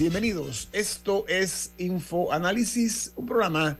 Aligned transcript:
Bienvenidos. 0.00 0.70
Esto 0.72 1.26
es 1.28 1.74
Info 1.76 2.32
Análisis, 2.32 3.12
un 3.16 3.26
programa 3.26 3.76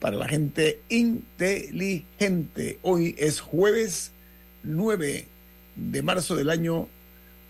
para 0.00 0.16
la 0.16 0.26
gente 0.26 0.80
inteligente. 0.88 2.78
Hoy 2.80 3.14
es 3.18 3.40
jueves 3.40 4.12
9 4.62 5.26
de 5.76 6.02
marzo 6.02 6.36
del 6.36 6.48
año 6.48 6.88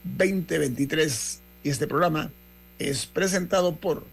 2023 0.02 1.42
y 1.62 1.68
este 1.70 1.86
programa 1.86 2.32
es 2.80 3.06
presentado 3.06 3.76
por 3.76 4.04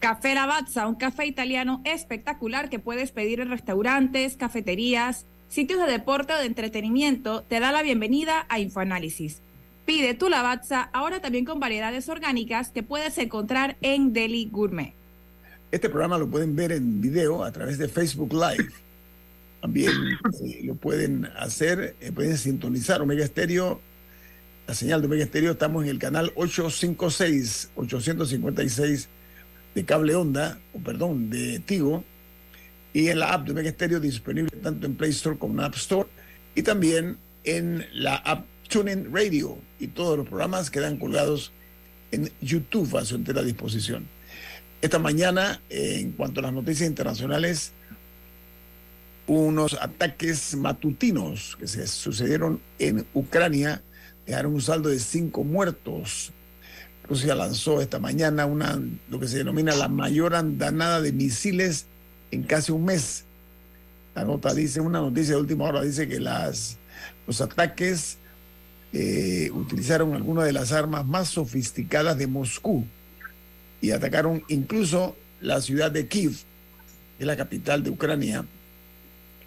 Café 0.00 0.34
Lavazza, 0.34 0.86
un 0.86 0.94
café 0.94 1.26
italiano 1.26 1.82
espectacular 1.84 2.70
que 2.70 2.78
puedes 2.78 3.12
pedir 3.12 3.40
en 3.40 3.50
restaurantes, 3.50 4.36
cafeterías, 4.36 5.26
sitios 5.48 5.80
de 5.80 5.92
deporte 5.92 6.32
o 6.32 6.38
de 6.38 6.46
entretenimiento. 6.46 7.42
Te 7.42 7.60
da 7.60 7.72
la 7.72 7.82
bienvenida 7.82 8.46
a 8.48 8.58
Infoanálisis. 8.58 9.42
Pide 9.88 10.12
tu 10.12 10.28
lavazza 10.28 10.90
ahora 10.92 11.22
también 11.22 11.46
con 11.46 11.60
variedades 11.60 12.10
orgánicas 12.10 12.68
que 12.68 12.82
puedes 12.82 13.16
encontrar 13.16 13.78
en 13.80 14.12
Deli 14.12 14.46
Gourmet. 14.52 14.92
Este 15.72 15.88
programa 15.88 16.18
lo 16.18 16.28
pueden 16.28 16.54
ver 16.54 16.72
en 16.72 17.00
video 17.00 17.42
a 17.42 17.50
través 17.52 17.78
de 17.78 17.88
Facebook 17.88 18.34
Live. 18.34 18.70
También 19.62 19.90
eh, 20.44 20.60
lo 20.64 20.74
pueden 20.74 21.24
hacer, 21.38 21.96
eh, 22.02 22.12
pueden 22.12 22.36
sintonizar 22.36 23.00
Omega 23.00 23.24
Estéreo, 23.24 23.80
la 24.66 24.74
señal 24.74 25.00
de 25.00 25.06
Omega 25.06 25.24
Estéreo. 25.24 25.52
Estamos 25.52 25.84
en 25.84 25.88
el 25.88 25.98
canal 25.98 26.32
856, 26.34 27.70
856 27.74 29.08
de 29.74 29.84
cable 29.86 30.14
onda, 30.16 30.58
o 30.74 30.80
perdón, 30.80 31.30
de 31.30 31.60
Tigo, 31.60 32.04
y 32.92 33.08
en 33.08 33.20
la 33.20 33.32
app 33.32 33.46
de 33.46 33.52
Omega 33.52 33.70
Estéreo 33.70 34.00
disponible 34.00 34.50
tanto 34.62 34.84
en 34.84 34.96
Play 34.96 35.12
Store 35.12 35.38
como 35.38 35.54
en 35.54 35.60
App 35.60 35.76
Store, 35.76 36.10
y 36.54 36.62
también 36.62 37.16
en 37.44 37.86
la 37.94 38.16
app 38.16 38.44
TuneIn 38.68 39.12
Radio 39.12 39.58
y 39.80 39.88
todos 39.88 40.18
los 40.18 40.28
programas 40.28 40.70
quedan 40.70 40.98
colgados 40.98 41.52
en 42.10 42.30
YouTube 42.40 42.96
a 42.96 43.04
su 43.04 43.16
entera 43.16 43.42
disposición. 43.42 44.06
Esta 44.80 44.98
mañana, 44.98 45.60
en 45.70 46.12
cuanto 46.12 46.40
a 46.40 46.44
las 46.44 46.52
noticias 46.52 46.88
internacionales, 46.88 47.72
unos 49.26 49.74
ataques 49.74 50.54
matutinos 50.54 51.56
que 51.58 51.66
se 51.66 51.86
sucedieron 51.86 52.60
en 52.78 53.06
Ucrania 53.12 53.82
dejaron 54.26 54.54
un 54.54 54.62
saldo 54.62 54.88
de 54.88 54.98
cinco 54.98 55.44
muertos. 55.44 56.32
Rusia 57.08 57.34
lanzó 57.34 57.80
esta 57.80 57.98
mañana 57.98 58.46
una, 58.46 58.80
lo 59.08 59.18
que 59.18 59.28
se 59.28 59.38
denomina 59.38 59.74
la 59.74 59.88
mayor 59.88 60.34
andanada 60.34 61.00
de 61.00 61.12
misiles 61.12 61.86
en 62.30 62.42
casi 62.42 62.72
un 62.72 62.84
mes. 62.84 63.24
La 64.14 64.24
nota 64.24 64.52
dice, 64.54 64.80
una 64.80 65.00
noticia 65.00 65.34
de 65.34 65.40
última 65.40 65.64
hora 65.64 65.82
dice 65.82 66.08
que 66.08 66.20
las, 66.20 66.76
los 67.26 67.40
ataques 67.40 68.18
eh, 68.92 69.50
utilizaron 69.52 70.14
algunas 70.14 70.44
de 70.44 70.52
las 70.52 70.72
armas 70.72 71.06
más 71.06 71.28
sofisticadas 71.28 72.16
de 72.16 72.26
Moscú 72.26 72.84
y 73.80 73.90
atacaron 73.90 74.42
incluso 74.48 75.16
la 75.40 75.60
ciudad 75.60 75.90
de 75.90 76.08
Kiev, 76.08 76.32
que 77.16 77.24
es 77.24 77.26
la 77.26 77.36
capital 77.36 77.82
de 77.82 77.90
Ucrania, 77.90 78.44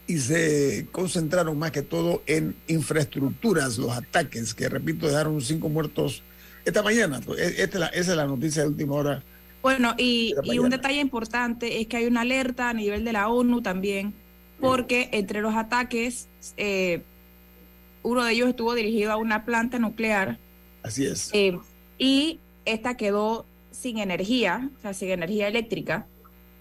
y 0.07 0.17
se 0.19 0.87
concentraron 0.91 1.57
más 1.57 1.71
que 1.71 1.81
todo 1.81 2.21
en 2.25 2.55
infraestructuras, 2.67 3.77
los 3.77 3.91
ataques, 3.91 4.53
que 4.53 4.69
repito, 4.69 5.07
dejaron 5.07 5.41
cinco 5.41 5.69
muertos 5.69 6.23
esta 6.65 6.83
mañana. 6.83 7.19
Esta 7.37 7.79
la, 7.79 7.87
esa 7.87 8.11
es 8.11 8.17
la 8.17 8.25
noticia 8.25 8.63
de 8.63 8.69
última 8.69 8.95
hora. 8.95 9.23
Bueno, 9.61 9.93
y, 9.97 10.33
y 10.43 10.59
un 10.59 10.69
detalle 10.69 10.99
importante 10.99 11.79
es 11.79 11.87
que 11.87 11.97
hay 11.97 12.05
una 12.05 12.21
alerta 12.21 12.69
a 12.69 12.73
nivel 12.73 13.05
de 13.05 13.13
la 13.13 13.29
ONU 13.29 13.61
también, 13.61 14.13
porque 14.59 15.09
entre 15.11 15.41
los 15.41 15.55
ataques 15.55 16.27
eh, 16.57 17.01
uno 18.03 18.23
de 18.23 18.33
ellos 18.33 18.49
estuvo 18.49 18.73
dirigido 18.73 19.11
a 19.11 19.17
una 19.17 19.45
planta 19.45 19.79
nuclear. 19.79 20.37
Así 20.83 21.05
es. 21.05 21.29
Eh, 21.33 21.57
y 21.97 22.39
esta 22.65 22.97
quedó 22.97 23.45
sin 23.71 23.99
energía, 23.99 24.69
o 24.77 24.81
sea, 24.81 24.93
sin 24.93 25.11
energía 25.11 25.47
eléctrica. 25.47 26.05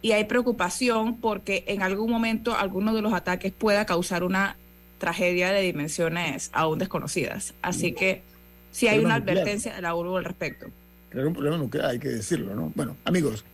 Y 0.03 0.12
hay 0.12 0.25
preocupación 0.25 1.19
porque 1.21 1.65
en 1.67 1.83
algún 1.83 2.11
momento 2.11 2.56
alguno 2.56 2.95
de 2.95 3.03
los 3.03 3.12
ataques 3.12 3.53
pueda 3.53 3.84
causar 3.84 4.25
una 4.25 4.56
tragedia 4.99 5.51
de 5.51 5.61
dimensiones 5.61 6.51
aún 6.53 6.78
desconocidas. 6.78 7.55
Así 7.61 7.93
que 7.93 8.22
sí 8.71 8.89
hay 8.89 8.99
una 8.99 9.17
advertencia 9.17 9.75
de 9.75 9.83
la 9.83 9.95
ONU 9.95 10.17
al 10.17 10.25
respecto. 10.25 10.67
Un 11.12 11.33
problema 11.33 11.57
nuclear, 11.57 11.87
hay 11.87 11.99
que 11.99 12.09
decirlo, 12.09 12.55
¿no? 12.55 12.72
Bueno, 12.75 12.97
amigos, 13.05 13.45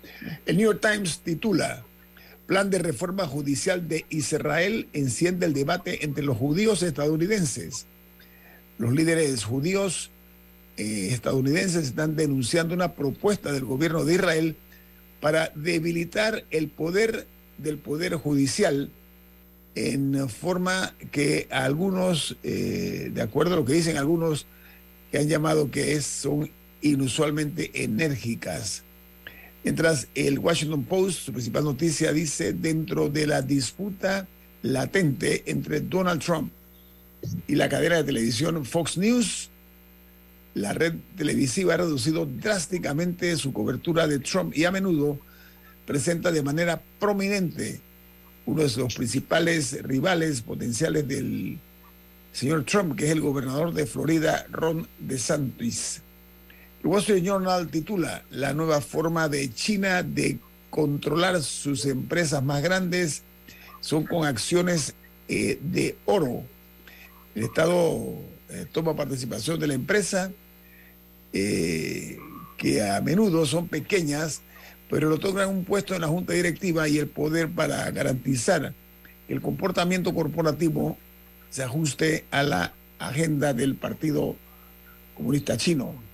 el 0.45 0.57
New 0.57 0.67
York 0.67 0.81
Times 0.81 1.21
titula 1.21 1.85
Plan 2.47 2.71
de 2.71 2.79
reforma 2.79 3.27
judicial 3.27 3.89
de 3.89 4.07
Israel 4.09 4.89
enciende 4.93 5.47
el 5.47 5.53
debate 5.53 6.05
entre 6.05 6.25
los 6.25 6.37
judíos 6.37 6.83
estadounidenses. 6.83 7.87
Los 8.79 8.93
líderes 8.93 9.45
judíos 9.45 10.11
eh, 10.77 11.09
estadounidenses 11.11 11.87
están 11.87 12.15
denunciando 12.15 12.75
una 12.75 12.95
propuesta 12.95 13.51
del 13.51 13.65
gobierno 13.65 14.05
de 14.05 14.15
Israel 14.15 14.57
para 15.21 15.51
debilitar 15.55 16.45
el 16.51 16.69
poder 16.69 17.27
del 17.59 17.79
poder 17.79 18.15
judicial 18.15 18.91
en 19.75 20.29
forma 20.29 20.95
que 21.11 21.49
algunos, 21.51 22.37
eh, 22.43 23.11
de 23.13 23.23
acuerdo 23.23 23.55
a 23.55 23.57
lo 23.57 23.65
que 23.65 23.75
dicen 23.75 23.97
algunos, 23.97 24.47
que 25.11 25.19
han 25.19 25.29
llamado 25.29 25.71
que 25.71 25.93
es, 25.93 26.07
son 26.07 26.51
inusualmente 26.81 27.71
enérgicas. 27.85 28.85
Mientras 29.67 30.07
el 30.15 30.39
Washington 30.39 30.85
Post, 30.85 31.23
su 31.23 31.33
principal 31.33 31.65
noticia, 31.65 32.13
dice, 32.13 32.53
dentro 32.53 33.09
de 33.09 33.27
la 33.27 33.43
disputa 33.43 34.29
latente 34.63 35.43
entre 35.47 35.81
Donald 35.81 36.23
Trump 36.23 36.53
y 37.49 37.57
la 37.57 37.69
cadena 37.69 37.97
de 37.97 38.05
televisión 38.05 38.65
Fox 38.65 38.97
News, 38.97 39.51
la 40.55 40.73
red 40.73 40.95
televisiva 41.17 41.75
ha 41.75 41.79
reducido 41.79 42.27
drásticamente 42.27 43.35
su 43.35 43.53
cobertura 43.53 44.07
de 44.07 44.21
Trump 44.21 44.57
y 44.57 44.67
a 44.67 44.71
menudo 44.71 45.19
presenta 45.85 46.31
de 46.31 46.45
manera 46.45 46.81
prominente 47.01 47.81
uno 48.47 48.63
de 48.63 48.71
los 48.77 48.95
principales 48.95 49.83
rivales 49.83 50.43
potenciales 50.43 51.09
del 51.09 51.59
señor 52.31 52.63
Trump, 52.63 52.97
que 52.97 53.07
es 53.07 53.11
el 53.11 53.21
gobernador 53.21 53.75
de 53.75 53.85
Florida, 53.87 54.47
Ron 54.49 54.87
DeSantis. 55.01 56.03
El 56.87 56.93
Wall 56.93 57.01
Street 57.01 57.25
Journal 57.25 57.67
titula 57.67 58.23
La 58.31 58.55
nueva 58.55 58.81
forma 58.81 59.29
de 59.29 59.53
China 59.53 60.05
de 60.05 60.39
controlar 60.71 61.43
sus 61.43 61.85
empresas 61.85 62.45
más 62.45 62.63
grandes 62.63 63.25
son 63.81 64.07
con 64.07 64.25
acciones 64.25 64.95
eh, 65.27 65.59
de 65.61 65.97
oro. 66.05 66.45
El 67.35 67.43
Estado 67.43 68.15
eh, 68.51 68.67
toma 68.71 68.95
participación 68.95 69.59
de 69.59 69.67
la 69.67 69.75
empresa, 69.75 70.31
eh, 71.33 72.19
que 72.57 72.89
a 72.89 73.01
menudo 73.01 73.47
son 73.47 73.67
pequeñas, 73.67 74.43
pero 74.89 75.09
lo 75.09 75.19
tocan 75.19 75.49
un 75.49 75.65
puesto 75.65 75.93
en 75.97 76.03
la 76.03 76.07
junta 76.07 76.35
directiva 76.35 76.89
y 76.89 76.99
el 76.99 77.09
poder 77.09 77.51
para 77.51 77.91
garantizar 77.91 78.75
que 79.27 79.35
el 79.35 79.43
comportamiento 79.43 80.15
corporativo 80.15 80.97
se 81.51 81.65
ajuste 81.65 82.27
a 82.31 82.45
la 82.45 82.75
agenda 83.01 83.55
del 83.55 83.75
Partido 83.75 84.37
Comunista 85.17 85.57
Chino. 85.57 86.06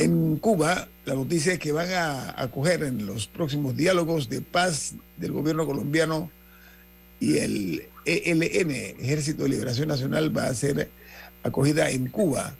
En 0.00 0.38
Cuba, 0.38 0.88
la 1.04 1.14
noticia 1.14 1.52
es 1.52 1.58
que 1.58 1.72
van 1.72 1.92
a 1.92 2.42
acoger 2.42 2.84
en 2.84 3.04
los 3.04 3.26
próximos 3.26 3.76
diálogos 3.76 4.30
de 4.30 4.40
paz 4.40 4.94
del 5.18 5.32
gobierno 5.32 5.66
colombiano 5.66 6.30
y 7.20 7.36
el 7.36 7.82
ELN, 8.06 8.70
Ejército 8.70 9.42
de 9.42 9.50
Liberación 9.50 9.88
Nacional, 9.88 10.34
va 10.34 10.44
a 10.44 10.54
ser 10.54 10.88
acogida 11.42 11.90
en 11.90 12.06
Cuba. 12.06 12.54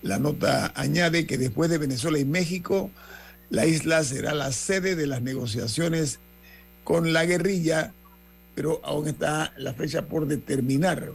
La 0.00 0.18
nota 0.18 0.72
añade 0.74 1.26
que 1.26 1.36
después 1.36 1.68
de 1.68 1.76
Venezuela 1.76 2.18
y 2.18 2.24
México, 2.24 2.90
la 3.50 3.66
isla 3.66 4.02
será 4.02 4.32
la 4.32 4.50
sede 4.50 4.96
de 4.96 5.06
las 5.06 5.20
negociaciones 5.20 6.18
con 6.82 7.12
la 7.12 7.26
guerrilla, 7.26 7.92
pero 8.54 8.80
aún 8.84 9.06
está 9.06 9.52
la 9.58 9.74
fecha 9.74 10.06
por 10.06 10.26
determinar. 10.26 11.12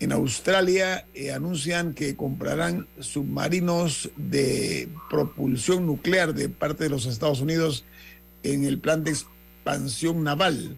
En 0.00 0.12
Australia 0.12 1.06
eh, 1.12 1.32
anuncian 1.32 1.92
que 1.92 2.14
comprarán 2.14 2.86
submarinos 3.00 4.10
de 4.16 4.88
propulsión 5.10 5.86
nuclear 5.86 6.34
de 6.34 6.48
parte 6.48 6.84
de 6.84 6.90
los 6.90 7.06
Estados 7.06 7.40
Unidos 7.40 7.84
en 8.44 8.64
el 8.64 8.78
plan 8.78 9.02
de 9.02 9.10
expansión 9.10 10.22
naval 10.22 10.76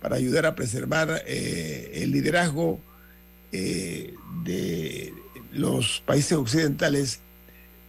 para 0.00 0.16
ayudar 0.16 0.46
a 0.46 0.54
preservar 0.54 1.22
eh, 1.26 1.90
el 1.94 2.12
liderazgo 2.12 2.78
eh, 3.50 4.14
de 4.44 5.12
los 5.52 6.00
países 6.06 6.38
occidentales 6.38 7.20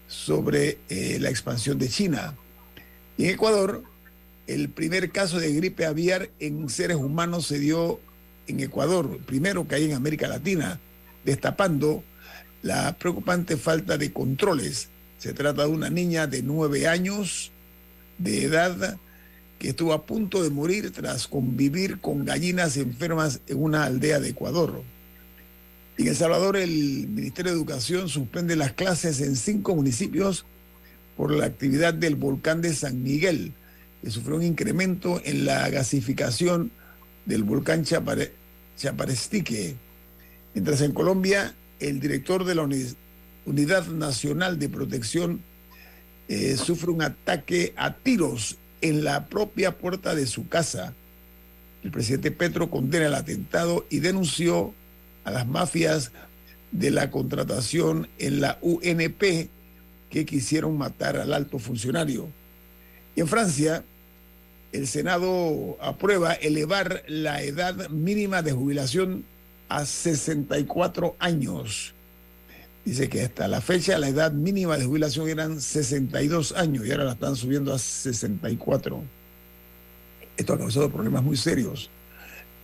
sobre 0.08 0.78
la 1.20 1.30
expansión 1.30 1.80
de 1.80 1.90
China. 1.90 2.36
En 3.18 3.26
Ecuador, 3.26 3.84
el 4.46 4.70
primer 4.70 5.12
caso 5.12 5.40
de 5.40 5.52
gripe 5.54 5.86
aviar 5.86 6.30
en 6.40 6.70
seres 6.70 6.98
humanos 6.98 7.48
se 7.48 7.58
dio 7.58 8.00
en 8.47 8.59
Ecuador, 8.59 9.19
primero 9.25 9.68
que 9.68 9.75
hay 9.75 9.86
en 9.86 9.94
América 9.94 10.27
Latina, 10.27 10.80
destapando 11.24 12.03
la 12.62 12.97
preocupante 12.97 13.57
falta 13.57 13.97
de 13.97 14.12
controles. 14.12 14.89
Se 15.18 15.33
trata 15.33 15.63
de 15.63 15.69
una 15.69 15.89
niña 15.89 16.27
de 16.27 16.42
nueve 16.42 16.88
años 16.88 17.51
de 18.18 18.44
edad 18.44 18.97
que 19.59 19.69
estuvo 19.69 19.94
a 19.94 20.06
punto 20.06 20.44
de 20.44 20.50
morir 20.50 20.92
tras 20.92 21.27
convivir 21.27 22.00
con 22.00 22.25
gallinas 22.25 22.77
enfermas 22.77 23.39
en 23.47 23.62
una 23.62 23.86
aldea 23.86 24.19
de 24.19 24.30
Ecuador. 24.30 24.83
En 25.97 26.07
El 26.07 26.15
Salvador, 26.15 26.57
el 26.57 27.07
Ministerio 27.07 27.51
de 27.51 27.57
Educación 27.57 28.09
suspende 28.09 28.56
las 28.56 28.74
clases 28.74 29.21
en 29.21 29.36
cinco 29.36 29.75
municipios 29.75 30.45
por 31.15 31.31
la 31.31 31.45
actividad 31.45 31.94
del 31.94 32.15
volcán 32.15 32.62
de 32.62 32.74
San 32.74 33.01
Miguel, 33.01 33.53
que 34.01 34.12
sufrió 34.12 34.36
un 34.36 34.44
incremento 34.44 35.21
en 35.24 35.45
la 35.45 35.69
gasificación 35.69 36.71
del 37.25 37.44
volcán 37.44 37.83
Chaparestique. 37.83 39.75
Mientras 40.54 40.81
en 40.81 40.94
Colombia, 40.94 41.56
el 41.80 42.00
director 42.00 42.45
de 42.45 42.56
la 42.56 42.68
Unidad 43.45 43.88
Nacional 43.88 44.60
de 44.60 44.69
Protección 44.69 45.42
eh, 46.27 46.57
sufre 46.57 46.92
un 46.92 47.01
ataque 47.01 47.74
a 47.77 47.94
tiros 47.94 48.57
en 48.81 49.04
la 49.04 49.25
propia 49.27 49.77
puerta 49.77 50.16
de 50.16 50.27
su 50.27 50.48
casa. 50.48 50.94
El 51.83 51.92
presidente 51.92 52.31
Petro 52.31 52.69
condena 52.69 53.07
el 53.07 53.13
atentado 53.13 53.86
y 53.89 54.00
denunció 54.00 54.74
a 55.24 55.31
las 55.31 55.48
mafias 55.48 56.12
de 56.71 56.92
la 56.92 57.12
contratación 57.12 58.07
en 58.18 58.42
la 58.42 58.57
UNP 58.62 59.50
que 60.10 60.25
quisieron 60.25 60.78
matar 60.78 61.18
al 61.18 61.33
alto 61.33 61.60
funcionario. 61.60 62.30
Y 63.16 63.21
en 63.21 63.28
Francia, 63.28 63.83
el 64.75 64.88
Senado 64.88 65.77
aprueba 65.80 66.33
elevar 66.33 67.04
la 67.07 67.42
edad 67.42 67.89
mínima 67.89 68.42
de 68.42 68.51
jubilación 68.51 69.25
a 69.69 69.86
64 69.86 71.16
años. 71.19 71.94
Dice 72.83 73.10
que 73.10 73.22
hasta 73.22 73.48
la 73.48 73.62
fecha 73.62 73.98
la 73.98 74.10
edad 74.10 74.31
mínima 74.31 74.77
de 74.77 74.86
jubilación 74.86 75.30
eran 75.30 75.62
62 75.62 76.51
años 76.51 76.86
y 76.86 76.92
ahora 76.92 77.06
la 77.06 77.13
están 77.13 77.36
subiendo 77.36 77.74
a 77.74 77.80
64. 77.80 79.01
Esto 80.38 80.54
ha 80.54 80.57
causado 80.57 80.92
problemas 80.92 81.24
muy 81.24 81.38
serios 81.38 81.89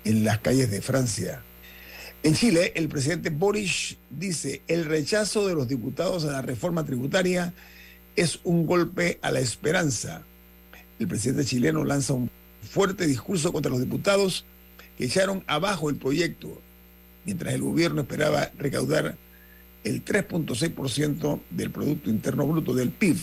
en 0.03 0.25
las 0.25 0.39
calles 0.39 0.69
de 0.69 0.81
Francia. 0.81 1.41
En 2.23 2.35
Chile, 2.35 2.73
el 2.75 2.89
presidente 2.89 3.29
Boris 3.29 3.97
dice, 4.09 4.61
el 4.67 4.85
rechazo 4.85 5.47
de 5.47 5.55
los 5.55 5.67
diputados 5.67 6.25
a 6.25 6.31
la 6.33 6.41
reforma 6.41 6.85
tributaria 6.85 7.53
es 8.15 8.41
un 8.43 8.65
golpe 8.67 9.17
a 9.21 9.31
la 9.31 9.39
esperanza 9.39 10.23
el 11.01 11.07
presidente 11.07 11.45
chileno 11.45 11.83
lanza 11.83 12.13
un 12.13 12.30
fuerte 12.62 13.07
discurso 13.07 13.51
contra 13.51 13.71
los 13.71 13.80
diputados 13.80 14.45
que 14.98 15.06
echaron 15.06 15.44
abajo 15.48 15.89
el 15.89 15.95
proyecto, 15.95 16.62
mientras 17.25 17.56
el 17.56 17.63
gobierno 17.63 18.01
esperaba 18.01 18.51
recaudar 18.59 19.15
el 19.83 20.06
3.6% 20.06 21.39
del 21.50 21.71
Producto 21.71 22.12
Interno 22.12 22.45
Bruto 22.45 22.75
del 22.75 22.92
PIB. 22.92 23.18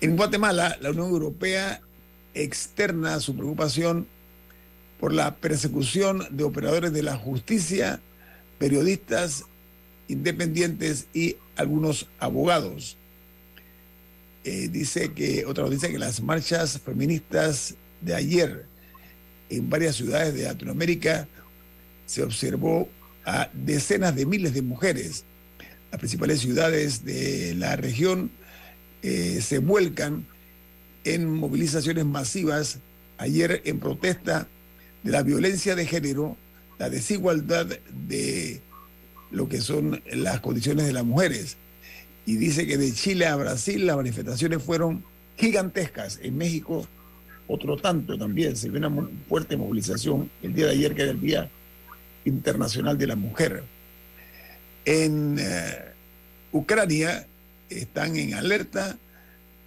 En 0.00 0.16
Guatemala, 0.16 0.78
la 0.80 0.90
Unión 0.90 1.08
Europea 1.08 1.80
externa 2.34 3.18
su 3.18 3.34
preocupación 3.34 4.06
por 5.00 5.12
la 5.12 5.34
persecución 5.34 6.24
de 6.30 6.44
operadores 6.44 6.92
de 6.92 7.02
la 7.02 7.16
justicia, 7.16 8.00
periodistas 8.58 9.44
independientes 10.06 11.08
y 11.12 11.34
algunos 11.56 12.06
abogados. 12.20 12.96
Eh, 14.50 14.70
dice 14.72 15.12
que, 15.12 15.44
otra 15.44 15.68
dice 15.68 15.92
que 15.92 15.98
las 15.98 16.22
marchas 16.22 16.80
feministas 16.80 17.74
de 18.00 18.14
ayer 18.14 18.64
en 19.50 19.68
varias 19.68 19.96
ciudades 19.96 20.32
de 20.32 20.44
Latinoamérica 20.44 21.28
se 22.06 22.22
observó 22.22 22.88
a 23.26 23.50
decenas 23.52 24.16
de 24.16 24.24
miles 24.24 24.54
de 24.54 24.62
mujeres. 24.62 25.24
Las 25.90 25.98
principales 25.98 26.40
ciudades 26.40 27.04
de 27.04 27.56
la 27.56 27.76
región 27.76 28.30
eh, 29.02 29.40
se 29.42 29.58
vuelcan 29.58 30.24
en 31.04 31.30
movilizaciones 31.30 32.06
masivas 32.06 32.78
ayer 33.18 33.60
en 33.66 33.78
protesta 33.80 34.48
de 35.02 35.10
la 35.10 35.22
violencia 35.22 35.76
de 35.76 35.84
género, 35.84 36.38
la 36.78 36.88
desigualdad 36.88 37.66
de 37.66 38.62
lo 39.30 39.46
que 39.46 39.60
son 39.60 40.02
las 40.10 40.40
condiciones 40.40 40.86
de 40.86 40.94
las 40.94 41.04
mujeres 41.04 41.58
y 42.28 42.36
dice 42.36 42.66
que 42.66 42.76
de 42.76 42.92
Chile 42.92 43.24
a 43.24 43.36
Brasil 43.36 43.86
las 43.86 43.96
manifestaciones 43.96 44.62
fueron 44.62 45.02
gigantescas. 45.38 46.20
En 46.22 46.36
México, 46.36 46.86
otro 47.46 47.78
tanto 47.78 48.18
también. 48.18 48.54
Se 48.54 48.68
ve 48.68 48.76
una 48.76 49.08
fuerte 49.26 49.56
movilización 49.56 50.30
el 50.42 50.52
día 50.52 50.66
de 50.66 50.72
ayer, 50.72 50.94
que 50.94 51.02
era 51.04 51.12
el 51.12 51.22
Día 51.22 51.48
Internacional 52.26 52.98
de 52.98 53.06
la 53.06 53.16
Mujer. 53.16 53.64
En 54.84 55.38
eh, 55.40 55.78
Ucrania 56.52 57.26
están 57.70 58.14
en 58.16 58.34
alerta 58.34 58.98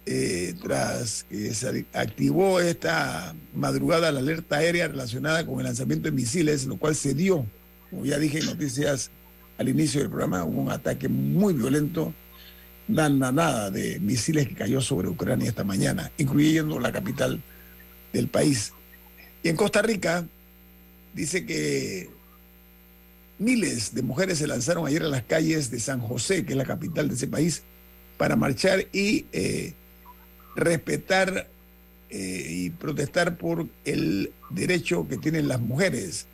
eh, 0.06 0.54
tras 0.62 1.24
que 1.24 1.52
se 1.54 1.84
activó 1.92 2.60
esta 2.60 3.34
madrugada 3.56 4.12
la 4.12 4.20
alerta 4.20 4.58
aérea 4.58 4.86
relacionada 4.86 5.44
con 5.44 5.58
el 5.58 5.64
lanzamiento 5.64 6.04
de 6.04 6.12
misiles, 6.12 6.66
lo 6.66 6.76
cual 6.76 6.94
se 6.94 7.12
dio, 7.12 7.44
como 7.90 8.04
ya 8.04 8.20
dije 8.20 8.38
en 8.38 8.46
noticias 8.46 9.10
al 9.58 9.68
inicio 9.68 10.00
del 10.00 10.10
programa, 10.10 10.44
un 10.44 10.70
ataque 10.70 11.08
muy 11.08 11.54
violento 11.54 12.14
nada 12.88 13.70
de 13.70 14.00
misiles 14.00 14.48
que 14.48 14.54
cayó 14.54 14.80
sobre 14.80 15.08
Ucrania 15.08 15.48
esta 15.48 15.64
mañana, 15.64 16.10
incluyendo 16.18 16.78
la 16.78 16.92
capital 16.92 17.40
del 18.12 18.28
país. 18.28 18.72
Y 19.42 19.48
en 19.48 19.56
Costa 19.56 19.82
Rica 19.82 20.24
dice 21.14 21.44
que 21.46 22.10
miles 23.38 23.94
de 23.94 24.02
mujeres 24.02 24.38
se 24.38 24.46
lanzaron 24.46 24.86
ayer 24.86 25.02
a 25.02 25.08
las 25.08 25.24
calles 25.24 25.70
de 25.70 25.80
San 25.80 26.00
José, 26.00 26.44
que 26.44 26.52
es 26.52 26.56
la 26.56 26.64
capital 26.64 27.08
de 27.08 27.14
ese 27.14 27.26
país, 27.26 27.62
para 28.16 28.36
marchar 28.36 28.86
y 28.92 29.26
eh, 29.32 29.72
respetar 30.54 31.48
eh, 32.10 32.46
y 32.48 32.70
protestar 32.70 33.36
por 33.36 33.66
el 33.84 34.32
derecho 34.50 35.08
que 35.08 35.16
tienen 35.16 35.48
las 35.48 35.60
mujeres. 35.60 36.26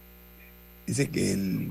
Dice 0.87 1.09
que 1.09 1.33
el 1.33 1.71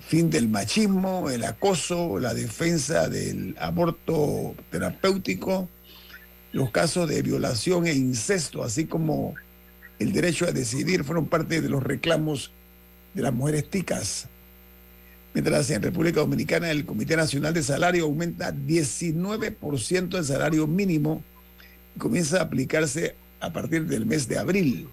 fin 0.00 0.30
del 0.30 0.48
machismo, 0.48 1.30
el 1.30 1.44
acoso, 1.44 2.18
la 2.18 2.34
defensa 2.34 3.08
del 3.08 3.56
aborto 3.58 4.54
terapéutico, 4.70 5.68
los 6.52 6.70
casos 6.70 7.08
de 7.08 7.22
violación 7.22 7.86
e 7.86 7.94
incesto, 7.94 8.62
así 8.62 8.86
como 8.86 9.34
el 9.98 10.12
derecho 10.12 10.46
a 10.46 10.52
decidir, 10.52 11.04
fueron 11.04 11.26
parte 11.26 11.60
de 11.60 11.68
los 11.68 11.82
reclamos 11.82 12.50
de 13.14 13.22
las 13.22 13.32
mujeres 13.32 13.68
ticas. 13.70 14.28
Mientras 15.34 15.68
en 15.70 15.82
República 15.82 16.20
Dominicana 16.20 16.70
el 16.70 16.86
Comité 16.86 17.16
Nacional 17.16 17.52
de 17.52 17.62
Salario 17.62 18.04
aumenta 18.04 18.54
19% 18.54 20.16
el 20.16 20.24
salario 20.24 20.66
mínimo 20.66 21.22
y 21.94 21.98
comienza 21.98 22.38
a 22.38 22.44
aplicarse 22.44 23.16
a 23.40 23.52
partir 23.52 23.86
del 23.86 24.06
mes 24.06 24.28
de 24.28 24.38
abril. 24.38 24.88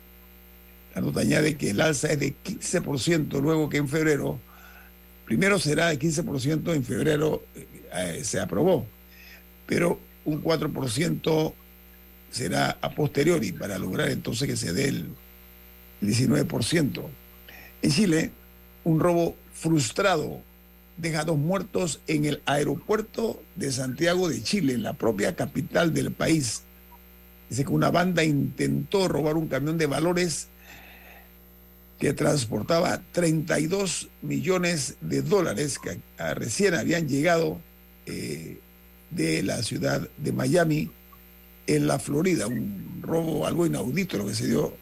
La 0.95 1.01
nota 1.01 1.21
añade 1.21 1.55
que 1.55 1.69
el 1.69 1.81
alza 1.81 2.11
es 2.11 2.19
de 2.19 2.35
15%, 2.43 3.41
luego 3.41 3.69
que 3.69 3.77
en 3.77 3.87
febrero 3.87 4.39
Primero 5.25 5.59
será 5.59 5.89
de 5.89 5.99
15% 5.99 6.73
en 6.73 6.83
febrero, 6.83 7.43
eh, 7.93 8.21
se 8.23 8.39
aprobó, 8.39 8.85
pero 9.65 9.99
un 10.25 10.43
4% 10.43 11.53
será 12.29 12.77
a 12.81 12.89
posteriori 12.89 13.51
para 13.51 13.77
lograr 13.77 14.09
entonces 14.09 14.47
que 14.47 14.57
se 14.57 14.73
dé 14.73 14.89
el 14.89 15.07
19%. 16.01 17.03
En 17.81 17.91
Chile, 17.91 18.31
un 18.83 18.99
robo 18.99 19.35
frustrado 19.53 20.41
deja 20.97 21.23
dos 21.23 21.37
muertos 21.37 22.01
en 22.07 22.25
el 22.25 22.41
aeropuerto 22.45 23.41
de 23.55 23.71
Santiago 23.71 24.29
de 24.29 24.43
Chile, 24.43 24.73
en 24.73 24.83
la 24.83 24.93
propia 24.93 25.35
capital 25.35 25.93
del 25.93 26.11
país. 26.11 26.63
Dice 27.49 27.65
que 27.65 27.71
una 27.71 27.91
banda 27.91 28.23
intentó 28.23 29.07
robar 29.07 29.37
un 29.37 29.47
camión 29.47 29.77
de 29.77 29.85
valores 29.85 30.47
que 32.03 32.11
transportaba 32.11 33.01
32 33.13 34.09
millones 34.23 34.97
de 34.99 35.21
dólares 35.21 35.79
que 35.79 36.01
recién 36.35 36.73
habían 36.73 37.07
llegado 37.07 37.61
eh, 38.05 38.59
de 39.09 39.41
la 39.41 39.63
ciudad 39.63 40.09
de 40.17 40.33
Miami 40.33 40.91
en 41.65 41.87
la 41.87 41.99
Florida. 41.99 42.47
Un 42.47 42.99
robo 43.01 43.47
algo 43.47 43.65
inaudito 43.65 44.17
lo 44.17 44.25
que 44.25 44.35
se 44.35 44.47
dio 44.47 44.73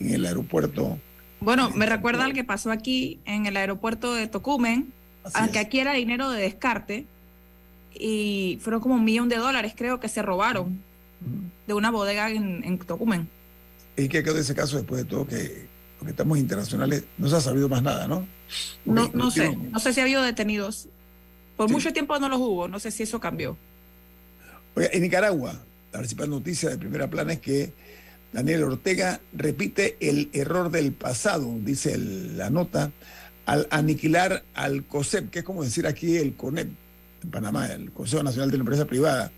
en 0.00 0.14
el 0.14 0.24
aeropuerto. 0.24 0.98
Bueno, 1.40 1.68
me 1.68 1.84
recuerda 1.84 2.24
al 2.24 2.32
que 2.32 2.44
pasó 2.44 2.70
aquí 2.70 3.20
en 3.26 3.44
el 3.44 3.58
aeropuerto 3.58 4.14
de 4.14 4.26
Tocumen, 4.26 4.90
aunque 5.34 5.58
aquí 5.58 5.80
era 5.80 5.92
dinero 5.92 6.30
de 6.30 6.40
descarte 6.40 7.04
y 7.92 8.58
fueron 8.62 8.80
como 8.80 8.94
un 8.94 9.04
millón 9.04 9.28
de 9.28 9.36
dólares 9.36 9.74
creo 9.76 10.00
que 10.00 10.08
se 10.08 10.22
robaron 10.22 10.80
de 11.66 11.74
una 11.74 11.90
bodega 11.90 12.30
en, 12.30 12.64
en 12.64 12.78
Tocumen. 12.78 13.28
¿Y 13.98 14.08
qué 14.08 14.22
quedó 14.22 14.32
de 14.32 14.40
ese 14.40 14.54
caso 14.54 14.78
después 14.78 15.02
de 15.02 15.10
todo 15.10 15.26
que, 15.26 15.73
que 16.04 16.10
estamos 16.10 16.38
internacionales? 16.38 17.04
No 17.18 17.28
se 17.28 17.36
ha 17.36 17.40
sabido 17.40 17.68
más 17.68 17.82
nada, 17.82 18.06
¿no? 18.06 18.26
no, 18.84 19.10
no 19.14 19.30
sé, 19.30 19.56
no 19.56 19.78
sé 19.78 19.92
si 19.92 20.00
ha 20.00 20.04
habido 20.04 20.22
detenidos. 20.22 20.88
Por 21.56 21.70
mucho 21.70 21.92
tiempo 21.92 22.18
no 22.18 22.28
los 22.28 22.40
hubo, 22.40 22.68
no 22.68 22.80
sé 22.80 22.90
si 22.90 23.04
eso 23.04 23.20
cambió. 23.20 23.56
En 24.76 25.02
Nicaragua, 25.02 25.54
la 25.92 25.98
principal 26.00 26.30
noticia 26.30 26.70
de 26.70 26.78
primera 26.78 27.08
plana 27.08 27.34
es 27.34 27.40
que 27.40 27.72
Daniel 28.32 28.64
Ortega 28.64 29.20
repite 29.32 29.96
el 30.00 30.30
error 30.32 30.70
del 30.70 30.92
pasado, 30.92 31.54
dice 31.60 31.96
la 31.96 32.50
nota, 32.50 32.90
al 33.46 33.68
aniquilar 33.70 34.42
al 34.54 34.84
COSEP, 34.84 35.30
que 35.30 35.38
es 35.40 35.44
como 35.44 35.62
decir 35.62 35.86
aquí 35.86 36.16
el 36.16 36.34
CONEP 36.34 36.68
en 37.22 37.30
Panamá, 37.30 37.66
el 37.66 37.92
Consejo 37.92 38.24
Nacional 38.24 38.50
de 38.50 38.56
la 38.56 38.62
Empresa 38.62 38.86
Privada, 38.86 39.30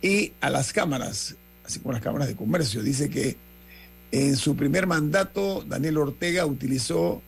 y 0.00 0.32
a 0.40 0.50
las 0.50 0.72
cámaras, 0.72 1.34
así 1.64 1.80
como 1.80 1.92
las 1.92 2.02
cámaras 2.02 2.28
de 2.28 2.36
comercio. 2.36 2.82
Dice 2.82 3.10
que 3.10 3.36
en 4.10 4.36
su 4.36 4.56
primer 4.56 4.86
mandato, 4.86 5.64
Daniel 5.66 5.98
Ortega 5.98 6.46
utilizó 6.46 7.22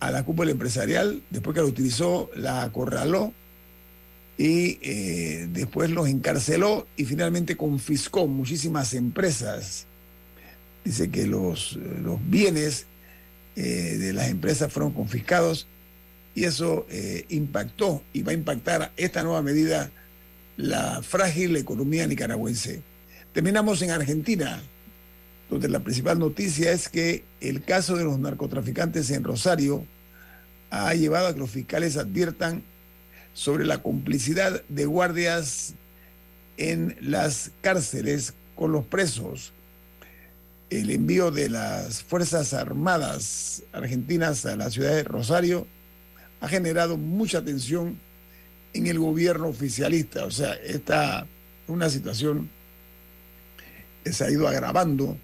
a 0.00 0.10
la 0.10 0.24
cúpula 0.24 0.50
empresarial, 0.50 1.22
después 1.30 1.54
que 1.54 1.60
la 1.60 1.66
utilizó, 1.66 2.30
la 2.34 2.62
acorraló 2.62 3.32
y 4.38 4.78
eh, 4.82 5.48
después 5.50 5.90
los 5.90 6.08
encarceló 6.08 6.86
y 6.96 7.04
finalmente 7.04 7.56
confiscó 7.56 8.26
muchísimas 8.26 8.94
empresas. 8.94 9.86
Dice 10.84 11.10
que 11.10 11.26
los, 11.26 11.78
los 12.02 12.18
bienes 12.28 12.86
eh, 13.56 13.96
de 13.98 14.12
las 14.12 14.28
empresas 14.28 14.72
fueron 14.72 14.92
confiscados 14.92 15.66
y 16.34 16.44
eso 16.44 16.86
eh, 16.90 17.24
impactó 17.30 18.02
y 18.12 18.22
va 18.22 18.32
a 18.32 18.34
impactar 18.34 18.92
esta 18.96 19.22
nueva 19.22 19.42
medida 19.42 19.90
la 20.56 21.02
frágil 21.02 21.56
economía 21.56 22.06
nicaragüense. 22.06 22.82
Terminamos 23.32 23.82
en 23.82 23.90
Argentina, 23.90 24.62
donde 25.48 25.68
la 25.68 25.80
principal 25.80 26.18
noticia 26.18 26.72
es 26.72 26.88
que 26.88 27.24
el 27.40 27.62
caso 27.62 27.96
de 27.96 28.04
los 28.04 28.18
narcotraficantes 28.18 29.10
en 29.10 29.24
Rosario 29.24 29.86
ha 30.70 30.94
llevado 30.94 31.28
a 31.28 31.34
que 31.34 31.40
los 31.40 31.50
fiscales 31.50 31.96
adviertan 31.96 32.62
sobre 33.32 33.64
la 33.64 33.82
complicidad 33.82 34.62
de 34.68 34.86
guardias 34.86 35.74
en 36.56 36.96
las 37.00 37.52
cárceles 37.60 38.34
con 38.54 38.72
los 38.72 38.84
presos 38.86 39.52
el 40.70 40.90
envío 40.90 41.30
de 41.30 41.48
las 41.48 42.02
Fuerzas 42.02 42.52
Armadas 42.52 43.62
argentinas 43.72 44.44
a 44.46 44.56
la 44.56 44.70
ciudad 44.70 44.94
de 44.94 45.04
Rosario 45.04 45.66
ha 46.40 46.48
generado 46.48 46.96
mucha 46.96 47.44
tensión 47.44 48.00
en 48.72 48.86
el 48.86 48.98
gobierno 48.98 49.48
oficialista. 49.48 50.24
O 50.24 50.30
sea, 50.30 50.54
esta 50.54 51.26
una 51.68 51.88
situación 51.88 52.50
que 54.04 54.12
se 54.12 54.24
ha 54.24 54.30
ido 54.30 54.46
agravando 54.48 55.16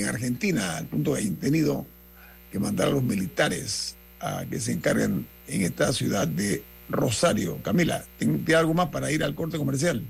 en 0.00 0.08
Argentina, 0.08 0.76
al 0.76 0.86
punto 0.86 1.14
de 1.14 1.22
haber 1.22 1.36
tenido 1.36 1.86
que 2.50 2.58
mandar 2.58 2.88
a 2.88 2.90
los 2.90 3.02
militares 3.02 3.96
a 4.20 4.44
que 4.48 4.60
se 4.60 4.72
encarguen 4.72 5.26
en 5.48 5.62
esta 5.62 5.92
ciudad 5.92 6.26
de 6.26 6.62
Rosario. 6.88 7.58
Camila, 7.62 8.04
¿tiene 8.18 8.54
algo 8.54 8.74
más 8.74 8.88
para 8.88 9.10
ir 9.10 9.22
al 9.24 9.34
corte 9.34 9.58
comercial? 9.58 10.04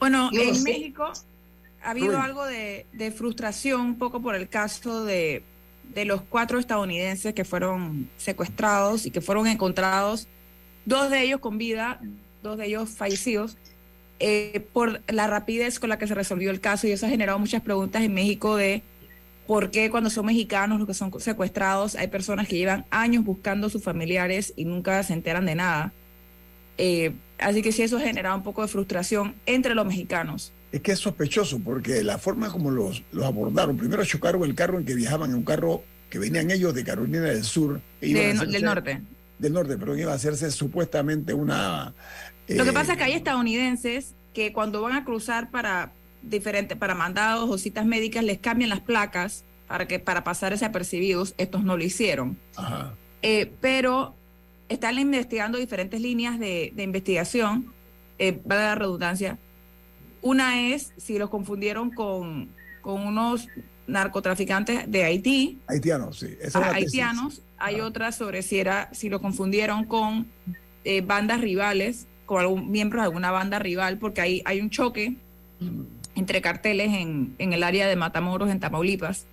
Bueno, 0.00 0.30
en 0.32 0.62
México 0.62 1.12
ha 1.82 1.90
habido 1.90 2.20
algo 2.20 2.44
de, 2.46 2.86
frustración 3.16 3.80
un 3.80 3.98
poco 3.98 4.20
por 4.20 4.34
el 4.34 4.48
caso 4.48 5.04
de, 5.04 5.42
los 6.04 6.22
cuatro 6.22 6.58
estadounidenses 6.58 7.34
que 7.34 7.44
fueron 7.44 8.10
secuestrados 8.16 9.06
y 9.06 9.10
que 9.10 9.20
fueron 9.20 9.46
encontrados, 9.46 10.28
dos 10.84 11.10
de 11.10 11.22
ellos 11.22 11.40
con 11.40 11.58
vida, 11.58 12.00
dos 12.42 12.58
de 12.58 12.66
ellos 12.66 12.90
fallecidos, 12.90 13.56
eh, 14.26 14.66
por 14.72 15.02
la 15.06 15.26
rapidez 15.26 15.78
con 15.78 15.90
la 15.90 15.98
que 15.98 16.06
se 16.06 16.14
resolvió 16.14 16.50
el 16.50 16.58
caso 16.58 16.86
y 16.86 16.92
eso 16.92 17.04
ha 17.04 17.10
generado 17.10 17.38
muchas 17.38 17.60
preguntas 17.60 18.02
en 18.02 18.14
México 18.14 18.56
de 18.56 18.82
por 19.46 19.70
qué 19.70 19.90
cuando 19.90 20.08
son 20.08 20.24
mexicanos 20.24 20.78
los 20.78 20.88
que 20.88 20.94
son 20.94 21.12
secuestrados 21.20 21.94
hay 21.94 22.08
personas 22.08 22.48
que 22.48 22.56
llevan 22.56 22.86
años 22.88 23.22
buscando 23.22 23.66
a 23.66 23.70
sus 23.70 23.82
familiares 23.82 24.54
y 24.56 24.64
nunca 24.64 25.02
se 25.02 25.12
enteran 25.12 25.44
de 25.44 25.56
nada. 25.56 25.92
Eh, 26.78 27.12
así 27.38 27.60
que 27.60 27.70
sí, 27.70 27.82
eso 27.82 27.98
ha 27.98 28.00
generado 28.00 28.34
un 28.34 28.42
poco 28.42 28.62
de 28.62 28.68
frustración 28.68 29.34
entre 29.44 29.74
los 29.74 29.84
mexicanos 29.84 30.52
es 30.72 30.80
que 30.80 30.92
es 30.92 30.98
sospechoso 30.98 31.60
porque 31.60 32.02
la 32.02 32.16
forma 32.16 32.50
como 32.50 32.70
los, 32.70 33.04
los 33.12 33.26
abordaron, 33.26 33.76
primero 33.76 34.04
chocaron 34.04 34.42
el 34.42 34.56
carro 34.56 34.78
en 34.78 34.86
que 34.86 34.94
viajaban, 34.94 35.30
en 35.30 35.36
un 35.36 35.44
carro 35.44 35.84
que 36.10 36.18
venían 36.18 36.50
ellos 36.50 36.74
de 36.74 36.82
Carolina 36.82 37.20
del 37.20 37.44
Sur. 37.44 37.80
E 38.00 38.12
del 38.12 38.64
norte. 38.64 39.00
Del 39.38 39.52
norte, 39.52 39.76
pero 39.76 39.96
iba 39.96 40.12
a 40.12 40.14
hacerse 40.14 40.50
supuestamente 40.50 41.34
una... 41.34 41.94
Lo 42.48 42.64
que 42.64 42.72
pasa 42.72 42.92
es 42.92 42.98
que 42.98 43.04
hay 43.04 43.12
eh, 43.12 43.16
estadounidenses 43.16 44.14
que 44.32 44.52
cuando 44.52 44.82
van 44.82 44.94
a 44.94 45.04
cruzar 45.04 45.50
para 45.50 45.92
diferentes, 46.22 46.76
para 46.76 46.94
mandados 46.94 47.48
o 47.50 47.58
citas 47.58 47.86
médicas, 47.86 48.24
les 48.24 48.38
cambian 48.38 48.70
las 48.70 48.80
placas 48.80 49.44
para 49.66 49.88
que 49.88 49.98
para 49.98 50.24
pasar 50.24 50.52
desapercibidos, 50.52 51.34
estos 51.38 51.64
no 51.64 51.76
lo 51.76 51.84
hicieron. 51.84 52.38
Ajá. 52.56 52.94
Eh, 53.22 53.50
pero 53.60 54.14
están 54.68 54.98
investigando 54.98 55.58
diferentes 55.58 56.00
líneas 56.00 56.38
de, 56.38 56.72
investigación, 56.76 57.72
eh, 58.18 58.40
va 58.50 58.56
a 58.56 58.58
dar 58.58 58.78
redundancia, 58.78 59.38
una 60.22 60.68
es 60.68 60.92
si 60.96 61.18
los 61.18 61.30
confundieron 61.30 61.90
con, 61.90 62.50
unos 62.82 63.48
narcotraficantes 63.86 64.90
de 64.90 65.04
Haití. 65.04 65.58
Haitianos, 65.66 66.18
sí. 66.18 66.36
Ah, 66.54 66.72
haitianos. 66.74 67.42
Hay 67.58 67.80
ah. 67.80 67.86
otra 67.86 68.12
sobre 68.12 68.42
si 68.42 68.58
era 68.58 68.88
si 68.92 69.08
lo 69.08 69.20
confundieron 69.20 69.84
con 69.84 70.26
eh, 70.84 71.00
bandas 71.00 71.40
rivales, 71.40 72.06
con 72.26 72.40
algún 72.40 72.70
miembro 72.70 73.00
de 73.00 73.06
alguna 73.06 73.30
banda 73.30 73.58
rival, 73.58 73.98
porque 73.98 74.20
hay, 74.20 74.42
hay 74.44 74.60
un 74.60 74.70
choque 74.70 75.16
mm. 75.60 75.80
entre 76.16 76.40
carteles 76.40 76.92
en, 76.92 77.34
en 77.38 77.52
el 77.52 77.62
área 77.62 77.86
de 77.86 77.96
Matamoros, 77.96 78.50
en 78.50 78.60
Tamaulipas. 78.60 79.26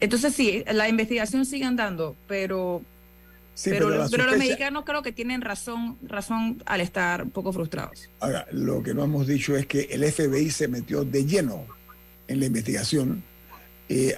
Entonces 0.00 0.34
sí, 0.34 0.64
la 0.72 0.88
investigación 0.88 1.44
sigue 1.44 1.64
andando, 1.64 2.16
pero 2.26 2.82
pero, 3.64 3.90
los 3.90 4.38
mexicanos 4.38 4.84
creo 4.86 5.02
que 5.02 5.12
tienen 5.12 5.42
razón, 5.42 5.98
razón 6.02 6.62
al 6.66 6.80
estar 6.80 7.24
un 7.24 7.30
poco 7.30 7.52
frustrados. 7.52 8.08
Ahora, 8.20 8.46
lo 8.52 8.82
que 8.82 8.94
no 8.94 9.04
hemos 9.04 9.26
dicho 9.26 9.56
es 9.56 9.66
que 9.66 9.82
el 9.90 10.04
FBI 10.10 10.50
se 10.50 10.68
metió 10.68 11.04
de 11.04 11.26
lleno 11.26 11.66
en 12.28 12.40
la 12.40 12.46
investigación 12.46 13.22
eh, 13.90 14.14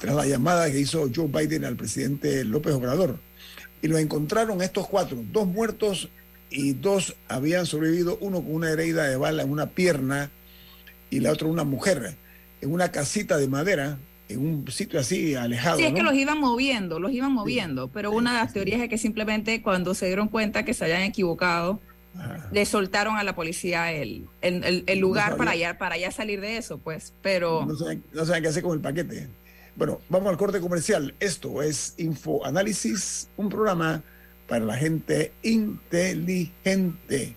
tras 0.00 0.16
la 0.16 0.26
llamada 0.26 0.70
que 0.70 0.80
hizo 0.80 1.10
Joe 1.14 1.28
Biden 1.28 1.66
al 1.66 1.76
presidente 1.76 2.42
López 2.42 2.72
Obrador. 2.72 3.18
Y 3.82 3.88
lo 3.88 3.98
encontraron 3.98 4.62
estos 4.62 4.88
cuatro, 4.88 5.22
dos 5.30 5.46
muertos 5.46 6.08
y 6.48 6.72
dos 6.72 7.14
habían 7.28 7.66
sobrevivido, 7.66 8.16
uno 8.22 8.38
con 8.38 8.54
una 8.54 8.70
herida 8.70 9.04
de 9.04 9.16
bala 9.16 9.42
en 9.42 9.50
una 9.50 9.66
pierna 9.66 10.30
y 11.10 11.20
la 11.20 11.32
otra 11.32 11.48
una 11.48 11.64
mujer, 11.64 12.16
en 12.62 12.72
una 12.72 12.90
casita 12.90 13.36
de 13.36 13.46
madera 13.46 13.98
en 14.30 14.40
un 14.40 14.70
sitio 14.70 15.00
así 15.00 15.34
alejado. 15.34 15.78
Sí, 15.78 15.84
es 15.84 15.92
que 15.92 16.02
los 16.02 16.14
iban 16.14 16.38
moviendo, 16.38 16.98
los 16.98 17.12
iban 17.12 17.32
moviendo, 17.32 17.88
pero 17.88 18.12
una 18.12 18.32
de 18.32 18.38
las 18.38 18.52
teorías 18.52 18.80
es 18.80 18.88
que 18.88 18.96
simplemente 18.96 19.60
cuando 19.60 19.94
se 19.94 20.06
dieron 20.06 20.28
cuenta 20.28 20.64
que 20.64 20.72
se 20.72 20.84
habían 20.84 21.02
equivocado, 21.02 21.80
le 22.50 22.66
soltaron 22.66 23.16
a 23.16 23.24
la 23.24 23.34
policía 23.34 23.92
el, 23.92 24.28
el, 24.42 24.98
lugar 24.98 25.36
para 25.36 25.54
ya, 25.54 25.78
para 25.78 25.96
ya 25.96 26.10
salir 26.10 26.40
de 26.40 26.56
eso, 26.56 26.78
pues, 26.78 27.12
pero... 27.22 27.64
No 27.66 27.76
saben, 27.76 28.02
no 28.12 28.24
saben 28.24 28.42
qué 28.42 28.48
hacer 28.48 28.62
con 28.62 28.72
el 28.72 28.80
paquete. 28.80 29.28
Bueno, 29.76 30.00
vamos 30.08 30.28
al 30.28 30.36
corte 30.36 30.60
comercial. 30.60 31.14
Esto 31.20 31.62
es 31.62 31.94
Info 31.96 32.44
Análisis, 32.44 33.28
un 33.36 33.48
programa 33.48 34.02
para 34.48 34.64
la 34.64 34.76
gente 34.76 35.32
inteligente. 35.42 37.36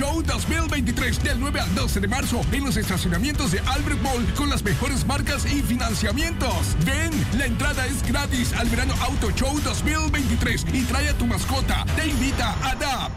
Show 0.00 0.22
2023 0.22 1.22
del 1.22 1.38
9 1.38 1.60
al 1.60 1.74
12 1.74 2.00
de 2.00 2.08
marzo 2.08 2.40
en 2.52 2.64
los 2.64 2.78
estacionamientos 2.78 3.52
de 3.52 3.60
Albert 3.60 4.00
Mall 4.00 4.24
con 4.34 4.48
las 4.48 4.64
mejores 4.64 5.06
marcas 5.06 5.44
y 5.44 5.60
financiamientos. 5.60 6.74
Ven, 6.86 7.10
la 7.36 7.44
entrada 7.44 7.84
es 7.84 8.02
gratis 8.02 8.54
al 8.54 8.66
verano 8.70 8.94
Auto 9.02 9.30
Show 9.32 9.60
2023 9.60 10.64
y 10.72 10.84
trae 10.84 11.10
a 11.10 11.18
tu 11.18 11.26
mascota. 11.26 11.84
Te 11.96 12.06
invita 12.06 12.56
a 12.66 12.74
DAP. 12.76 13.12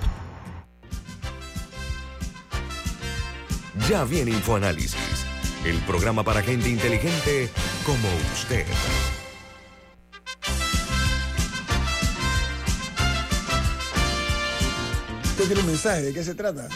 Ya 3.87 4.03
viene 4.03 4.31
InfoAnálisis, 4.31 5.25
el 5.63 5.77
programa 5.83 6.23
para 6.23 6.41
gente 6.41 6.67
inteligente 6.67 7.49
como 7.85 8.09
usted. 8.33 8.65
¿Usted 15.43 15.55
tiene 15.55 15.67
un 15.67 15.73
mensaje? 15.73 16.01
¿De 16.03 16.13
qué 16.13 16.23
se 16.23 16.35
trata? 16.35 16.69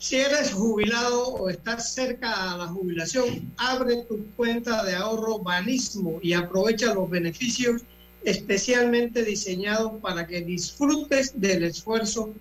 Si 0.00 0.16
eres 0.16 0.52
jubilado 0.52 1.28
o 1.28 1.48
estás 1.48 1.94
cerca 1.94 2.52
a 2.52 2.56
la 2.58 2.66
jubilación, 2.66 3.52
abre 3.58 4.02
tu 4.08 4.26
cuenta 4.34 4.82
de 4.84 4.96
ahorro 4.96 5.38
Banismo 5.38 6.18
y 6.20 6.32
aprovecha 6.32 6.92
los 6.92 7.08
beneficios 7.08 7.82
especialmente 8.24 9.22
diseñados 9.24 10.00
para 10.02 10.26
que 10.26 10.40
disfrutes 10.40 11.40
del 11.40 11.62
esfuerzo 11.62 12.34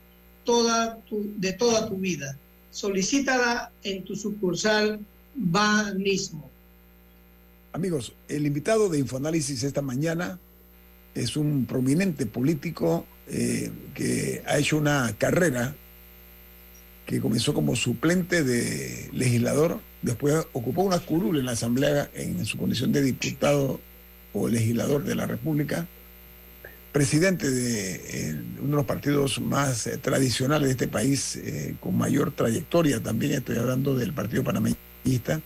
toda 0.46 0.98
tu- 1.02 1.32
de 1.38 1.54
toda 1.54 1.88
tu 1.88 1.98
vida. 1.98 2.36
Solicítala 2.72 3.72
en 3.84 4.04
tu 4.04 4.16
sucursal 4.16 5.00
Banismo. 5.36 6.50
Amigos, 7.72 8.14
el 8.28 8.48
invitado 8.48 8.90
de 8.90 8.98
Infoanálisis 8.98 9.62
esta 9.62 9.84
mañana 9.84 10.40
es 11.13 11.38
un 11.38 11.67
prominente 11.67 12.26
político 12.26 13.06
eh, 13.28 13.72
que 13.94 14.44
ha 14.46 14.58
hecho 14.58 14.78
una 14.78 15.14
carrera 15.18 15.76
que 17.06 17.20
comenzó 17.20 17.54
como 17.54 17.76
suplente 17.76 18.44
de 18.44 19.10
legislador, 19.14 19.80
después 20.02 20.46
ocupó 20.54 20.84
una 20.84 21.00
curul 21.00 21.38
en 21.38 21.46
la 21.46 21.54
Asamblea 21.54 22.10
en 22.14 22.46
su 22.46 22.58
condición 22.58 22.92
de 22.92 23.02
diputado 23.02 23.80
o 24.34 24.48
legislador 24.48 25.04
de 25.04 25.16
la 25.16 25.26
República, 25.28 25.88
presidente 26.92 27.50
de 27.50 27.96
eh, 27.96 28.42
uno 28.60 28.70
de 28.70 28.76
los 28.76 28.86
partidos 28.86 29.40
más 29.40 29.88
eh, 29.88 29.98
tradicionales 29.98 30.68
de 30.68 30.72
este 30.72 30.88
país, 30.88 31.40
con 31.80 31.98
mayor 31.98 32.32
trayectoria 32.32 33.02
también, 33.02 33.34
estoy 33.34 33.58
hablando 33.58 33.96
del 33.96 34.14
Partido 34.14 34.44
Panameñista, 34.44 35.42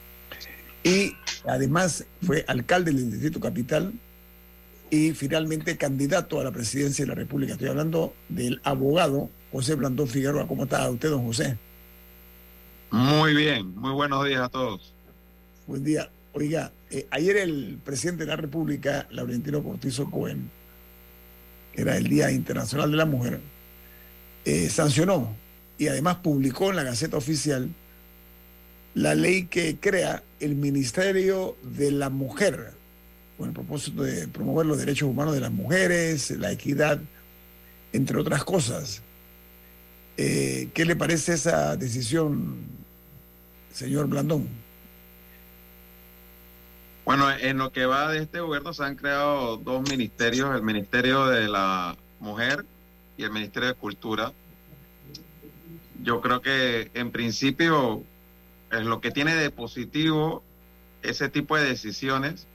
y 0.84 1.14
además 1.46 2.06
fue 2.22 2.46
alcalde 2.48 2.92
del 2.92 3.12
Distrito 3.12 3.40
Capital 3.40 3.94
y 4.90 5.12
finalmente 5.14 5.78
candidato 5.78 6.40
a 6.40 6.44
la 6.44 6.52
presidencia 6.52 7.04
de 7.04 7.10
la 7.10 7.16
República. 7.16 7.54
Estoy 7.54 7.70
hablando 7.70 8.14
del 8.28 8.60
abogado 8.64 9.30
José 9.52 9.76
Blandón 9.76 10.08
Figueroa. 10.08 10.48
¿Cómo 10.48 10.64
está 10.64 10.90
usted, 10.90 11.10
don 11.10 11.26
José? 11.26 11.58
Muy 12.92 13.36
bien, 13.36 13.76
muy 13.76 13.92
buenos 13.92 14.26
días 14.26 14.42
a 14.42 14.50
todos. 14.50 14.94
Buen 15.68 15.84
día. 15.84 16.10
Oiga, 16.34 16.72
eh, 16.90 17.08
ayer 17.12 17.38
el 17.38 17.80
presidente 17.84 18.26
de 18.26 18.30
la 18.32 18.36
República, 18.36 19.08
Laurentino 19.12 19.64
Cortizo 19.64 20.10
Cohen, 20.10 20.50
que 21.74 21.82
era 21.82 21.98
el 21.98 22.08
Día 22.08 22.32
Internacional 22.32 22.90
de 22.90 22.98
la 22.98 23.06
Mujer, 23.06 23.40
eh, 24.46 24.70
sancionó 24.70 25.36
y 25.78 25.88
además 25.88 26.18
publicó 26.18 26.70
en 26.70 26.78
la 26.78 26.84
Gaceta 26.84 27.18
Oficial 27.18 27.70
la 28.96 29.16
ley 29.16 29.46
que 29.46 29.78
crea 29.80 30.24
el 30.40 30.56
Ministerio 30.56 31.56
de 31.64 31.92
la 31.92 32.10
Mujer, 32.10 32.74
con 33.40 33.48
el 33.48 33.54
propósito 33.54 34.04
de 34.04 34.28
promover 34.28 34.66
los 34.66 34.80
derechos 34.80 35.08
humanos 35.08 35.34
de 35.34 35.40
las 35.40 35.52
mujeres, 35.52 36.30
la 36.32 36.52
equidad, 36.52 37.00
entre 37.94 38.20
otras 38.20 38.44
cosas. 38.44 39.02
Eh, 40.18 40.68
¿Qué 40.74 40.84
le 40.84 40.98
parece 40.98 41.36
esa 41.36 41.78
decisión, 41.78 42.58
señor 43.72 44.08
Blandón? 44.08 44.50
Bueno, 47.06 47.32
en 47.32 47.58
lo 47.58 47.72
que 47.72 47.86
va 47.86 48.12
de 48.12 48.20
este 48.20 48.42
gobierno 48.42 48.74
se 48.74 48.84
han 48.84 48.96
creado 48.96 49.56
dos 49.56 49.90
ministerios, 49.90 50.54
el 50.54 50.62
Ministerio 50.62 51.26
de 51.28 51.48
la 51.48 51.96
Mujer 52.20 52.66
y 53.18 53.24
el 53.24 53.32
Ministerio 53.32 53.70
de 53.70 53.76
Cultura. 53.76 54.34
Yo 56.04 56.20
creo 56.20 56.42
que 56.42 56.92
en 56.94 57.12
principio 57.12 58.04
es 58.70 58.84
lo 58.84 59.00
que 59.00 59.12
tiene 59.12 59.34
de 59.34 59.50
positivo 59.50 60.44
ese 61.04 61.30
tipo 61.30 61.56
de 61.56 61.64
decisiones 61.64 62.46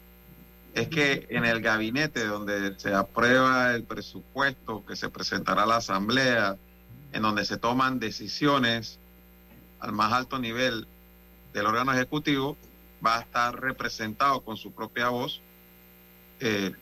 es 0.74 0.88
que 0.88 1.26
en 1.30 1.44
el 1.44 1.60
gabinete 1.60 2.26
donde 2.26 2.78
se 2.78 2.92
aprueba 2.92 3.74
el 3.74 3.84
presupuesto 3.84 4.84
que 4.84 4.96
se 4.96 5.08
presentará 5.08 5.62
a 5.62 5.66
la 5.66 5.76
Asamblea, 5.76 6.56
en 7.12 7.22
donde 7.22 7.44
se 7.44 7.56
toman 7.56 8.00
decisiones 8.00 8.98
al 9.78 9.92
más 9.92 10.12
alto 10.12 10.38
nivel 10.38 10.88
del 11.52 11.66
órgano 11.66 11.92
ejecutivo, 11.92 12.56
va 13.04 13.18
a 13.18 13.20
estar 13.20 13.60
representado 13.60 14.40
con 14.40 14.56
su 14.56 14.72
propia 14.72 15.10
voz 15.10 15.40
eh, 16.40 16.72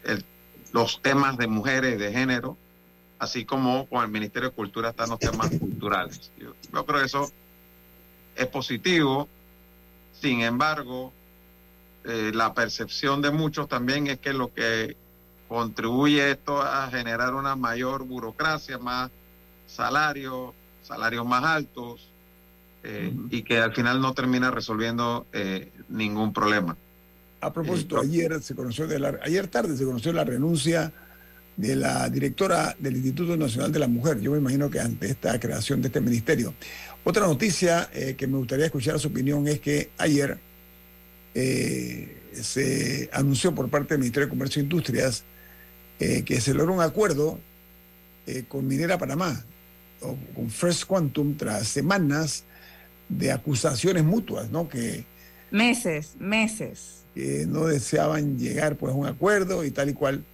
los 0.72 1.02
temas 1.02 1.36
de 1.36 1.46
mujeres, 1.46 1.98
de 1.98 2.12
género, 2.12 2.56
así 3.18 3.44
como 3.44 3.86
con 3.86 4.02
el 4.02 4.10
Ministerio 4.10 4.48
de 4.48 4.54
Cultura 4.54 4.90
están 4.90 5.10
los 5.10 5.18
temas 5.18 5.50
culturales. 5.50 6.32
Yo 6.38 6.54
creo 6.86 7.00
que 7.00 7.04
eso 7.04 7.30
es 8.34 8.46
positivo, 8.46 9.28
sin 10.18 10.40
embargo, 10.40 11.12
eh, 12.04 12.32
la 12.34 12.54
percepción 12.54 13.22
de 13.22 13.30
muchos 13.30 13.68
también 13.68 14.06
es 14.06 14.18
que 14.18 14.32
lo 14.32 14.52
que 14.52 14.96
contribuye 15.48 16.30
esto 16.30 16.60
a 16.60 16.88
generar 16.90 17.34
una 17.34 17.56
mayor 17.56 18.04
burocracia, 18.04 18.78
más 18.78 19.10
salarios, 19.66 20.54
salarios 20.82 21.26
más 21.26 21.44
altos, 21.44 22.08
eh, 22.84 23.12
y 23.30 23.42
que 23.42 23.58
al 23.58 23.72
final 23.72 24.00
no 24.00 24.12
termina 24.12 24.50
resolviendo 24.50 25.26
eh, 25.32 25.70
ningún 25.88 26.32
problema. 26.32 26.76
A 27.40 27.52
propósito, 27.52 28.00
ayer 28.00 28.42
se 28.42 28.54
conoció 28.54 28.86
de 28.86 28.98
la, 28.98 29.18
ayer 29.22 29.46
tarde 29.46 29.76
se 29.76 29.84
conoció 29.84 30.12
la 30.12 30.24
renuncia 30.24 30.92
de 31.56 31.76
la 31.76 32.08
directora 32.08 32.74
del 32.78 32.96
Instituto 32.96 33.36
Nacional 33.36 33.70
de 33.70 33.78
la 33.78 33.88
Mujer. 33.88 34.20
Yo 34.20 34.32
me 34.32 34.38
imagino 34.38 34.68
que 34.70 34.80
ante 34.80 35.10
esta 35.10 35.38
creación 35.38 35.80
de 35.80 35.88
este 35.88 36.00
ministerio. 36.00 36.54
Otra 37.04 37.26
noticia 37.26 37.88
eh, 37.92 38.14
que 38.16 38.26
me 38.26 38.38
gustaría 38.38 38.66
escuchar 38.66 38.98
su 38.98 39.08
opinión 39.08 39.46
es 39.46 39.60
que 39.60 39.90
ayer 39.98 40.38
eh, 41.34 42.18
se 42.34 43.08
anunció 43.12 43.54
por 43.54 43.68
parte 43.68 43.94
del 43.94 44.00
Ministerio 44.00 44.26
de 44.26 44.30
Comercio 44.30 44.60
e 44.60 44.64
Industrias 44.64 45.24
eh, 46.00 46.22
que 46.24 46.40
se 46.40 46.54
logró 46.54 46.72
un 46.74 46.80
acuerdo 46.80 47.38
eh, 48.26 48.44
con 48.48 48.66
Minera 48.66 48.98
Panamá 48.98 49.44
o 50.00 50.16
con 50.34 50.50
First 50.50 50.84
Quantum 50.86 51.36
tras 51.36 51.68
semanas 51.68 52.44
de 53.08 53.30
acusaciones 53.32 54.04
mutuas, 54.04 54.50
¿no? 54.50 54.68
Que 54.68 55.04
Meses, 55.50 56.14
meses. 56.18 57.04
que 57.14 57.44
no 57.46 57.66
deseaban 57.66 58.38
llegar 58.38 58.76
pues 58.76 58.92
a 58.92 58.96
un 58.96 59.06
acuerdo 59.06 59.64
y 59.64 59.70
tal 59.70 59.90
y 59.90 59.92
cual. 59.92 60.24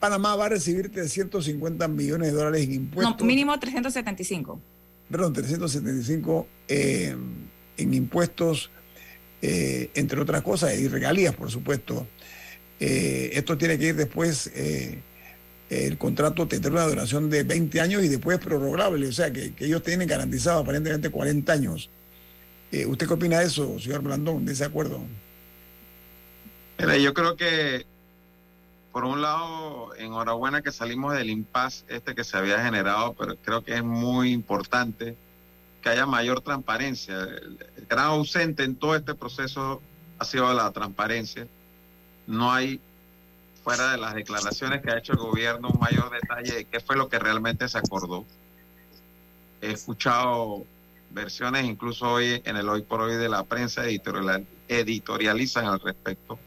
Panamá 0.00 0.34
va 0.34 0.46
a 0.46 0.48
recibir 0.48 0.90
350 0.90 1.86
millones 1.88 2.28
de 2.32 2.38
dólares 2.38 2.62
en 2.62 2.70
No, 2.70 2.74
impuestos. 2.76 3.22
mínimo 3.26 3.58
375. 3.60 4.58
Perdón, 5.10 5.34
375 5.34 6.46
eh, 6.68 7.14
en 7.76 7.94
impuestos, 7.94 8.70
eh, 9.42 9.90
entre 9.94 10.20
otras 10.20 10.42
cosas, 10.42 10.78
y 10.78 10.88
regalías, 10.88 11.34
por 11.34 11.50
supuesto. 11.50 12.06
Eh, 12.78 13.30
esto 13.34 13.58
tiene 13.58 13.78
que 13.78 13.88
ir 13.88 13.96
después, 13.96 14.50
eh, 14.54 15.00
el 15.68 15.98
contrato 15.98 16.48
tendrá 16.48 16.70
una 16.72 16.86
duración 16.86 17.30
de 17.30 17.44
20 17.44 17.80
años 17.80 18.02
y 18.02 18.08
después 18.08 18.38
prorrogable, 18.38 19.06
o 19.06 19.12
sea 19.12 19.30
que, 19.32 19.54
que 19.54 19.66
ellos 19.66 19.82
tienen 19.82 20.08
garantizado 20.08 20.60
aparentemente 20.60 21.10
40 21.10 21.52
años. 21.52 21.90
Eh, 22.72 22.86
¿Usted 22.86 23.06
qué 23.06 23.14
opina 23.14 23.40
de 23.40 23.46
eso, 23.46 23.78
señor 23.78 24.02
Blandón, 24.02 24.44
de 24.44 24.52
ese 24.52 24.64
acuerdo? 24.64 25.00
Mira, 26.78 26.96
yo 26.96 27.12
creo 27.12 27.36
que, 27.36 27.84
por 28.92 29.04
un 29.04 29.20
lado, 29.20 29.94
enhorabuena 29.96 30.62
que 30.62 30.70
salimos 30.70 31.14
del 31.14 31.30
impasse 31.30 31.84
este 31.88 32.14
que 32.14 32.24
se 32.24 32.36
había 32.36 32.62
generado, 32.62 33.14
pero 33.14 33.36
creo 33.36 33.62
que 33.62 33.74
es 33.74 33.82
muy 33.82 34.32
importante 34.32 35.16
que 35.80 35.88
haya 35.88 36.06
mayor 36.06 36.40
transparencia. 36.40 37.14
El, 37.14 37.58
gran 37.88 38.06
ausente 38.06 38.64
en 38.64 38.76
todo 38.76 38.94
este 38.94 39.14
proceso 39.14 39.82
ha 40.18 40.24
sido 40.24 40.52
la 40.52 40.70
transparencia. 40.70 41.46
No 42.26 42.52
hay, 42.52 42.80
fuera 43.64 43.92
de 43.92 43.98
las 43.98 44.14
declaraciones 44.14 44.82
que 44.82 44.90
ha 44.90 44.98
hecho 44.98 45.12
el 45.12 45.18
gobierno, 45.18 45.68
un 45.68 45.80
mayor 45.80 46.10
detalle 46.10 46.54
de 46.54 46.64
qué 46.66 46.80
fue 46.80 46.96
lo 46.96 47.08
que 47.08 47.18
realmente 47.18 47.68
se 47.68 47.78
acordó. 47.78 48.24
He 49.60 49.72
escuchado 49.72 50.64
versiones, 51.10 51.64
incluso 51.64 52.08
hoy 52.08 52.40
en 52.44 52.56
el 52.56 52.68
hoy 52.68 52.82
por 52.82 53.00
hoy 53.00 53.16
de 53.16 53.28
la 53.28 53.44
prensa 53.44 53.84
editorial, 53.84 54.46
editorializan 54.68 55.66
al 55.66 55.80
respecto, 55.80 56.38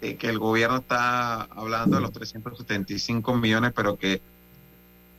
de 0.00 0.16
que 0.16 0.28
el 0.28 0.38
gobierno 0.38 0.78
está 0.78 1.42
hablando 1.42 1.96
de 1.96 2.02
los 2.02 2.12
375 2.12 3.34
millones, 3.36 3.72
pero 3.74 3.98
que 3.98 4.20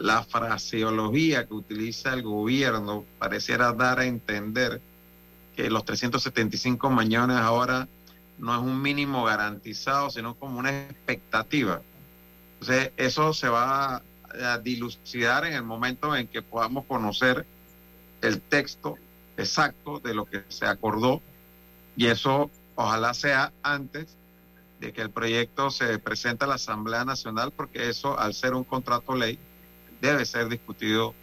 la 0.01 0.23
fraseología 0.23 1.45
que 1.45 1.53
utiliza 1.53 2.13
el 2.13 2.23
gobierno 2.23 3.05
pareciera 3.19 3.71
dar 3.71 3.99
a 3.99 4.05
entender 4.05 4.81
que 5.55 5.69
los 5.69 5.85
375 5.85 6.89
millones 6.89 7.37
ahora 7.37 7.87
no 8.39 8.55
es 8.55 8.61
un 8.61 8.81
mínimo 8.81 9.23
garantizado, 9.25 10.09
sino 10.09 10.33
como 10.33 10.57
una 10.57 10.85
expectativa. 10.85 11.81
Entonces, 12.53 12.91
eso 12.97 13.31
se 13.33 13.47
va 13.47 14.01
a 14.43 14.57
dilucidar 14.57 15.45
en 15.45 15.53
el 15.53 15.63
momento 15.63 16.15
en 16.15 16.27
que 16.27 16.41
podamos 16.41 16.85
conocer 16.85 17.45
el 18.21 18.41
texto 18.41 18.97
exacto 19.37 19.99
de 19.99 20.15
lo 20.15 20.25
que 20.25 20.43
se 20.47 20.65
acordó 20.65 21.21
y 21.95 22.07
eso 22.07 22.49
ojalá 22.75 23.13
sea 23.13 23.51
antes 23.61 24.17
de 24.79 24.93
que 24.93 25.01
el 25.01 25.11
proyecto 25.11 25.69
se 25.69 25.99
presente 25.99 26.45
a 26.45 26.47
la 26.47 26.55
Asamblea 26.55 27.05
Nacional 27.05 27.51
porque 27.51 27.89
eso 27.89 28.17
al 28.17 28.33
ser 28.33 28.55
un 28.55 28.63
contrato 28.63 29.15
ley 29.15 29.37
debe 30.01 30.25
ser 30.25 30.49
discutido 30.49 31.13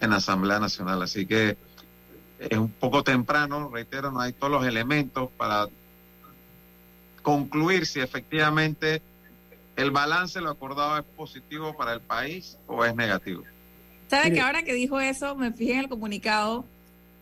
en 0.00 0.10
la 0.10 0.16
Asamblea 0.16 0.60
Nacional. 0.60 1.02
Así 1.02 1.26
que 1.26 1.56
es 2.38 2.56
un 2.56 2.70
poco 2.70 3.02
temprano, 3.02 3.68
reitero, 3.68 4.10
no 4.10 4.20
hay 4.20 4.32
todos 4.32 4.52
los 4.52 4.66
elementos 4.66 5.30
para 5.36 5.66
concluir 7.22 7.84
si 7.84 8.00
efectivamente 8.00 9.02
el 9.76 9.90
balance 9.90 10.40
lo 10.40 10.50
acordado 10.50 10.98
es 10.98 11.04
positivo 11.16 11.76
para 11.76 11.92
el 11.92 12.00
país 12.00 12.56
o 12.66 12.84
es 12.84 12.94
negativo. 12.94 13.44
¿Sabe 14.08 14.32
que 14.32 14.40
ahora 14.40 14.62
que 14.62 14.72
dijo 14.72 14.98
eso, 15.00 15.34
me 15.36 15.52
fijé 15.52 15.74
en 15.74 15.80
el 15.80 15.88
comunicado 15.88 16.64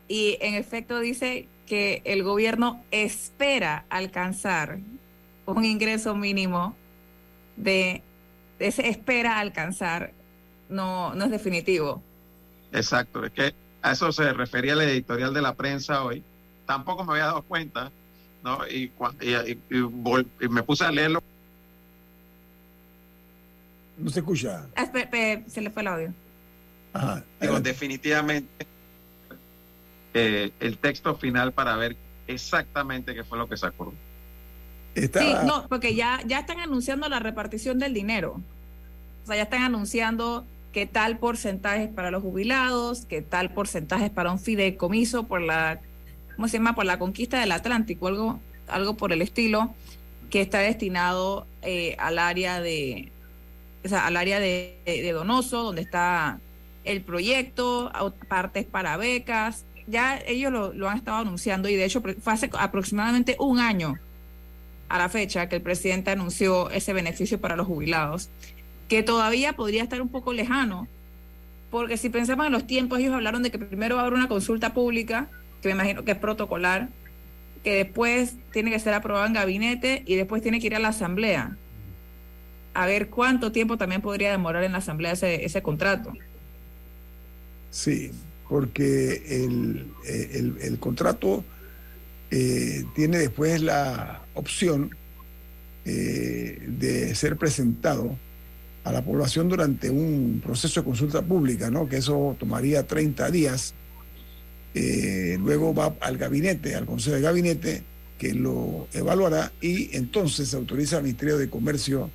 y 0.07 0.39
en 0.41 0.55
efecto 0.55 1.01
dice 1.01 1.49
que 1.67 2.01
el 2.05 2.23
gobierno 2.23 2.85
espera 2.93 3.85
alcanzar 3.89 4.79
un 5.47 5.65
ingreso 5.65 6.15
mínimo 6.15 6.77
de, 7.57 8.03
ese 8.59 8.89
espera 8.89 9.39
alcanzar, 9.39 10.13
no, 10.69 11.15
no 11.15 11.25
es 11.25 11.31
definitivo. 11.31 12.03
Exacto, 12.73 13.25
es 13.25 13.33
que 13.33 13.55
a 13.83 13.93
eso 13.93 14.11
se 14.13 14.33
refería 14.33 14.73
el 14.73 14.81
editorial 14.81 15.33
de 15.33 15.43
la 15.43 15.55
prensa 15.55 16.03
hoy. 16.03 16.23
Tampoco 16.67 17.05
me 17.05 17.13
había 17.13 17.27
dado 17.27 17.43
cuenta, 17.43 17.91
¿no? 18.43 18.67
Y, 18.69 18.91
y, 19.21 19.35
y, 19.35 19.87
y 20.41 20.49
me 20.49 20.63
puse 20.63 20.85
a 20.85 20.91
leerlo. 20.91 21.23
No 23.97 24.11
se 24.11 24.21
escucha. 24.21 24.67
Ah, 24.77 24.91
se 25.47 25.61
le 25.61 25.71
fue 25.71 25.83
el 25.83 25.89
audio. 25.89 26.13
Ajá, 26.93 27.25
Digo, 27.41 27.61
definitivamente 27.61 28.67
eh, 30.15 30.51
el 30.61 30.79
texto 30.79 31.15
final 31.15 31.53
para 31.53 31.77
ver 31.77 31.97
exactamente 32.27 33.15
qué 33.15 33.23
fue 33.23 33.39
lo 33.39 33.49
que 33.49 33.57
se 33.57 33.67
acordó. 33.67 33.95
Está... 34.95 35.21
Sí, 35.21 35.35
no, 35.47 35.69
porque 35.69 35.95
ya, 35.95 36.23
ya 36.27 36.41
están 36.41 36.59
anunciando 36.61 37.09
la 37.09 37.21
repartición 37.21 37.79
del 37.79 37.93
dinero. 37.93 38.41
O 39.23 39.27
sea, 39.27 39.37
ya 39.37 39.43
están 39.43 39.63
anunciando 39.63 40.47
qué 40.77 40.85
tal 40.85 41.17
porcentaje 41.17 41.85
es 41.85 41.89
para 41.89 42.11
los 42.11 42.23
jubilados, 42.23 43.07
qué 43.07 43.23
tal 43.23 43.49
porcentaje 43.49 44.05
es 44.05 44.11
para 44.11 44.31
un 44.31 44.39
fideicomiso 44.39 45.23
por 45.23 45.41
la, 45.41 45.81
¿cómo 46.35 46.49
se 46.49 46.59
llama? 46.59 46.75
Por 46.75 46.85
la 46.85 46.99
conquista 46.99 47.41
del 47.41 47.53
Atlántico, 47.53 48.09
algo, 48.09 48.41
algo 48.69 48.95
por 48.95 49.11
el 49.11 49.23
estilo, 49.23 49.75
que 50.29 50.43
está 50.43 50.59
destinado 50.59 51.47
eh, 51.62 51.97
al 51.99 52.19
área 52.19 52.61
de, 52.61 53.11
al 53.91 54.19
área 54.19 54.39
de 54.39 55.11
Donoso, 55.15 55.62
donde 55.62 55.81
está 55.81 56.41
el 56.85 57.01
proyecto, 57.01 57.91
partes 58.29 58.67
para 58.67 58.99
becas, 58.99 59.65
ya 59.87 60.19
ellos 60.27 60.53
lo, 60.53 60.75
lo, 60.75 60.91
han 60.91 60.99
estado 60.99 61.17
anunciando 61.17 61.71
y 61.71 61.77
de 61.77 61.87
hecho 61.87 62.03
fue 62.03 62.33
hace 62.35 62.51
aproximadamente 62.53 63.35
un 63.39 63.61
año 63.61 63.99
a 64.91 64.99
la 64.99 65.09
fecha 65.09 65.49
que 65.49 65.57
el 65.57 65.62
presidente 65.62 66.11
anunció 66.11 66.69
ese 66.69 66.93
beneficio 66.93 67.41
para 67.41 67.57
los 67.57 67.67
jubilados, 67.67 68.29
que 68.88 69.03
todavía 69.03 69.55
podría 69.55 69.83
estar 69.83 70.01
un 70.01 70.09
poco 70.09 70.33
lejano, 70.33 70.88
porque 71.70 71.96
si 71.96 72.09
pensamos 72.09 72.46
en 72.46 72.53
los 72.53 72.66
tiempos, 72.66 72.99
ellos 72.99 73.14
hablaron 73.14 73.42
de 73.42 73.51
que 73.51 73.59
primero 73.59 73.96
va 73.96 74.03
a 74.03 74.05
haber 74.07 74.18
una 74.18 74.29
consulta 74.29 74.72
pública, 74.72 75.29
que 75.61 75.68
me 75.68 75.75
imagino 75.75 76.05
que 76.05 76.12
es 76.12 76.18
protocolar, 76.18 76.88
que 77.64 77.75
después 77.75 78.35
tiene 78.53 78.70
que 78.70 78.79
ser 78.79 78.94
aprobada 78.94 79.27
en 79.27 79.33
gabinete 79.33 80.03
y 80.07 80.14
después 80.14 80.42
tiene 80.42 80.61
que 80.61 80.68
ir 80.68 80.75
a 80.77 80.79
la 80.79 80.88
asamblea. 80.88 81.57
A 82.75 82.87
ver 82.87 83.09
cuánto 83.09 83.53
tiempo 83.53 83.77
también 83.77 84.03
podría 84.03 84.31
demorar 84.31 84.62
en 84.62 84.72
la 84.72 84.79
asamblea 84.79 85.12
ese, 85.12 85.44
ese 85.44 85.62
contrato. 85.62 86.12
Sí, 87.70 88.12
porque 88.49 89.22
el, 89.44 89.87
el, 90.07 90.57
el 90.61 90.79
contrato 90.79 91.44
eh, 92.31 92.85
tiene 92.94 93.18
después 93.18 93.61
la 93.61 94.22
opción 94.35 94.94
eh, 95.85 96.62
de 96.66 97.14
ser 97.14 97.37
presentado 97.37 98.16
a 98.87 98.92
la 98.92 99.03
población 99.03 99.49
durante 99.49 99.90
un 99.90 100.40
proceso 100.42 100.81
de 100.81 100.85
consulta 100.85 101.20
pública, 101.20 101.70
¿no? 101.70 101.88
que 101.88 101.96
eso 101.96 102.37
tomaría 102.38 102.87
30 102.87 103.31
días. 103.33 103.75
Eh, 104.75 105.37
luego 105.40 105.75
va 105.75 105.96
al 106.01 106.16
gabinete, 106.16 106.77
al 106.77 106.87
Consejo 106.87 107.16
de 107.16 107.22
Gabinete, 107.22 107.83
que 108.16 108.33
lo 108.33 108.87
evaluará 108.92 109.51
y 109.61 109.96
entonces 109.96 110.51
se 110.51 110.57
autoriza 110.57 110.99
al 110.99 111.03
Ministerio 111.03 111.37
de 111.37 111.51
Comercio 111.51 112.11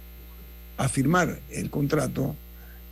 a 0.78 0.88
firmar 0.88 1.42
el 1.50 1.70
contrato 1.70 2.38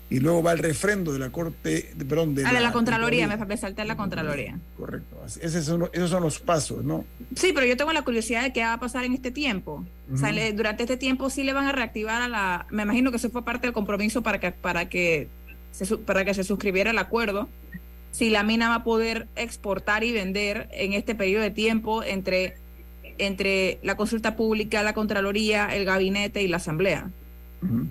y 0.09 0.19
luego 0.19 0.41
va 0.41 0.53
el 0.53 0.59
refrendo 0.59 1.13
de 1.13 1.19
la 1.19 1.29
Corte, 1.29 1.93
perdón, 2.07 2.33
de, 2.33 2.43
ah, 2.43 2.51
la, 2.51 2.59
de 2.59 2.65
la, 2.65 2.71
Contraloría, 2.71 3.27
me, 3.27 3.37
me 3.37 3.57
salté 3.57 3.85
la 3.85 3.95
Contraloría. 3.95 4.57
Correcto, 4.75 5.17
esos 5.41 5.63
son, 5.65 5.87
esos 5.93 6.09
son 6.09 6.23
los 6.23 6.39
pasos, 6.39 6.83
¿no? 6.83 7.05
Sí, 7.35 7.51
pero 7.53 7.67
yo 7.67 7.77
tengo 7.77 7.93
la 7.93 8.01
curiosidad 8.01 8.41
de 8.41 8.51
qué 8.51 8.61
va 8.61 8.73
a 8.73 8.79
pasar 8.79 9.05
en 9.05 9.13
este 9.13 9.29
tiempo. 9.29 9.85
Uh 10.07 10.11
-huh. 10.11 10.15
o 10.15 10.17
sea, 10.17 10.31
le, 10.31 10.51
durante 10.53 10.83
este 10.83 10.97
tiempo 10.97 11.29
sí 11.29 11.43
le 11.43 11.53
van 11.53 11.67
a 11.67 11.71
reactivar 11.71 12.21
a 12.23 12.27
la... 12.27 12.65
Me 12.71 12.83
imagino 12.83 13.11
que 13.11 13.17
eso 13.17 13.29
fue 13.29 13.45
parte 13.45 13.67
del 13.67 13.73
compromiso 13.73 14.23
para 14.23 14.39
que, 14.39 14.51
para 14.51 14.89
que, 14.89 15.27
se, 15.71 15.97
para 15.97 16.25
que 16.25 16.33
se 16.33 16.43
suscribiera 16.43 16.89
el 16.89 16.97
acuerdo. 16.97 17.47
Si 18.11 18.31
la 18.31 18.41
mina 18.41 18.69
va 18.69 18.75
a 18.75 18.83
poder 18.83 19.27
exportar 19.35 20.03
y 20.03 20.11
vender 20.11 20.67
en 20.71 20.93
este 20.93 21.13
periodo 21.13 21.43
de 21.43 21.51
tiempo 21.51 22.03
entre, 22.03 22.55
entre 23.19 23.77
la 23.83 23.95
consulta 23.95 24.35
pública, 24.35 24.81
la 24.81 24.93
Contraloría, 24.93 25.67
el 25.67 25.85
gabinete 25.85 26.41
y 26.41 26.47
la 26.47 26.57
Asamblea. 26.57 27.11
Uh 27.61 27.67
-huh. 27.67 27.87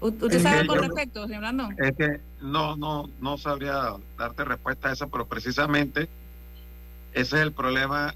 ¿Usted 0.00 0.42
sabe 0.42 0.60
algo 0.60 0.74
al 0.74 0.80
respecto, 0.80 1.26
señor 1.26 1.40
Blandón? 1.40 1.76
Es 1.78 1.96
que 1.96 2.20
no, 2.40 2.76
no, 2.76 3.10
no 3.20 3.36
sabría 3.36 3.94
darte 4.16 4.44
respuesta 4.44 4.88
a 4.88 4.92
eso, 4.92 5.08
pero 5.08 5.26
precisamente 5.26 6.08
ese 7.12 7.36
es 7.36 7.42
el 7.42 7.52
problema 7.52 8.14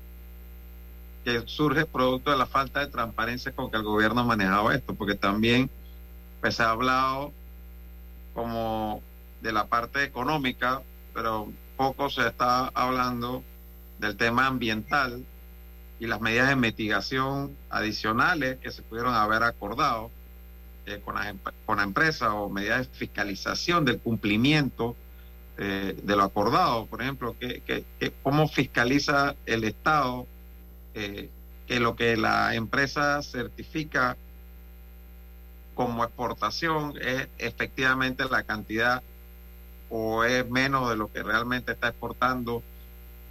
que 1.25 1.42
surge 1.47 1.87
producto 1.87 2.31
de 2.31 2.37
la 2.37 2.47
falta 2.47 2.81
de 2.81 2.87
transparencia 2.87 3.53
con 3.53 3.71
que 3.71 3.77
el 3.77 3.83
gobierno 3.83 4.21
ha 4.21 4.25
manejado 4.25 4.71
esto, 4.71 4.95
porque 4.95 5.14
también 5.14 5.71
pues, 6.40 6.57
se 6.57 6.62
ha 6.62 6.71
hablado 6.71 7.33
como 8.35 9.03
de 9.40 9.53
la 9.53 9.66
parte 9.66 10.05
económica, 10.05 10.83
pero 11.12 11.53
poco 11.77 12.11
se 12.11 12.27
está 12.27 12.71
hablando 12.75 13.42
del 13.99 14.16
tema 14.16 14.47
ambiental 14.47 15.25
y 16.01 16.07
las 16.07 16.21
medidas 16.21 16.49
de 16.49 16.57
mitigación 16.57 17.57
adicionales 17.71 18.59
que 18.59 18.71
se 18.71 18.83
pudieron 18.83 19.14
haber 19.14 19.42
acordado 19.42 20.11
eh, 20.87 21.01
con, 21.05 21.14
la, 21.14 21.35
con, 21.64 21.77
la, 21.77 21.85
empresa 21.85 22.35
o 22.35 22.51
medidas 22.51 22.88
de 22.88 22.95
fiscalización 22.95 23.85
del 23.85 24.01
cumplimiento 24.01 24.97
eh, 25.57 25.95
de 26.03 26.16
lo 26.16 26.25
acordado. 26.25 26.87
Por 26.87 27.03
ejemplo, 27.03 27.37
que, 27.38 27.85
cómo 28.23 28.49
fiscaliza 28.49 29.37
el 29.47 29.64
Estado 29.64 30.27
eh, 30.95 31.31
que 31.68 31.79
lo 31.79 31.95
que 31.95 32.16
la 32.16 32.55
empresa 32.55 33.23
certifica 33.23 34.16
como 35.75 36.03
exportación 36.05 36.95
es 37.01 37.29
efectivamente 37.38 38.25
la 38.31 38.42
cantidad 38.42 39.03
o 39.88 40.25
es 40.25 40.49
menos 40.51 40.90
de 40.90 40.97
lo 40.97 41.12
que 41.12 41.23
realmente 41.23 41.73
está 41.73 41.88
exportando. 41.88 42.62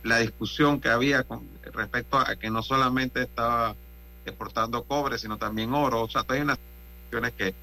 La 0.04 0.20
discusión 0.20 0.80
que 0.80 0.90
había 0.90 1.24
con 1.24 1.48
respecto 1.74 2.18
a 2.18 2.36
que 2.36 2.50
no 2.50 2.64
solamente 2.64 3.24
estaba 3.24 3.76
exportando 4.26 4.84
cobre, 4.84 5.18
sino 5.18 5.38
también 5.38 5.74
oro. 5.74 6.04
O 6.04 6.10
sea, 6.10 6.24
hay 6.28 6.42
unas 6.42 6.60
cuestiones 7.12 7.34
que 7.34 7.54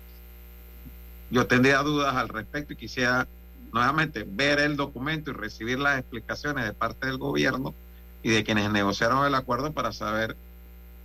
yo 1.30 1.46
tendría 1.46 1.78
dudas 1.78 2.14
al 2.14 2.28
respecto 2.28 2.74
y 2.74 2.76
quisiera 2.76 3.26
nuevamente 3.72 4.24
ver 4.26 4.60
el 4.60 4.76
documento 4.76 5.30
y 5.30 5.34
recibir 5.34 5.78
las 5.78 5.98
explicaciones 5.98 6.64
de 6.64 6.72
parte 6.72 7.06
del 7.06 7.18
gobierno 7.18 7.74
y 8.22 8.30
de 8.30 8.44
quienes 8.44 8.70
negociaron 8.70 9.26
el 9.26 9.34
acuerdo 9.34 9.72
para 9.72 9.92
saber 9.92 10.36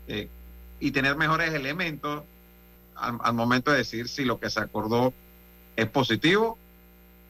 eh, 0.08 0.27
y 0.79 0.91
tener 0.91 1.15
mejores 1.15 1.53
elementos 1.53 2.23
al, 2.95 3.34
momento 3.34 3.71
de 3.71 3.77
decir 3.77 4.08
si 4.08 4.23
lo 4.23 4.39
que 4.39 4.49
se 4.49 4.60
acordó 4.60 5.13
es 5.75 5.88
positivo 5.88 6.58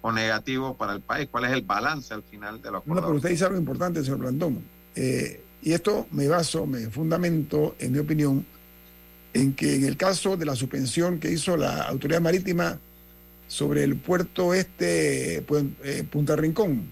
o 0.01 0.11
negativo 0.11 0.75
para 0.75 0.93
el 0.93 1.01
país, 1.01 1.27
cuál 1.31 1.45
es 1.45 1.51
el 1.51 1.61
balance 1.61 2.13
al 2.13 2.23
final 2.23 2.61
de 2.61 2.71
lo 2.71 2.77
acuerdo. 2.77 2.93
Bueno, 2.93 3.07
pero 3.07 3.15
usted 3.17 3.29
dice 3.29 3.45
algo 3.45 3.57
importante, 3.57 4.03
señor 4.03 4.19
Blandón. 4.19 4.63
Eh, 4.95 5.43
y 5.61 5.73
esto 5.73 6.07
me 6.11 6.27
baso, 6.27 6.65
me 6.65 6.89
fundamento, 6.89 7.75
en 7.79 7.93
mi 7.93 7.99
opinión, 7.99 8.45
en 9.33 9.53
que 9.53 9.75
en 9.75 9.85
el 9.85 9.97
caso 9.97 10.37
de 10.37 10.45
la 10.45 10.55
suspensión 10.55 11.19
que 11.19 11.31
hizo 11.31 11.57
la 11.57 11.83
autoridad 11.83 12.21
marítima 12.21 12.79
sobre 13.47 13.83
el 13.83 13.95
puerto 13.95 14.53
este, 14.53 15.37
eh, 15.37 16.03
Punta 16.09 16.35
Rincón, 16.35 16.91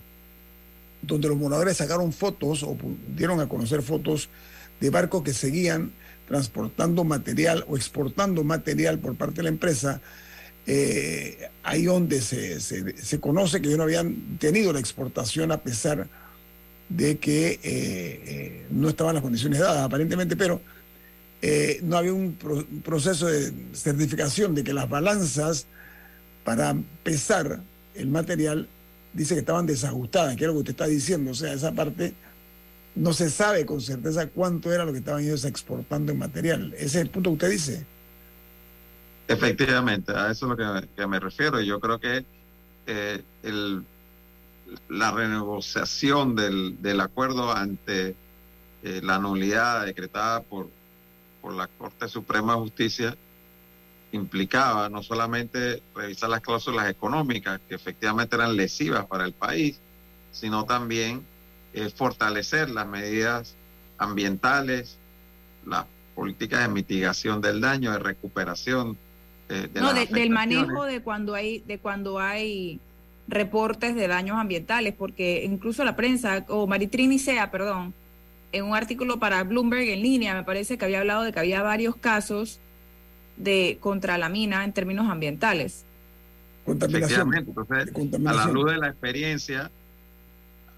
donde 1.02 1.28
los 1.28 1.38
moradores 1.38 1.78
sacaron 1.78 2.12
fotos 2.14 2.64
o 2.64 2.78
dieron 3.16 3.40
a 3.40 3.48
conocer 3.48 3.82
fotos 3.82 4.30
de 4.80 4.90
barcos 4.90 5.24
que 5.24 5.34
seguían 5.34 5.92
transportando 6.28 7.04
material 7.04 7.66
o 7.68 7.78
exportando 7.78 8.44
material 8.44 9.00
por 9.00 9.16
parte 9.16 9.38
de 9.38 9.44
la 9.44 9.50
empresa, 9.50 10.02
eh, 10.68 11.50
ahí 11.64 11.86
donde 11.86 12.22
se, 12.22 12.60
se, 12.60 13.20
conoce 13.20 13.62
que 13.62 13.68
ellos 13.68 13.78
no 13.78 13.84
habían 13.84 14.38
tenido 14.38 14.72
la 14.72 14.80
exportación 14.80 15.52
a 15.52 15.58
pesar 15.58 16.08
de 16.90 17.18
que 17.18 17.60
eh, 17.64 18.66
no 18.70 18.90
estaban 18.90 19.16
las 19.16 19.24
condiciones 19.24 19.60
dadas 19.60 19.84
aparentemente, 19.84 20.36
pero 20.36 20.62
no 21.84 21.98
había 21.98 22.14
un 22.14 22.38
proceso 22.84 23.28
de 23.28 23.52
certificación 23.74 24.54
de 24.54 24.64
que 24.64 24.74
las 24.74 24.88
balanzas 24.88 25.66
para 26.44 26.76
pesar 27.04 27.62
el 27.96 28.08
material 28.08 28.68
dice 29.14 29.34
que 29.34 29.42
estaban 29.42 29.66
desajustadas, 29.66 30.36
que 30.36 30.44
es 30.44 30.48
lo 30.48 30.54
que 30.54 30.60
usted 30.60 30.72
está 30.72 30.88
diciendo, 30.88 31.32
o 31.32 31.34
sea, 31.34 31.54
esa 31.54 31.72
parte 31.72 32.14
no 32.96 33.14
se 33.14 33.30
sabe 33.30 33.66
con 33.66 33.82
certeza 33.82 34.28
cuánto 34.28 34.72
era 34.72 34.86
lo 34.86 34.92
que 34.92 35.00
estaban 35.00 35.24
ellos 35.24 35.46
exportando 35.46 36.12
en 36.12 36.20
material. 36.20 36.74
Ese 36.76 36.86
es 36.86 36.96
el 36.96 37.10
punto 37.10 37.30
que 37.32 37.34
usted 37.34 37.50
dice. 37.50 37.86
Efectivamente, 39.28 40.12
a 40.12 40.32
eso 40.32 40.52
es 40.52 40.60
lo 40.60 40.86
que, 40.96 41.08
me 41.08 41.20
refiero. 41.20 41.62
Yo 41.62 41.80
creo 41.80 42.00
que 42.00 42.26
eh, 42.86 43.22
el, 43.44 43.84
la 44.90 45.12
renegociación 45.12 46.36
del, 46.36 46.82
del 46.82 47.00
acuerdo 47.00 47.54
ante 47.54 48.16
eh, 48.84 49.02
la 49.02 49.20
nulidad 49.20 49.86
decretada 49.86 50.42
por, 50.42 50.70
por 51.42 51.54
la 51.54 51.68
Corte 51.68 52.08
Suprema 52.08 52.54
de 52.54 52.60
Justicia 52.60 53.18
implicaba 54.12 54.90
no 54.90 55.02
solamente 55.04 55.82
revisar 55.96 56.30
las 56.30 56.42
cláusulas 56.42 56.90
económicas, 56.90 57.60
que 57.68 57.76
efectivamente 57.76 58.36
eran 58.36 58.56
lesivas 58.56 59.06
para 59.06 59.26
el 59.26 59.34
país, 59.34 59.80
sino 60.32 60.66
también 60.66 61.26
eh, 61.74 61.90
fortalecer 61.90 62.70
las 62.70 62.88
medidas 62.88 63.56
ambientales, 63.98 64.98
las 65.66 65.86
políticas 66.16 66.62
de 66.62 66.68
mitigación 66.68 67.42
del 67.42 67.62
daño, 67.62 67.92
de 67.92 68.00
recuperación. 68.00 68.98
Eh, 69.50 69.70
de 69.74 69.82
no, 69.82 69.94
del 69.94 70.30
manejo 70.30 70.84
de 70.84 71.02
cuando 71.02 71.36
hay, 71.36 71.60
de 71.60 71.80
cuando 71.80 72.20
hay 72.20 72.80
reportes 73.28 73.96
de 73.96 74.08
daños 74.08 74.38
ambientales, 74.38 74.94
porque 74.94 75.44
incluso 75.46 75.86
la 75.86 75.96
prensa, 75.96 76.46
o 76.50 76.68
Maritrini 76.68 77.20
Sea, 77.20 77.50
perdón, 77.52 77.94
en 78.52 78.66
un 78.66 78.76
artículo 78.76 79.20
para 79.20 79.44
Bloomberg 79.44 79.88
en 79.88 80.02
línea, 80.02 80.34
me 80.34 80.44
parece 80.44 80.78
que 80.78 80.86
había 80.86 81.00
hablado 81.00 81.24
de 81.24 81.32
que 81.32 81.40
había 81.40 81.62
varios 81.62 81.96
casos 81.96 82.60
de 83.38 83.78
contra 83.80 84.18
la 84.18 84.30
mina 84.30 84.64
en 84.64 84.74
términos 84.74 85.10
ambientales. 85.10 85.86
Efectivamente, 86.66 87.50
entonces, 87.50 88.28
a 88.28 88.34
la 88.34 88.46
luz 88.48 88.72
de 88.72 88.78
la 88.78 88.90
experiencia, 88.90 89.72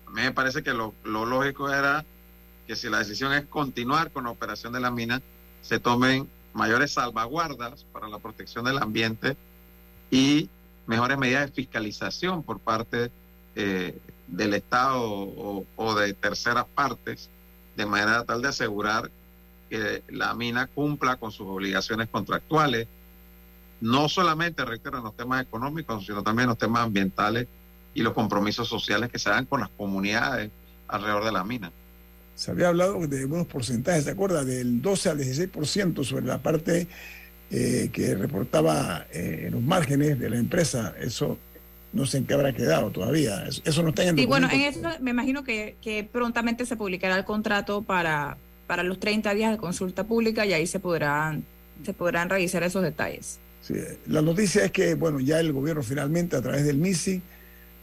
a 0.07 0.11
mí 0.11 0.21
me 0.21 0.31
parece 0.31 0.63
que 0.63 0.73
lo, 0.73 0.93
lógico 1.03 1.71
era 1.71 2.05
que 2.67 2.75
si 2.75 2.89
la 2.89 2.99
decisión 2.99 3.33
es 3.33 3.45
continuar 3.45 4.11
con 4.11 4.23
la 4.23 4.29
operación 4.29 4.73
de 4.73 4.79
la 4.79 4.91
mina, 4.91 5.21
se 5.61 5.79
tomen 5.79 6.27
mayores 6.53 6.93
salvaguardas 6.93 7.85
para 7.91 8.07
la 8.07 8.19
protección 8.19 8.65
del 8.65 8.77
ambiente 8.77 9.35
y 10.09 10.49
mejores 10.85 11.17
medidas 11.17 11.47
de 11.47 11.51
fiscalización 11.51 12.43
por 12.43 12.59
parte 12.59 13.11
eh, 13.55 13.97
del 14.27 14.53
Estado 14.53 15.01
o, 15.01 15.95
de 15.95 16.13
terceras 16.13 16.65
partes, 16.73 17.29
de 17.75 17.85
manera 17.85 18.23
tal 18.23 18.41
de 18.41 18.49
asegurar 18.49 19.09
que 19.69 20.03
la 20.09 20.33
mina 20.33 20.67
cumpla 20.67 21.15
con 21.17 21.31
sus 21.31 21.47
obligaciones 21.47 22.07
contractuales, 22.09 22.87
no 23.81 24.07
solamente, 24.07 24.63
reitero, 24.63 24.97
en 24.97 25.03
los 25.03 25.15
temas 25.17 25.41
económicos, 25.41 26.05
sino 26.05 26.23
también 26.23 26.43
en 26.43 26.49
los 26.49 26.57
temas 26.57 26.83
ambientales 26.83 27.47
y 27.93 28.01
los 28.01 28.13
compromisos 28.13 28.67
sociales 28.67 29.09
que 29.11 29.19
se 29.19 29.29
dan 29.29 29.45
con 29.45 29.59
las 29.59 29.69
comunidades 29.69 30.51
alrededor 30.87 31.25
de 31.25 31.31
la 31.31 31.43
mina. 31.43 31.71
Se 32.35 32.51
había 32.51 32.69
hablado 32.69 33.05
de 33.07 33.25
unos 33.25 33.45
porcentajes, 33.47 34.05
¿se 34.05 34.11
acuerda? 34.11 34.43
Del 34.43 34.81
12 34.81 35.09
al 35.09 35.19
16% 35.19 36.03
sobre 36.03 36.25
la 36.25 36.41
parte 36.41 36.87
eh, 37.51 37.89
que 37.93 38.15
reportaba 38.15 39.05
eh, 39.11 39.45
en 39.47 39.53
los 39.53 39.61
márgenes 39.61 40.19
de 40.19 40.29
la 40.29 40.37
empresa. 40.37 40.95
Eso 40.99 41.37
no 41.93 42.05
sé 42.07 42.17
en 42.17 42.25
qué 42.25 42.33
habrá 42.33 42.53
quedado 42.53 42.89
todavía. 42.89 43.45
Eso, 43.63 43.83
no 43.83 43.89
está 43.89 44.03
en 44.03 44.09
el 44.09 44.15
Sí, 44.17 44.25
bueno, 44.25 44.49
en 44.51 44.61
eso 44.61 44.79
me 44.99 45.11
imagino 45.11 45.43
que, 45.43 45.77
que, 45.81 46.03
prontamente 46.03 46.65
se 46.65 46.75
publicará 46.75 47.15
el 47.15 47.23
contrato 47.23 47.83
para, 47.83 48.37
para 48.67 48.83
los 48.83 48.99
30 48.99 49.33
días 49.33 49.51
de 49.51 49.57
consulta 49.57 50.03
pública 50.03 50.45
y 50.45 50.53
ahí 50.53 50.67
se 50.67 50.79
podrán, 50.79 51.45
se 51.85 51.93
podrán 51.93 52.29
revisar 52.29 52.63
esos 52.63 52.81
detalles. 52.81 53.39
Sí, 53.61 53.75
la 54.07 54.21
noticia 54.21 54.65
es 54.65 54.71
que, 54.71 54.95
bueno, 54.95 55.19
ya 55.19 55.39
el 55.39 55.53
gobierno 55.53 55.83
finalmente 55.83 56.35
a 56.35 56.41
través 56.41 56.65
del 56.65 56.77
MISI 56.77 57.21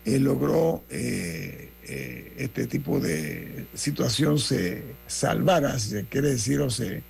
eh, 0.05 0.19
logró 0.19 0.85
eh, 0.91 1.71
eh, 1.85 2.33
este 2.37 2.67
tipo 2.67 3.01
de 3.01 3.67
situación 3.75 4.39
se 4.39 4.83
salvara, 5.07 5.79
si 5.79 5.91
se 5.91 6.05
quiere 6.05 6.31
decir, 6.31 6.61
o 6.61 6.69
se, 6.69 7.03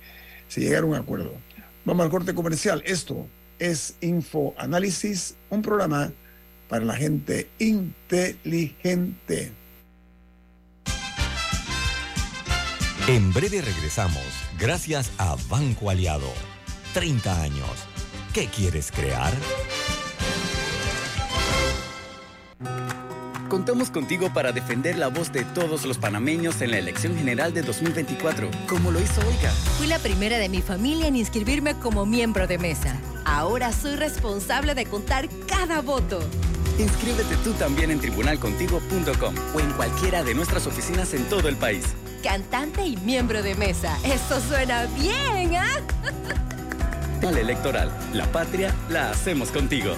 se 0.47 0.61
llegara 0.61 0.83
a 0.83 0.89
un 0.89 0.95
acuerdo. 0.95 1.33
Vamos 1.83 2.03
al 2.05 2.11
corte 2.11 2.33
comercial. 2.33 2.83
Esto 2.85 3.27
es 3.59 3.95
Info 4.01 4.53
Análisis, 4.57 5.35
un 5.49 5.61
programa 5.61 6.11
para 6.71 6.85
la 6.85 6.95
gente 6.95 7.49
inteligente. 7.59 9.51
En 13.09 13.33
breve 13.33 13.61
regresamos, 13.61 14.23
gracias 14.57 15.11
a 15.17 15.35
Banco 15.49 15.89
Aliado. 15.89 16.31
30 16.93 17.41
años. 17.41 17.69
¿Qué 18.33 18.45
quieres 18.45 18.89
crear? 18.89 19.33
Contamos 23.49 23.91
contigo 23.91 24.31
para 24.33 24.53
defender 24.53 24.97
la 24.97 25.09
voz 25.09 25.33
de 25.33 25.43
todos 25.43 25.83
los 25.83 25.97
panameños 25.97 26.61
en 26.61 26.71
la 26.71 26.77
elección 26.77 27.17
general 27.17 27.53
de 27.53 27.63
2024, 27.63 28.49
como 28.69 28.91
lo 28.91 29.01
hizo 29.01 29.19
Olga. 29.19 29.51
Fui 29.77 29.87
la 29.87 29.99
primera 29.99 30.37
de 30.37 30.47
mi 30.47 30.61
familia 30.61 31.07
en 31.07 31.17
inscribirme 31.17 31.75
como 31.75 32.05
miembro 32.05 32.47
de 32.47 32.57
mesa. 32.57 32.97
Ahora 33.25 33.73
soy 33.73 33.97
responsable 33.97 34.73
de 34.73 34.85
contar 34.85 35.27
cada 35.47 35.81
voto. 35.81 36.21
Inscríbete 36.77 37.35
tú 37.43 37.53
también 37.53 37.91
en 37.91 37.99
tribunalcontigo.com 37.99 39.35
o 39.53 39.59
en 39.59 39.71
cualquiera 39.73 40.23
de 40.23 40.33
nuestras 40.33 40.67
oficinas 40.67 41.13
en 41.13 41.25
todo 41.25 41.47
el 41.49 41.55
país. 41.57 41.85
Cantante 42.23 42.85
y 42.85 42.97
miembro 42.97 43.41
de 43.41 43.55
mesa. 43.55 43.97
Eso 44.03 44.39
suena 44.41 44.85
bien, 44.87 45.55
¿ah? 45.55 45.79
¿eh? 47.21 47.39
Electoral. 47.39 47.91
La 48.13 48.31
patria 48.31 48.73
la 48.89 49.11
hacemos 49.11 49.49
contigo. 49.49 49.95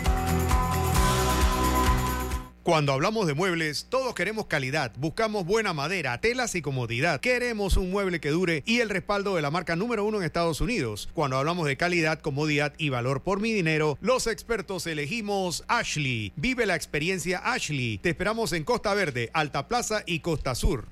Cuando 2.63 2.93
hablamos 2.93 3.27
de 3.27 3.33
muebles, 3.33 3.87
todos 3.89 4.15
queremos 4.15 4.45
calidad, 4.45 4.93
buscamos 4.95 5.45
buena 5.45 5.73
madera, 5.73 6.21
telas 6.21 6.55
y 6.55 6.61
comodidad. 6.61 7.19
Queremos 7.19 7.75
un 7.75 7.91
mueble 7.91 8.21
que 8.21 8.29
dure 8.29 8.63
y 8.65 8.79
el 8.79 8.89
respaldo 8.89 9.35
de 9.35 9.41
la 9.41 9.51
marca 9.51 9.75
número 9.75 10.05
uno 10.05 10.19
en 10.19 10.23
Estados 10.23 10.61
Unidos. 10.61 11.09
Cuando 11.13 11.35
hablamos 11.35 11.67
de 11.67 11.75
calidad, 11.75 12.21
comodidad 12.21 12.73
y 12.77 12.87
valor 12.87 13.21
por 13.21 13.41
mi 13.41 13.51
dinero, 13.51 13.97
los 13.99 14.27
expertos 14.27 14.87
elegimos 14.87 15.65
Ashley. 15.67 16.31
Vive 16.37 16.65
la 16.65 16.75
experiencia 16.75 17.41
Ashley. 17.43 17.97
Te 17.97 18.11
esperamos 18.11 18.53
en 18.53 18.63
Costa 18.63 18.93
Verde, 18.93 19.29
Alta 19.33 19.67
Plaza 19.67 20.03
y 20.05 20.21
Costa 20.21 20.55
Sur. 20.55 20.87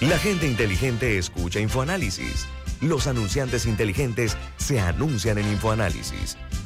La 0.00 0.18
gente 0.18 0.48
inteligente 0.48 1.18
escucha 1.18 1.60
InfoAnálisis. 1.60 2.48
Los 2.80 3.06
anunciantes 3.06 3.64
inteligentes 3.64 4.36
se 4.56 4.80
anuncian 4.80 5.38
en 5.38 5.46
InfoAnálisis. 5.52 6.36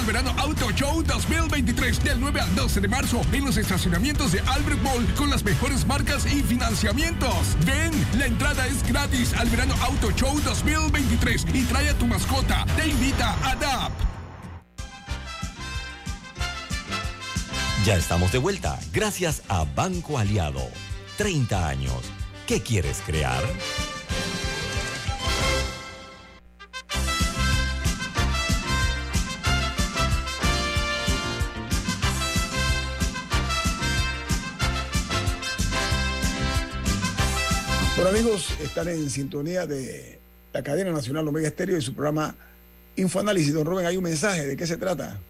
El 0.00 0.06
verano 0.06 0.34
Auto 0.38 0.70
Show 0.70 0.80
Show 0.80 1.02
2023 1.02 2.02
del 2.02 2.20
9 2.20 2.40
al 2.40 2.54
12 2.54 2.80
de 2.80 2.88
marzo 2.88 3.20
en 3.32 3.44
los 3.44 3.58
estacionamientos 3.58 4.32
de 4.32 4.40
Albert 4.40 4.80
Mall 4.80 5.06
con 5.14 5.28
las 5.28 5.44
mejores 5.44 5.86
marcas 5.86 6.24
y 6.24 6.42
financiamientos. 6.42 7.54
Ven, 7.66 7.92
la 8.18 8.24
entrada 8.24 8.66
es 8.66 8.82
gratis 8.82 9.34
al 9.34 9.50
verano 9.50 9.74
Auto 9.82 10.10
Show 10.12 10.40
2023 10.40 11.44
y 11.52 11.64
trae 11.64 11.90
a 11.90 11.98
tu 11.98 12.06
mascota. 12.06 12.64
Te 12.76 12.88
invita 12.88 13.36
a 13.46 13.54
DAP. 13.56 13.92
Ya 17.84 17.96
estamos 17.96 18.32
de 18.32 18.38
vuelta, 18.38 18.78
gracias 18.94 19.42
a 19.48 19.64
Banco 19.64 20.18
Aliado. 20.18 20.62
30 21.18 21.68
años. 21.68 22.00
¿Qué 22.46 22.62
quieres 22.62 23.02
crear? 23.04 23.42
Bueno 38.00 38.16
amigos, 38.16 38.48
están 38.62 38.88
en 38.88 39.10
sintonía 39.10 39.66
de 39.66 40.18
la 40.54 40.62
cadena 40.62 40.90
nacional 40.90 41.28
Omega 41.28 41.48
Estéreo 41.48 41.76
y 41.76 41.82
su 41.82 41.92
programa 41.92 42.34
Infoanálisis. 42.96 43.52
Don 43.52 43.66
Rubén, 43.66 43.84
hay 43.84 43.98
un 43.98 44.04
mensaje, 44.04 44.46
¿de 44.46 44.56
qué 44.56 44.66
se 44.66 44.78
trata? 44.78 45.20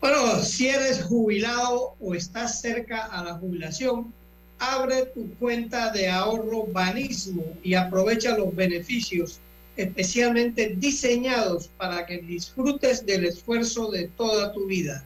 Bueno, 0.00 0.38
si 0.44 0.68
eres 0.68 1.02
jubilado 1.02 1.96
o 2.00 2.14
estás 2.14 2.60
cerca 2.60 3.06
a 3.06 3.24
la 3.24 3.34
jubilación, 3.34 4.14
abre 4.60 5.06
tu 5.06 5.28
cuenta 5.40 5.90
de 5.90 6.08
ahorro 6.08 6.68
Banismo 6.68 7.44
y 7.64 7.74
aprovecha 7.74 8.38
los 8.38 8.54
beneficios 8.54 9.40
especialmente 9.76 10.76
diseñados 10.76 11.66
para 11.66 12.06
que 12.06 12.18
disfrutes 12.18 13.04
del 13.04 13.24
esfuerzo 13.24 13.90
de 13.90 14.06
toda 14.16 14.52
tu 14.52 14.68
vida. 14.68 15.04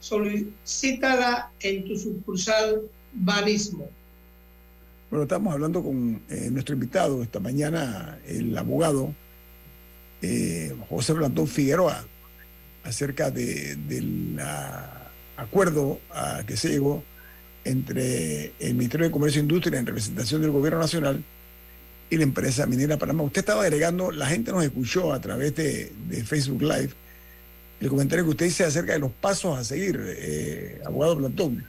Solicítala 0.00 1.50
en 1.60 1.88
tu 1.88 1.96
sucursal 1.96 2.82
Banismo. 3.14 3.88
Bueno, 5.10 5.22
estamos 5.22 5.54
hablando 5.54 5.82
con 5.82 6.20
eh, 6.28 6.48
nuestro 6.50 6.74
invitado 6.74 7.22
esta 7.22 7.40
mañana, 7.40 8.18
el 8.26 8.56
abogado 8.58 9.14
eh, 10.20 10.74
José 10.90 11.14
Blandón 11.14 11.48
Figueroa, 11.48 12.04
acerca 12.84 13.30
del 13.30 14.38
acuerdo 15.36 15.98
a 16.10 16.42
que 16.46 16.58
se 16.58 16.68
llegó 16.68 17.02
entre 17.64 18.52
el 18.58 18.74
Ministerio 18.74 19.06
de 19.06 19.12
Comercio 19.12 19.40
e 19.40 19.44
Industria 19.44 19.78
en 19.78 19.86
representación 19.86 20.42
del 20.42 20.50
Gobierno 20.50 20.78
Nacional 20.78 21.24
y 22.10 22.16
la 22.16 22.22
empresa 22.24 22.66
minera 22.66 22.98
Panamá. 22.98 23.22
Usted 23.22 23.40
estaba 23.40 23.62
agregando, 23.62 24.10
la 24.10 24.26
gente 24.26 24.52
nos 24.52 24.62
escuchó 24.62 25.14
a 25.14 25.20
través 25.22 25.54
de, 25.54 25.90
Facebook 26.26 26.60
Live, 26.60 26.90
el 27.80 27.88
comentario 27.88 28.24
que 28.26 28.30
usted 28.30 28.46
dice 28.46 28.64
acerca 28.64 28.92
de 28.92 28.98
los 28.98 29.12
pasos 29.12 29.58
a 29.58 29.64
seguir, 29.64 29.98
eh, 30.06 30.82
abogado 30.84 31.16
Blandón. 31.16 31.64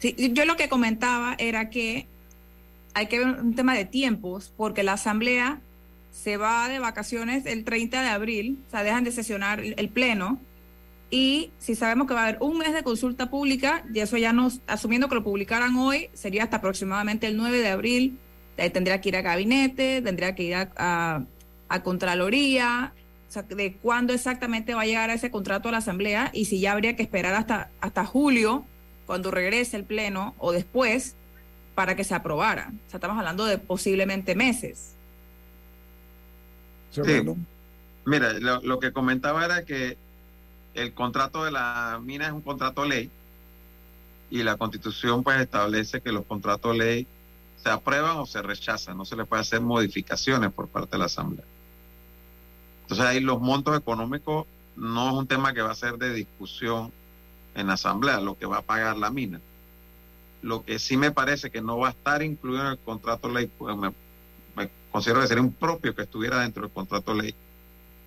Sí, 0.00 0.16
yo 0.32 0.44
lo 0.46 0.56
que 0.56 0.68
comentaba 0.68 1.36
era 1.38 1.70
que 1.70 2.08
hay 2.94 3.06
que 3.06 3.18
ver 3.18 3.28
un 3.40 3.54
tema 3.54 3.74
de 3.74 3.84
tiempos, 3.84 4.52
porque 4.56 4.82
la 4.82 4.94
Asamblea 4.94 5.60
se 6.10 6.36
va 6.36 6.68
de 6.68 6.78
vacaciones 6.78 7.46
el 7.46 7.64
30 7.64 8.02
de 8.02 8.08
abril, 8.08 8.58
o 8.66 8.70
sea, 8.70 8.82
dejan 8.82 9.04
de 9.04 9.12
sesionar 9.12 9.60
el 9.60 9.88
Pleno, 9.88 10.40
y 11.10 11.50
si 11.58 11.74
sabemos 11.74 12.06
que 12.06 12.14
va 12.14 12.20
a 12.20 12.28
haber 12.28 12.38
un 12.40 12.56
mes 12.56 12.72
de 12.72 12.82
consulta 12.82 13.28
pública, 13.28 13.84
y 13.92 14.00
eso 14.00 14.16
ya 14.16 14.32
nos, 14.32 14.60
asumiendo 14.66 15.10
que 15.10 15.14
lo 15.14 15.22
publicaran 15.22 15.76
hoy, 15.76 16.08
sería 16.14 16.44
hasta 16.44 16.56
aproximadamente 16.56 17.26
el 17.26 17.36
9 17.36 17.58
de 17.58 17.68
abril, 17.68 18.18
tendría 18.56 19.00
que 19.00 19.10
ir 19.10 19.16
a 19.16 19.22
gabinete, 19.22 20.00
tendría 20.00 20.34
que 20.34 20.42
ir 20.44 20.54
a, 20.54 21.26
a, 21.68 21.82
Contraloría, 21.82 22.92
o 23.28 23.32
sea, 23.32 23.42
de 23.42 23.74
cuándo 23.76 24.12
exactamente 24.12 24.74
va 24.74 24.82
a 24.82 24.86
llegar 24.86 25.10
ese 25.10 25.30
contrato 25.30 25.68
a 25.68 25.72
la 25.72 25.78
Asamblea 25.78 26.30
y 26.34 26.44
si 26.46 26.60
ya 26.60 26.72
habría 26.72 26.96
que 26.96 27.02
esperar 27.02 27.34
hasta, 27.34 27.70
hasta 27.80 28.04
julio, 28.04 28.66
cuando 29.06 29.30
regrese 29.30 29.76
el 29.76 29.84
Pleno, 29.84 30.34
o 30.38 30.52
después, 30.52 31.16
para 31.74 31.96
que 31.96 32.04
se 32.04 32.14
aprobara. 32.14 32.72
O 32.86 32.90
sea, 32.90 32.98
estamos 32.98 33.18
hablando 33.18 33.44
de 33.44 33.58
posiblemente 33.58 34.34
meses. 34.34 34.94
Sí. 36.90 37.02
Mira, 38.04 38.34
lo, 38.34 38.78
que 38.78 38.92
comentaba 38.92 39.44
era 39.44 39.64
que 39.64 39.96
el 40.74 40.92
contrato 40.92 41.44
de 41.44 41.52
la 41.52 42.00
mina 42.02 42.26
es 42.26 42.32
un 42.32 42.42
contrato 42.42 42.84
ley 42.84 43.10
y 44.30 44.42
la 44.42 44.56
constitución 44.56 45.22
pues 45.22 45.40
establece 45.40 46.00
que 46.00 46.12
los 46.12 46.24
contratos 46.26 46.76
ley 46.76 47.06
se 47.62 47.70
aprueban 47.70 48.16
o 48.16 48.26
se 48.26 48.42
rechazan, 48.42 48.96
no 48.96 49.04
se 49.04 49.16
le 49.16 49.24
puede 49.24 49.42
hacer 49.42 49.60
modificaciones 49.60 50.52
por 50.52 50.68
parte 50.68 50.92
de 50.92 50.98
la 50.98 51.04
Asamblea. 51.04 51.44
Entonces 52.82 53.06
ahí 53.06 53.20
los 53.20 53.40
montos 53.40 53.78
económicos 53.78 54.46
no 54.76 55.10
es 55.10 55.14
un 55.14 55.26
tema 55.26 55.54
que 55.54 55.62
va 55.62 55.70
a 55.70 55.76
ser 55.76 55.96
de 55.96 56.12
discusión 56.12 56.92
en 57.54 57.68
la 57.68 57.74
Asamblea, 57.74 58.20
lo 58.20 58.36
que 58.36 58.46
va 58.46 58.58
a 58.58 58.62
pagar 58.62 58.96
la 58.96 59.10
mina. 59.10 59.40
Lo 60.42 60.64
que 60.64 60.78
sí 60.78 60.96
me 60.96 61.12
parece 61.12 61.50
que 61.50 61.62
no 61.62 61.78
va 61.78 61.88
a 61.88 61.90
estar 61.92 62.22
incluido 62.22 62.62
en 62.62 62.72
el 62.72 62.78
contrato 62.78 63.28
ley, 63.28 63.46
pues 63.46 63.76
me, 63.76 63.92
considero 64.90 65.20
que 65.20 65.28
sería 65.28 65.42
un 65.42 65.52
propio 65.52 65.94
que 65.94 66.02
estuviera 66.02 66.40
dentro 66.40 66.62
del 66.62 66.72
contrato 66.72 67.14
ley, 67.14 67.34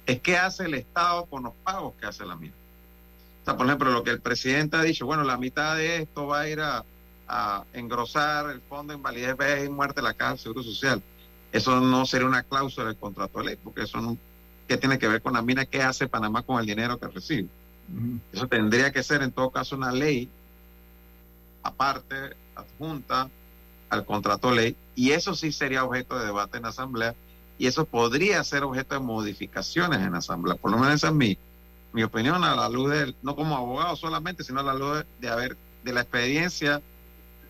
es 0.06 0.20
qué 0.22 0.38
hace 0.38 0.66
el 0.66 0.76
Estado 0.76 1.26
con 1.26 1.44
los 1.44 1.54
pagos 1.64 1.94
que 2.00 2.06
hace 2.06 2.26
la 2.26 2.36
mina. 2.36 2.54
O 3.42 3.46
sea, 3.46 3.58
por 3.58 3.66
ejemplo, 3.66 3.92
lo 3.92 4.04
que 4.04 4.12
el 4.12 4.22
presidente 4.22 4.78
ha 4.78 4.82
dicho, 4.82 5.06
bueno, 5.06 5.24
la 5.24 5.38
mitad 5.38 5.76
de 5.78 5.98
esto 5.98 6.28
va 6.28 6.42
a 6.42 6.50
ir 6.50 6.60
a, 6.62 6.84
engrosar 7.74 8.52
el 8.52 8.62
fondo 8.62 8.94
de 8.94 8.98
invalidez, 8.98 9.36
vejez 9.36 9.66
y 9.66 9.70
muerte 9.70 9.96
de 9.96 10.04
la 10.04 10.14
Caja 10.14 10.32
del 10.32 10.40
Seguro 10.40 10.64
Social. 10.64 11.02
Eso 11.52 11.80
no 11.80 12.06
sería 12.06 12.28
una 12.28 12.44
cláusula 12.44 12.88
del 12.88 12.98
contrato 12.98 13.40
de 13.40 13.46
ley, 13.46 13.60
porque 13.64 13.82
eso 13.82 14.00
no, 14.00 14.16
¿qué 14.68 14.78
tiene 14.78 15.00
que 15.00 15.08
ver 15.08 15.24
con 15.24 15.34
la 15.34 15.42
mina? 15.42 15.66
¿Qué 15.66 15.82
hace 15.82 16.08
Panamá 16.08 16.44
con 16.44 16.60
el 16.60 16.68
dinero 16.68 17.00
que 17.00 17.08
recibe? 17.08 17.48
Eso 18.32 18.48
tendría 18.48 18.92
que 18.92 19.02
ser 19.04 19.22
en 19.24 19.32
todo 19.32 19.50
caso 19.50 19.76
una 19.76 19.92
ley 19.92 20.30
aparte, 21.66 22.36
adjunta 22.56 23.28
al 23.90 24.06
contrato 24.06 24.52
ley, 24.52 24.76
y 24.96 25.12
eso 25.12 25.34
sí 25.34 25.52
sería 25.52 25.84
objeto 25.84 26.18
de 26.18 26.28
debate 26.28 26.60
en 26.60 26.66
Asamblea, 26.66 27.16
y 27.58 27.66
eso 27.66 27.86
podría 27.86 28.44
ser 28.44 28.64
objeto 28.64 28.94
de 28.96 29.02
modificaciones 29.02 30.00
en 30.00 30.12
la 30.12 30.20
Asamblea. 30.20 30.56
Por 30.56 30.72
lo 30.72 30.78
menos 30.78 30.94
esa 30.94 31.08
es 31.08 31.14
mi, 31.14 31.38
mi 31.92 32.04
opinión 32.04 32.44
a 32.44 32.56
la 32.56 32.70
luz 32.70 32.92
de, 32.92 33.16
no 33.24 33.36
como 33.36 33.58
abogado 33.58 33.96
solamente, 33.96 34.44
sino 34.44 34.60
a 34.60 34.64
la 34.64 34.76
luz 34.76 35.06
de, 35.20 35.28
haber, 35.28 35.58
de 35.84 35.94
la 35.94 36.02
experiencia 36.02 36.82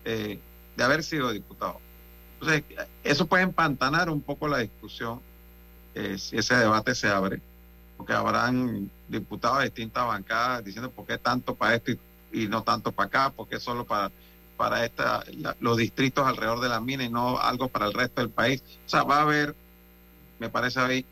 eh, 0.04 0.40
de 0.76 0.84
haber 0.84 1.02
sido 1.02 1.30
diputado. 1.30 1.78
Entonces, 2.40 2.64
eso 3.04 3.26
puede 3.26 3.42
empantanar 3.42 4.08
un 4.08 4.22
poco 4.22 4.48
la 4.48 4.58
discusión 4.58 5.20
eh, 5.94 6.16
si 6.18 6.38
ese 6.38 6.56
debate 6.56 6.94
se 6.94 7.08
abre, 7.08 7.42
porque 7.98 8.14
habrán 8.14 8.90
diputados 9.08 9.58
de 9.58 9.64
distintas 9.64 10.06
bancadas 10.06 10.64
diciendo 10.64 10.90
por 10.90 11.06
qué 11.06 11.18
tanto 11.18 11.54
para 11.54 11.74
esto 11.74 11.92
y 11.92 11.98
y 12.32 12.48
no 12.48 12.62
tanto 12.62 12.92
para 12.92 13.06
acá, 13.06 13.32
porque 13.34 13.56
es 13.56 13.62
solo 13.62 13.84
para, 13.84 14.10
para 14.56 14.84
esta, 14.84 15.24
los 15.60 15.76
distritos 15.76 16.26
alrededor 16.26 16.60
de 16.60 16.68
la 16.68 16.80
mina 16.80 17.04
y 17.04 17.08
no 17.08 17.38
algo 17.38 17.68
para 17.68 17.86
el 17.86 17.92
resto 17.92 18.20
del 18.20 18.30
país. 18.30 18.62
O 18.86 18.88
sea, 18.88 19.02
va 19.02 19.18
a 19.18 19.22
haber, 19.22 19.54
me 20.38 20.48
parece 20.48 20.80
ahí, 20.80 21.04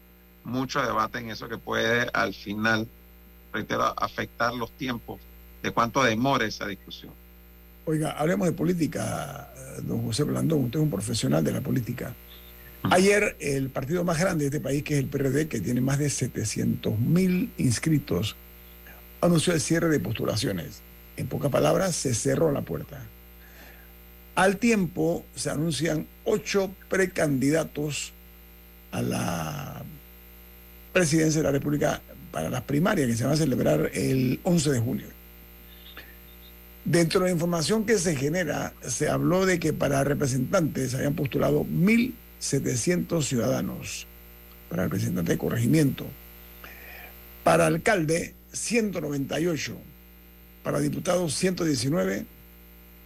mucho 0.45 0.83
debate 0.83 1.19
en 1.19 1.31
eso 1.31 1.49
que 1.49 1.59
puede 1.59 2.09
al 2.13 2.35
final, 2.35 2.87
reitero, 3.53 3.95
afectar 4.01 4.53
los 4.55 4.71
tiempos 4.73 5.21
de 5.63 5.71
cuánto 5.71 6.03
demore 6.03 6.47
esa 6.47 6.67
discusión. 6.67 7.13
Oiga, 7.87 8.13
hablemos 8.13 8.47
de 8.47 8.53
política, 8.53 9.51
don 9.83 10.05
José 10.05 10.25
Blandón, 10.25 10.65
usted 10.65 10.79
es 10.79 10.83
un 10.83 10.91
profesional 10.91 11.43
de 11.45 11.53
la 11.53 11.61
política. 11.61 12.15
Ayer 12.91 13.37
el 13.41 13.71
partido 13.71 14.05
más 14.05 14.19
grande 14.19 14.45
de 14.45 14.49
este 14.49 14.61
país, 14.61 14.83
que 14.83 14.95
es 14.95 15.01
el 15.01 15.07
PRD, 15.07 15.49
que 15.49 15.61
tiene 15.61 15.81
más 15.81 15.99
de 15.99 16.11
700 16.11 16.99
mil 16.99 17.51
inscritos, 17.57 18.37
anunció 19.23 19.55
el 19.55 19.61
cierre 19.61 19.89
de 19.89 20.01
postulaciones. 20.01 20.83
En 21.17 21.27
pocas 21.27 21.51
palabras, 21.51 21.95
se 21.95 22.15
cerró 22.15 22.51
la 22.51 22.63
puerta. 22.63 23.01
Al 24.35 24.57
tiempo 24.57 25.25
se 25.37 25.51
anuncian 25.51 26.07
ocho 26.25 26.75
precandidatos 26.89 28.13
a 28.91 29.01
la 29.03 29.85
presidencia 30.93 31.41
de 31.41 31.45
la 31.45 31.53
República 31.53 32.01
para 32.33 32.51
las 32.51 32.63
primarias 32.63 33.07
que 33.09 33.17
se 33.17 33.25
van 33.25 33.35
a 33.35 33.37
celebrar 33.37 33.91
el 33.95 34.41
11 34.43 34.71
de 34.73 34.81
junio. 34.81 35.07
Dentro 36.85 37.21
de 37.21 37.27
la 37.27 37.33
información 37.33 37.85
que 37.85 37.97
se 37.99 38.17
genera, 38.17 38.75
se 38.83 39.09
habló 39.09 39.47
de 39.47 39.59
que 39.59 39.73
para 39.73 40.03
representantes 40.05 40.91
se 40.91 40.97
habían 40.97 41.15
postulado 41.15 41.65
1.700 41.65 43.23
ciudadanos 43.23 44.07
para 44.69 44.85
representante 44.85 45.33
de 45.33 45.39
corregimiento. 45.39 46.07
Para 47.45 47.67
alcalde, 47.67 48.35
198 48.53 49.77
para 50.65 50.81
diputado 50.81 51.29
119 51.29 52.27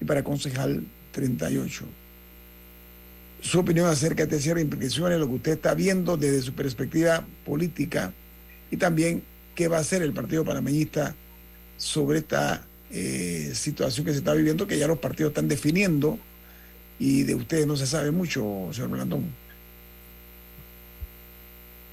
y 0.01 0.05
para 0.07 0.25
concejal 0.25 0.85
38. 1.13 1.85
Su 3.43 3.59
opinión 3.59 3.87
acerca 3.87 4.25
de 4.25 4.31
este 4.31 4.43
cierre 4.43 4.63
implicaciones, 4.63 5.19
lo 5.19 5.27
que 5.27 5.35
usted 5.35 5.53
está 5.53 5.75
viendo 5.75 6.17
desde 6.17 6.41
su 6.41 6.55
perspectiva 6.55 7.25
política 7.45 8.13
y 8.71 8.77
también 8.77 9.23
qué 9.55 9.69
va 9.69 9.77
a 9.77 9.81
hacer 9.81 10.03
el 10.03 10.13
Partido 10.13 10.45
Panameñista 10.45 11.15
sobre 11.77 12.21
esta 12.21 12.65
eh, 12.91 13.51
situación 13.55 14.07
que 14.07 14.13
se 14.13 14.19
está 14.19 14.33
viviendo, 14.33 14.67
que 14.67 14.79
ya 14.79 14.87
los 14.87 14.99
partidos 14.99 15.31
están 15.31 15.49
definiendo 15.49 16.19
y 16.99 17.25
de 17.25 17.35
ustedes 17.35 17.67
no 17.67 17.77
se 17.77 17.87
sabe 17.87 18.11
mucho, 18.11 18.69
señor 18.73 18.91
Blandón. 18.91 19.35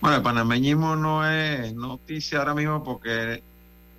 Bueno, 0.02 0.18
el 0.18 0.24
panameñismo 0.24 0.96
no 0.96 1.28
es 1.28 1.74
noticia 1.74 2.40
ahora 2.40 2.54
mismo 2.54 2.84
porque 2.84 3.42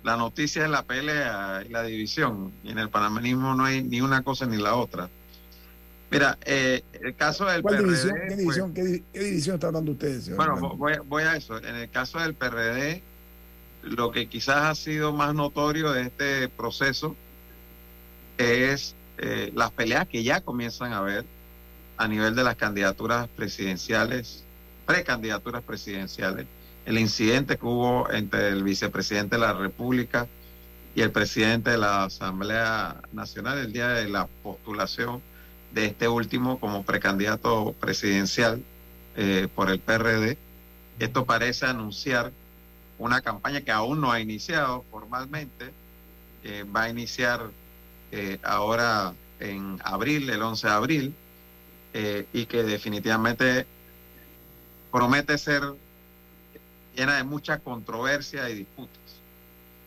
la 0.07 0.15
noticia 0.15 0.63
es 0.63 0.69
la 0.69 0.83
pelea 0.83 1.63
y 1.67 1.69
la 1.69 1.83
división. 1.83 2.53
Y 2.63 2.71
en 2.71 2.79
el 2.79 2.89
panameñismo 2.89 3.53
no 3.55 3.65
hay 3.65 3.83
ni 3.83 3.99
una 3.99 4.23
cosa 4.23 4.45
ni 4.45 4.55
la 4.55 4.75
otra. 4.75 5.09
Mira, 6.09 6.37
eh, 6.45 6.81
el 6.93 7.13
caso 7.13 7.43
del 7.45 7.61
¿Cuál 7.61 7.75
PRD, 7.75 7.87
división? 7.87 8.13
¿Qué 8.15 8.21
pues, 8.27 8.37
división, 8.37 8.73
qué, 8.73 9.03
qué 9.11 9.19
división 9.19 9.55
está 9.55 9.67
hablando 9.67 9.91
ustedes? 9.91 10.23
señor 10.23 10.37
bueno, 10.37 10.75
voy, 10.77 10.93
voy 11.05 11.23
a 11.23 11.35
eso. 11.35 11.57
En 11.57 11.75
el 11.75 11.89
caso 11.89 12.19
del 12.19 12.35
PRD, 12.35 13.03
lo 13.83 14.13
que 14.13 14.29
quizás 14.29 14.63
ha 14.63 14.75
sido 14.75 15.11
más 15.11 15.35
notorio 15.35 15.91
de 15.91 16.03
este 16.03 16.47
proceso 16.47 17.13
es 18.37 18.95
eh, 19.17 19.51
las 19.55 19.71
peleas 19.71 20.07
que 20.07 20.23
ya 20.23 20.39
comienzan 20.39 20.93
a 20.93 20.99
haber 20.99 21.25
a 21.97 22.07
nivel 22.07 22.33
de 22.33 22.45
las 22.45 22.55
candidaturas 22.55 23.27
presidenciales, 23.35 24.45
precandidaturas 24.85 25.63
presidenciales. 25.63 26.47
El 26.87 26.97
incidente 26.97 27.57
que 27.57 27.65
hubo 27.65 28.09
entre 28.11 28.47
el 28.47 28.63
vicepresidente 28.63 29.35
de 29.35 29.41
la 29.41 29.51
República 29.51 30.25
y 30.95 31.01
el 31.01 31.11
presidente 31.11 31.71
de 31.71 31.77
la 31.77 32.05
Asamblea 32.05 33.01
Nacional 33.11 33.57
el 33.57 33.73
día 33.73 33.89
de 33.89 34.07
la 34.07 34.27
postulación 34.41 35.21
de 35.73 35.87
este 35.87 36.07
último 36.07 36.61
como 36.61 36.83
precandidato 36.83 37.75
presidencial 37.77 38.63
eh, 39.17 39.49
por 39.53 39.69
el 39.69 39.79
PRD. 39.79 40.37
Esto 40.97 41.25
parece 41.25 41.65
anunciar 41.65 42.31
una 42.99 43.19
campaña 43.19 43.59
que 43.59 43.71
aún 43.71 43.99
no 43.99 44.09
ha 44.09 44.21
iniciado 44.21 44.85
formalmente, 44.89 45.73
eh, 46.45 46.63
va 46.63 46.83
a 46.83 46.89
iniciar 46.89 47.51
eh, 48.13 48.39
ahora 48.43 49.13
en 49.41 49.81
abril, 49.83 50.29
el 50.29 50.41
11 50.41 50.67
de 50.67 50.73
abril, 50.73 51.15
eh, 51.93 52.25
y 52.31 52.45
que 52.45 52.63
definitivamente 52.63 53.65
promete 54.89 55.37
ser 55.37 55.63
llena 56.97 57.17
de 57.17 57.23
mucha 57.23 57.59
controversia 57.59 58.49
y 58.49 58.55
disputas. 58.55 58.97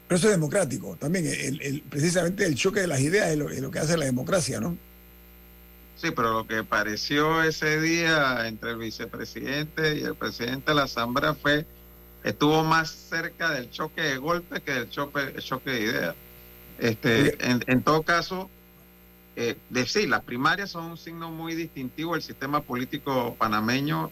Pero 0.08 0.16
eso 0.18 0.28
es 0.28 0.32
democrático 0.34 0.96
también. 0.96 1.26
El, 1.26 1.60
el- 1.60 1.82
precisamente 1.82 2.44
el 2.46 2.54
choque 2.54 2.80
de 2.80 2.86
las 2.86 3.00
ideas 3.00 3.30
es 3.30 3.36
lo, 3.38 3.50
es 3.50 3.60
lo 3.60 3.70
que 3.70 3.80
hace 3.80 3.96
la 3.96 4.06
democracia, 4.06 4.60
¿no? 4.60 4.76
Sí, 5.96 6.10
pero 6.12 6.32
lo 6.32 6.46
que 6.46 6.64
pareció 6.64 7.42
ese 7.42 7.80
día 7.80 8.48
entre 8.48 8.70
el 8.70 8.78
vicepresidente 8.78 9.98
y 9.98 10.02
el 10.02 10.14
presidente 10.14 10.70
de 10.70 10.74
la 10.74 10.84
Asamblea 10.84 11.34
fue, 11.34 11.66
estuvo 12.24 12.64
más 12.64 12.90
cerca 12.90 13.50
del 13.50 13.70
choque 13.70 14.00
de 14.00 14.16
golpe 14.16 14.62
que 14.62 14.72
del 14.72 14.88
choque, 14.88 15.20
de 15.70 15.80
ideas. 15.80 16.14
Este, 16.78 17.36
en, 17.46 17.62
en 17.66 17.82
todo 17.82 18.02
caso, 18.02 18.48
eh, 19.36 19.56
de, 19.68 19.86
sí, 19.86 20.06
las 20.06 20.22
primarias 20.22 20.70
son 20.70 20.84
un 20.86 20.96
signo 20.96 21.30
muy 21.30 21.54
distintivo 21.54 22.14
del 22.14 22.22
sistema 22.22 22.62
político 22.62 23.36
panameño. 23.38 24.10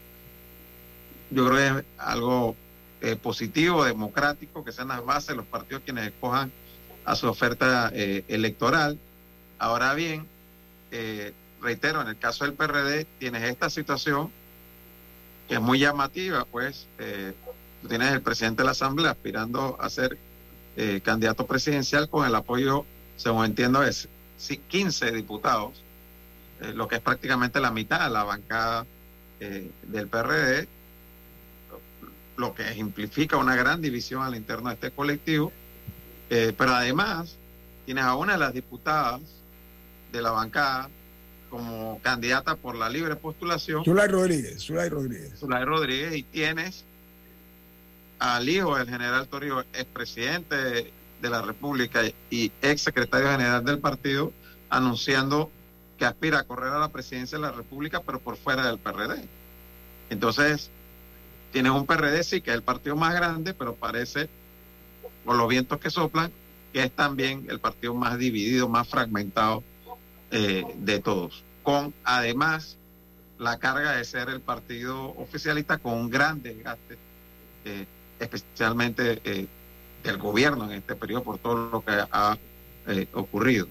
Yo 1.31 1.49
creo 1.49 1.57
que 1.57 1.81
es 1.81 1.85
algo 1.97 2.55
eh, 3.01 3.15
positivo, 3.15 3.85
democrático, 3.85 4.65
que 4.65 4.73
sean 4.73 4.89
las 4.89 5.05
bases, 5.05 5.37
los 5.37 5.47
partidos 5.47 5.83
quienes 5.85 6.09
escojan 6.09 6.51
a 7.05 7.15
su 7.15 7.29
oferta 7.29 7.93
eh, 7.95 8.25
electoral. 8.27 8.99
Ahora 9.61 9.95
bien, 9.95 10.27
eh, 10.91 11.33
reitero, 11.63 12.03
en 12.03 12.09
el 12.09 12.19
caso 12.19 12.45
del 12.45 12.55
PRD 12.55 13.07
tienes 13.21 13.45
esta 13.45 13.71
situación 13.71 14.33
que 15.47 15.55
es 15.55 15.61
muy 15.61 15.79
llamativa, 15.79 16.45
pues 16.45 16.89
tú 17.81 17.89
tienes 17.89 18.13
el 18.13 18.21
presidente 18.21 18.63
de 18.63 18.67
la 18.67 18.73
Asamblea 18.73 19.13
aspirando 19.13 19.79
a 19.81 19.89
ser 19.89 20.19
candidato 21.03 21.47
presidencial 21.47 22.11
con 22.11 22.27
el 22.27 22.35
apoyo, 22.35 22.85
según 23.17 23.47
entiendo, 23.47 23.81
de 23.81 23.93
sí, 24.37 24.59
15 24.69 25.11
diputados, 25.13 25.83
lo 26.75 26.87
que 26.87 26.97
es 26.97 27.01
prácticamente 27.01 27.61
la 27.61 27.71
mitad 27.71 28.05
de 28.05 28.11
la 28.11 28.25
bancada 28.25 28.85
del 29.41 30.09
PRD, 30.09 30.69
lo 32.39 32.55
que 32.55 32.63
ejemplifica 32.63 33.37
una 33.37 33.57
gran 33.57 33.83
división 33.83 34.23
al 34.23 34.37
interno 34.37 34.69
de 34.69 34.77
este 34.77 34.91
colectivo, 34.93 35.53
eh, 36.31 36.55
pero 36.57 36.73
además 36.73 37.37
tienes 37.85 38.05
a 38.05 38.15
una 38.15 38.35
de 38.35 38.39
las 38.39 38.55
diputadas 38.55 39.21
de 40.13 40.23
la 40.23 40.31
bancada 40.31 40.89
como 41.51 42.01
candidata 42.01 42.55
por 42.55 42.77
la 42.77 42.89
libre 42.89 43.17
postulación, 43.17 43.85
Zulay 43.85 44.09
Rodríguez, 44.09 44.63
Zulay 44.63 44.89
Rodríguez. 44.89 45.39
Zulay 45.39 45.65
Rodríguez, 45.65 46.15
y 46.15 46.23
tienes 46.23 46.85
al 48.21 48.49
hijo 48.49 48.77
del 48.77 48.89
general 48.89 49.27
Torrijos, 49.27 49.65
expresidente 49.73 50.55
de, 50.55 50.93
de 51.21 51.31
la 51.31 51.43
República 51.43 52.03
y 52.31 52.53
ex 52.63 52.83
secretario 52.83 53.31
general 53.31 53.65
del 53.65 53.79
partido, 53.79 54.33
anunciando 54.71 55.51
que 55.99 56.05
aspira 56.05 56.41
a 56.41 56.45
correr 56.45 56.73
a 56.73 56.79
la 56.79 56.89
presidencia 56.91 57.39
de 57.39 57.43
la 57.43 57.53
República, 57.53 58.01
pero 58.01 58.21
por 58.21 58.37
fuera 58.37 58.67
del 58.67 58.79
PRD. 58.79 59.25
Entonces, 60.11 60.71
tienes 61.53 61.73
un 61.73 61.87
PRD, 61.87 62.23
sí, 62.23 62.41
que 62.41 62.51
es 62.51 62.57
el 62.57 62.63
partido 62.63 62.97
más 62.97 63.15
grande, 63.15 63.55
pero 63.55 63.75
parece, 63.75 64.29
por 65.25 65.37
los 65.37 65.49
vientos 65.49 65.79
que 65.79 65.91
soplan, 65.91 66.31
que 66.73 66.83
es 66.85 66.91
también 66.93 67.47
el 67.49 67.59
partido 67.61 67.95
más 67.95 68.19
dividido, 68.19 68.69
más 68.69 68.89
fragmentado 68.89 69.63
eh, 70.31 70.65
de 70.77 70.99
todos, 71.01 71.43
con 71.63 71.95
además 72.05 72.77
la 73.39 73.59
carga 73.59 73.93
de 73.93 74.05
ser 74.05 74.29
el 74.29 74.41
partido 74.41 75.15
oficialista 75.17 75.79
con 75.79 75.95
un 75.95 76.11
gran 76.11 76.43
desgaste, 76.43 76.99
eh, 77.65 77.87
especialmente 78.19 79.21
eh, 79.25 79.47
del 80.03 80.19
gobierno 80.19 80.65
en 80.65 80.73
este 80.73 80.95
periodo 80.97 81.23
por 81.23 81.39
todo 81.39 81.71
lo 81.71 81.85
que 81.85 81.93
ha 82.11 82.37
ocurrido. 83.13 83.69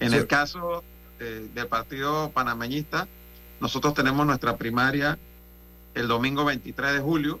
En 0.00 0.10
Sí. 0.10 0.16
el 0.16 0.26
caso 0.26 0.84
del 1.18 1.66
partido 1.68 2.30
panameñista, 2.32 3.08
nosotros 3.60 3.94
tenemos 3.94 4.26
nuestra 4.26 4.56
primaria 4.56 5.18
el 5.94 6.08
domingo 6.08 6.44
23 6.44 6.94
de 6.94 7.00
julio. 7.00 7.40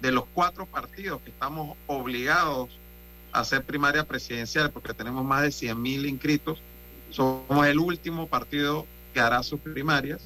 De 0.00 0.12
los 0.12 0.24
cuatro 0.26 0.66
partidos 0.66 1.22
que 1.22 1.30
estamos 1.30 1.76
obligados 1.86 2.70
a 3.32 3.40
hacer 3.40 3.64
primaria 3.64 4.04
presidencial, 4.04 4.70
porque 4.70 4.94
tenemos 4.94 5.24
más 5.24 5.42
de 5.42 5.50
100 5.50 5.80
mil 5.80 6.06
inscritos, 6.06 6.60
somos 7.10 7.66
el 7.66 7.78
último 7.78 8.26
partido 8.26 8.86
que 9.14 9.20
hará 9.20 9.42
sus 9.42 9.58
primarias. 9.60 10.20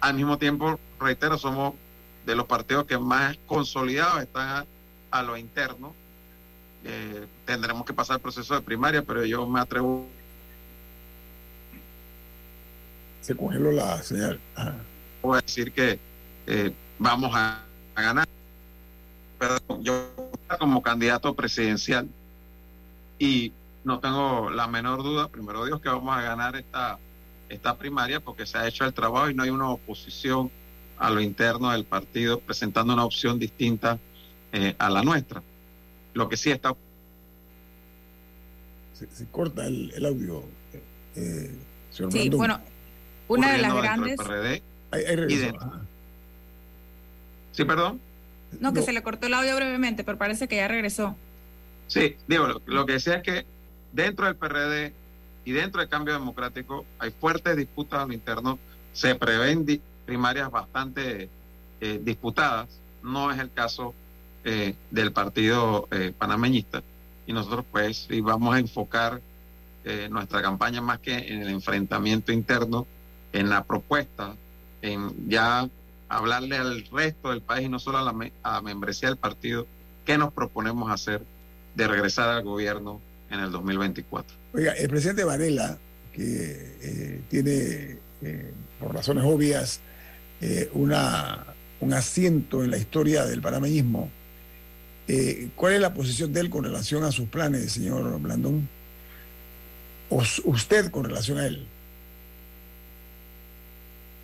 Al 0.00 0.14
mismo 0.14 0.36
tiempo, 0.36 0.78
reitero, 1.00 1.38
somos 1.38 1.74
de 2.26 2.34
los 2.34 2.46
partidos 2.46 2.86
que 2.86 2.98
más 2.98 3.38
consolidados 3.46 4.22
están 4.22 4.66
a, 5.10 5.22
lo 5.22 5.36
interno. 5.36 5.94
Eh, 6.84 7.26
tendremos 7.44 7.86
que 7.86 7.92
pasar 7.92 8.16
el 8.16 8.22
proceso 8.22 8.54
de 8.54 8.60
primaria, 8.60 9.02
pero 9.02 9.24
yo 9.24 9.46
me 9.46 9.60
atrevo 9.60 10.08
Se 13.22 13.34
congeló 13.34 13.72
la 13.72 14.00
señal. 14.02 14.38
Ajá. 14.54 14.76
A 15.34 15.40
decir 15.40 15.72
que 15.72 15.98
eh, 16.46 16.72
vamos 16.98 17.32
a, 17.34 17.64
a 17.94 18.02
ganar. 18.02 18.28
Pero 19.38 19.58
yo 19.80 20.10
como 20.58 20.82
candidato 20.82 21.34
presidencial 21.34 22.08
y 23.18 23.52
no 23.84 24.00
tengo 24.00 24.50
la 24.50 24.66
menor 24.66 25.02
duda, 25.02 25.28
primero 25.28 25.64
Dios, 25.64 25.80
que 25.80 25.88
vamos 25.88 26.16
a 26.16 26.22
ganar 26.22 26.56
esta, 26.56 26.98
esta 27.48 27.76
primaria 27.76 28.20
porque 28.20 28.46
se 28.46 28.58
ha 28.58 28.66
hecho 28.66 28.84
el 28.84 28.92
trabajo 28.92 29.30
y 29.30 29.34
no 29.34 29.42
hay 29.42 29.50
una 29.50 29.70
oposición 29.70 30.50
a 30.98 31.10
lo 31.10 31.20
interno 31.20 31.70
del 31.70 31.84
partido 31.84 32.40
presentando 32.40 32.94
una 32.94 33.04
opción 33.04 33.38
distinta 33.38 33.98
eh, 34.52 34.74
a 34.78 34.90
la 34.90 35.02
nuestra. 35.02 35.42
Lo 36.14 36.28
que 36.28 36.36
sí 36.36 36.50
está 36.50 36.74
Se, 38.94 39.06
se 39.06 39.26
corta 39.26 39.66
el, 39.66 39.92
el 39.94 40.06
audio. 40.06 40.42
Eh, 41.14 41.54
señor 41.90 42.12
Sí, 42.12 42.28
bueno, 42.30 42.60
una 43.28 43.52
de 43.52 43.58
las 43.58 43.74
grandes... 43.74 44.18
Ahí, 44.90 45.04
ahí 45.04 45.16
regresó. 45.16 45.56
Sí, 47.52 47.64
perdón. 47.64 48.00
No, 48.60 48.72
que 48.72 48.80
No. 48.80 48.86
se 48.86 48.92
le 48.92 49.02
cortó 49.02 49.26
el 49.26 49.34
audio 49.34 49.56
brevemente, 49.56 50.04
pero 50.04 50.18
parece 50.18 50.48
que 50.48 50.56
ya 50.56 50.68
regresó. 50.68 51.16
Sí, 51.88 52.16
digo, 52.26 52.46
lo, 52.46 52.62
lo 52.66 52.86
que 52.86 52.94
decía 52.94 53.16
es 53.16 53.22
que 53.22 53.46
dentro 53.92 54.26
del 54.26 54.36
PRD 54.36 54.92
y 55.44 55.52
dentro 55.52 55.80
del 55.80 55.88
cambio 55.88 56.14
democrático 56.14 56.84
hay 56.98 57.10
fuertes 57.10 57.56
disputas 57.56 58.00
a 58.00 58.06
lo 58.06 58.12
interno, 58.12 58.58
se 58.92 59.14
prevén 59.14 59.64
di- 59.64 59.80
primarias 60.04 60.50
bastante 60.50 61.28
eh, 61.80 62.00
disputadas, 62.02 62.68
no 63.02 63.30
es 63.30 63.38
el 63.38 63.52
caso 63.52 63.94
eh, 64.44 64.74
del 64.90 65.12
partido 65.12 65.88
eh, 65.90 66.12
panameñista 66.16 66.82
y 67.26 67.32
nosotros 67.32 67.64
pues 67.70 68.06
sí 68.08 68.20
vamos 68.20 68.54
a 68.54 68.58
enfocar 68.58 69.20
eh, 69.84 70.08
nuestra 70.10 70.42
campaña 70.42 70.80
más 70.80 70.98
que 71.00 71.14
en 71.16 71.42
el 71.42 71.48
enfrentamiento 71.50 72.32
interno, 72.32 72.86
en 73.32 73.48
la 73.48 73.62
propuesta, 73.64 74.34
ya 75.26 75.68
hablarle 76.08 76.56
al 76.56 76.84
resto 76.86 77.30
del 77.30 77.42
país 77.42 77.66
y 77.66 77.68
no 77.68 77.78
solo 77.78 77.98
a 77.98 78.02
la, 78.02 78.60
membresía 78.62 79.08
del 79.08 79.18
partido, 79.18 79.66
qué 80.04 80.18
nos 80.18 80.32
proponemos 80.32 80.90
hacer 80.90 81.22
de 81.74 81.88
regresar 81.88 82.28
al 82.28 82.42
gobierno 82.42 83.00
en 83.30 83.40
el 83.40 83.50
2024. 83.50 84.36
Oiga, 84.54 84.72
el 84.72 84.88
presidente 84.88 85.24
Varela, 85.24 85.78
que 86.12 86.76
eh, 86.80 87.20
tiene, 87.28 87.98
eh, 88.22 88.52
por 88.80 88.94
razones 88.94 89.24
obvias, 89.24 89.80
eh, 90.40 90.70
una, 90.74 91.44
un 91.80 91.92
asiento 91.92 92.64
en 92.64 92.70
la 92.70 92.78
historia 92.78 93.24
del 93.24 93.40
panameñismo, 93.40 94.10
¿cuál 95.54 95.74
es 95.74 95.80
la 95.80 95.94
posición 95.94 96.32
de 96.32 96.40
él 96.40 96.50
con 96.50 96.64
relación 96.64 97.04
a 97.04 97.12
sus 97.12 97.28
planes, 97.28 97.72
señor 97.72 98.20
Blandón? 98.20 98.68
¿O 100.08 100.22
usted 100.44 100.90
con 100.90 101.04
relación 101.04 101.38
a 101.38 101.46
él? 101.46 101.66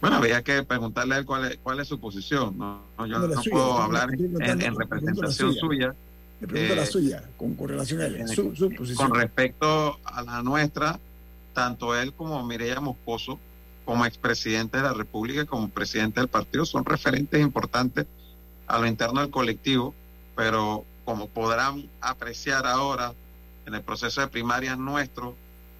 Bueno, 0.03 0.16
había 0.16 0.42
que 0.42 0.64
preguntarle 0.64 1.14
a 1.14 1.18
él 1.18 1.24
cuál 1.24 1.44
es, 1.44 1.59
cuál 1.62 1.78
es 1.78 1.86
su 1.86 2.00
posición. 2.00 2.59
No, 2.59 2.82
No, 2.98 3.07
yo 3.07 3.20
No, 3.20 3.28
la 3.28 3.36
suya, 3.36 3.50
puedo 3.53 3.78
hablar 3.78 4.09
en, 4.12 4.61
en 4.61 4.74
la 4.74 4.80
representación 4.80 5.55
suya. 5.55 5.94
Le 6.40 6.48
pregunto 6.48 6.74
la 6.74 6.82
Eh, 6.82 6.86
suya, 6.86 7.22
con, 7.36 7.55
con 7.55 7.68
relación 7.68 8.00
a 8.00 8.07
él, 8.07 8.28
su, 8.28 8.55
su 8.57 8.68
posición. 8.70 9.09
Con 9.09 9.16
respecto 9.18 10.00
a 10.05 10.22
la 10.22 10.42
nuestra, 10.42 10.98
tanto 11.55 11.94
él 11.96 12.12
como 12.14 12.44
Mireya 12.44 12.80
Moscoso, 12.80 13.38
como 13.84 14.05
expresidente 14.05 14.78
de 14.78 14.82
la 14.82 14.92
República, 14.92 15.44
como 15.46 15.68
presidente 15.68 16.18
del 16.18 16.28
partido, 16.28 16.64
son 16.64 16.84
referentes 16.84 17.40
importantes 17.40 18.07
a 18.66 18.80
lo 18.80 18.86
interno 18.88 19.20
del 19.20 19.30
colectivo, 19.30 19.94
pero 20.34 20.84
como 21.05 21.28
podrán 21.28 21.88
apreciar 22.00 22.66
ahora 22.66 23.12
en 23.66 23.74
el 23.74 23.82
proceso 23.82 24.20
de 24.20 24.26
primarias 24.26 24.76
nuestro, 24.78 25.36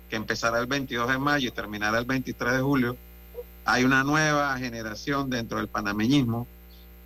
que 0.09 0.15
empezará 0.15 0.61
el 0.61 0.67
22 0.67 1.09
de 1.09 1.19
mayo 1.19 1.49
y 1.49 1.51
terminará 1.51 1.99
el 1.99 2.05
23 2.05 2.53
de 2.53 2.61
julio, 2.61 2.97
hay 3.65 3.85
una 3.85 4.05
nueva 4.05 4.57
generación 4.59 5.31
dentro 5.31 5.59
del 5.59 5.69
panameñismo, 5.69 6.47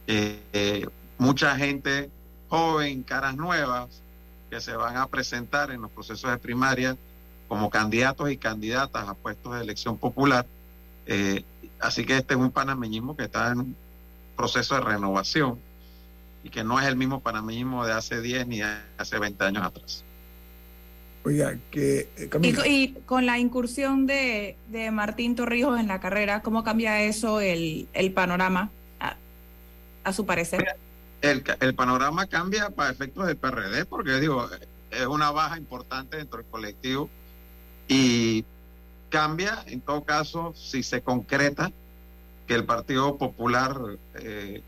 eh, 0.06 0.40
eh, 0.52 0.86
mucha 1.18 1.56
gente 1.56 2.10
joven, 2.48 3.02
caras 3.02 3.36
nuevas, 3.36 4.02
que 4.50 4.60
se 4.60 4.76
van 4.76 4.96
a 4.96 5.06
presentar 5.08 5.70
en 5.70 5.82
los 5.82 5.90
procesos 5.90 6.30
de 6.30 6.38
primaria 6.38 6.96
como 7.48 7.70
candidatos 7.70 8.30
y 8.30 8.36
candidatas 8.36 9.08
a 9.08 9.14
puestos 9.14 9.54
de 9.54 9.62
elección 9.62 9.98
popular. 9.98 10.46
Eh, 11.06 11.44
así 11.80 12.04
que 12.04 12.16
este 12.16 12.34
es 12.34 12.40
un 12.40 12.50
panameñismo 12.50 13.16
que 13.16 13.24
está 13.24 13.52
en 13.52 13.60
un 13.60 13.76
proceso 14.36 14.74
de 14.76 14.80
renovación 14.82 15.58
y 16.42 16.50
que 16.50 16.64
no 16.64 16.80
es 16.80 16.86
el 16.86 16.96
mismo 16.96 17.20
panameñismo 17.20 17.84
de 17.84 17.92
hace 17.92 18.20
10 18.20 18.46
ni 18.46 18.62
hace 18.62 19.18
20 19.18 19.44
años 19.44 19.64
atrás. 19.64 20.04
Oiga, 21.26 21.58
que 21.72 22.08
eh, 22.18 22.30
Y, 22.66 22.92
con 23.04 23.26
la 23.26 23.40
incursión 23.40 24.06
de, 24.06 24.56
de 24.68 24.92
Martín 24.92 25.34
Torrijos 25.34 25.80
en 25.80 25.88
la 25.88 25.98
carrera, 25.98 26.40
¿cómo 26.40 26.62
cambia 26.62 27.02
eso 27.02 27.40
el, 27.40 27.88
el 27.94 28.12
panorama, 28.12 28.70
a, 29.00 29.16
a 30.04 30.12
su 30.12 30.24
parecer? 30.24 30.64
El, 31.22 31.42
el 31.58 31.74
panorama 31.74 32.28
cambia 32.28 32.70
para 32.70 32.92
efectos 32.92 33.26
del 33.26 33.36
PRD 33.36 33.86
porque 33.86 34.20
digo, 34.20 34.48
es 34.92 35.06
una 35.06 35.32
baja 35.32 35.58
importante 35.58 36.16
dentro 36.16 36.38
del 36.38 36.46
colectivo 36.46 37.10
y 37.88 38.44
cambia 39.08 39.64
en 39.66 39.80
todo 39.80 40.04
caso 40.04 40.54
si 40.54 40.84
se 40.84 41.00
concreta 41.00 41.72
que 42.46 42.54
el 42.54 42.64
Partido 42.64 43.18
Popular 43.18 43.76
eh, 44.14 44.62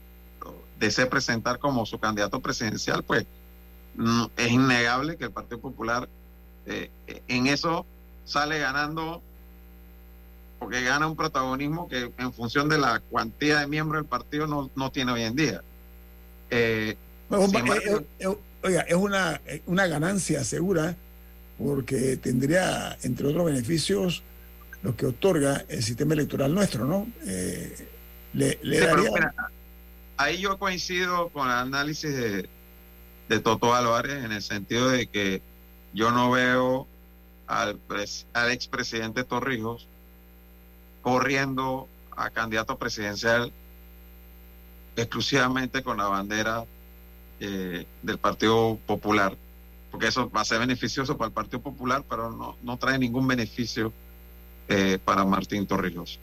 desee 0.80 1.06
presentar 1.06 1.60
como 1.60 1.86
su 1.86 2.00
candidato 2.00 2.40
presidencial, 2.40 3.04
pues 3.04 3.26
mm, 3.94 4.24
es 4.36 4.50
innegable 4.50 5.16
que 5.16 5.26
el 5.26 5.30
Partido 5.30 5.60
Popular 5.60 6.08
eh, 6.68 7.22
en 7.28 7.46
eso 7.46 7.86
sale 8.24 8.58
ganando 8.58 9.22
porque 10.58 10.82
gana 10.82 11.06
un 11.06 11.16
protagonismo 11.16 11.88
que 11.88 12.10
en 12.18 12.32
función 12.32 12.68
de 12.68 12.78
la 12.78 13.00
cuantía 13.10 13.60
de 13.60 13.66
miembros 13.66 14.02
del 14.02 14.08
partido 14.08 14.46
no, 14.46 14.70
no 14.74 14.90
tiene 14.90 15.12
hoy 15.12 15.22
en 15.22 15.36
día. 15.36 15.62
Eh, 16.50 16.96
eh, 17.30 17.44
embargo, 17.44 17.74
eh, 17.74 18.06
eh, 18.18 18.36
oiga, 18.64 18.80
es 18.82 18.94
una, 18.96 19.40
eh, 19.46 19.62
una 19.66 19.86
ganancia 19.86 20.42
segura 20.44 20.96
porque 21.58 22.16
tendría, 22.16 22.96
entre 23.02 23.28
otros 23.28 23.44
beneficios, 23.46 24.22
lo 24.82 24.96
que 24.96 25.06
otorga 25.06 25.64
el 25.68 25.82
sistema 25.82 26.14
electoral 26.14 26.54
nuestro, 26.54 26.84
¿no? 26.84 27.06
Eh, 27.26 27.88
le, 28.32 28.58
le 28.62 28.78
Sí, 28.78 28.84
pero 28.84 28.96
daría... 28.96 29.10
mira, 29.12 29.34
ahí 30.16 30.38
yo 30.38 30.58
coincido 30.58 31.28
con 31.30 31.48
el 31.48 31.54
análisis 31.54 32.14
de, 32.14 32.48
de 33.28 33.40
Toto 33.40 33.74
Álvarez 33.74 34.24
en 34.24 34.32
el 34.32 34.42
sentido 34.42 34.88
de 34.90 35.06
que 35.06 35.40
yo 35.92 36.10
no 36.10 36.30
veo 36.30 36.86
al, 37.46 37.80
al 38.32 38.50
expresidente 38.50 39.24
Torrijos 39.24 39.86
corriendo 41.02 41.88
a 42.16 42.30
candidato 42.30 42.76
presidencial 42.76 43.52
exclusivamente 44.96 45.82
con 45.82 45.96
la 45.96 46.08
bandera 46.08 46.64
eh, 47.40 47.86
del 48.02 48.18
Partido 48.18 48.78
Popular, 48.86 49.36
porque 49.90 50.08
eso 50.08 50.28
va 50.30 50.40
a 50.40 50.44
ser 50.44 50.58
beneficioso 50.58 51.16
para 51.16 51.28
el 51.28 51.34
Partido 51.34 51.60
Popular, 51.60 52.04
pero 52.08 52.30
no, 52.30 52.56
no 52.62 52.76
trae 52.76 52.98
ningún 52.98 53.26
beneficio 53.26 53.92
eh, 54.68 54.98
para 55.04 55.24
Martín 55.24 55.66
Torrijos. 55.66 56.18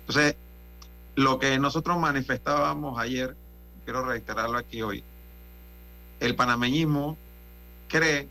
Entonces, 0.00 0.36
lo 1.14 1.38
que 1.38 1.58
nosotros 1.58 1.98
manifestábamos 1.98 2.98
ayer, 2.98 3.36
quiero 3.84 4.04
reiterarlo 4.04 4.58
aquí 4.58 4.82
hoy, 4.82 5.04
el 6.20 6.34
panameñismo 6.34 7.16
cree 7.88 8.28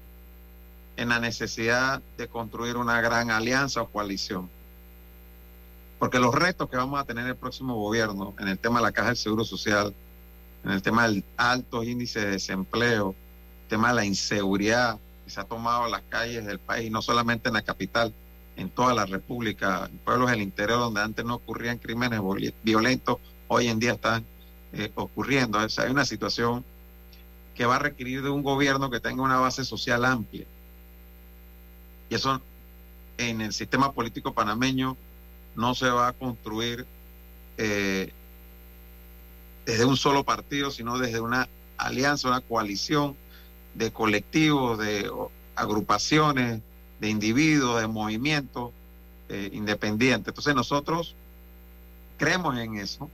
en 0.97 1.09
la 1.09 1.19
necesidad 1.19 2.01
de 2.17 2.27
construir 2.27 2.77
una 2.77 3.01
gran 3.01 3.31
alianza 3.31 3.81
o 3.81 3.89
coalición. 3.89 4.49
Porque 5.99 6.19
los 6.19 6.35
retos 6.35 6.69
que 6.69 6.77
vamos 6.77 6.99
a 6.99 7.05
tener 7.05 7.25
el 7.27 7.35
próximo 7.35 7.75
gobierno 7.75 8.33
en 8.39 8.47
el 8.47 8.59
tema 8.59 8.79
de 8.79 8.83
la 8.83 8.91
caja 8.91 9.07
del 9.09 9.17
Seguro 9.17 9.43
Social, 9.45 9.93
en 10.63 10.71
el 10.71 10.81
tema 10.81 11.07
del 11.07 11.23
alto 11.37 11.83
índice 11.83 12.19
de 12.19 12.31
desempleo, 12.31 13.15
el 13.63 13.67
tema 13.69 13.89
de 13.89 13.95
la 13.95 14.05
inseguridad 14.05 14.99
que 15.23 15.31
se 15.31 15.39
ha 15.39 15.45
tomado 15.45 15.87
las 15.89 16.01
calles 16.09 16.45
del 16.45 16.59
país, 16.59 16.91
no 16.91 17.01
solamente 17.01 17.47
en 17.47 17.53
la 17.53 17.61
capital, 17.61 18.13
en 18.55 18.69
toda 18.69 18.93
la 18.93 19.05
República, 19.05 19.89
en 19.91 19.97
pueblos 19.99 20.29
del 20.29 20.41
interior 20.41 20.79
donde 20.79 21.01
antes 21.01 21.25
no 21.25 21.35
ocurrían 21.35 21.77
crímenes 21.79 22.19
viol- 22.19 22.53
violentos, 22.63 23.17
hoy 23.47 23.67
en 23.67 23.79
día 23.79 23.93
están 23.93 24.25
eh, 24.73 24.91
ocurriendo. 24.95 25.57
O 25.57 25.61
hay 25.61 25.89
una 25.89 26.05
situación 26.05 26.63
que 27.55 27.65
va 27.65 27.77
a 27.77 27.79
requerir 27.79 28.21
de 28.21 28.29
un 28.29 28.43
gobierno 28.43 28.89
que 28.89 28.99
tenga 28.99 29.23
una 29.23 29.39
base 29.39 29.63
social 29.63 30.03
amplia. 30.05 30.45
Y 32.13 32.15
eso 32.15 32.39
en 33.17 33.41
el 33.41 33.53
sistema 33.53 33.91
político 33.91 34.35
panameño 34.35 34.95
no 35.55 35.73
se 35.73 35.89
va 35.89 36.09
a 36.09 36.13
construir 36.13 36.85
eh, 37.57 38.13
desde 39.65 39.85
un 39.85 39.97
solo 39.97 40.23
partido, 40.23 40.69
sino 40.69 40.99
desde 40.99 41.19
una 41.19 41.49
alianza, 41.75 42.27
una 42.27 42.41
coalición 42.41 43.15
de 43.73 43.91
colectivos, 43.91 44.77
de 44.77 45.09
agrupaciones, 45.55 46.61
de 46.99 47.09
individuos, 47.09 47.81
de 47.81 47.87
movimientos 47.87 48.69
eh, 49.29 49.49
independientes. 49.51 50.27
Entonces 50.27 50.53
nosotros 50.53 51.15
creemos 52.19 52.55
en 52.59 52.75
eso, 52.75 53.09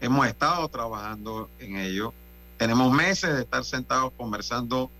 hemos 0.00 0.26
estado 0.26 0.66
trabajando 0.66 1.48
en 1.60 1.76
ello, 1.76 2.12
tenemos 2.56 2.92
meses 2.92 3.32
de 3.32 3.42
estar 3.42 3.64
sentados 3.64 4.12
conversando 4.16 4.90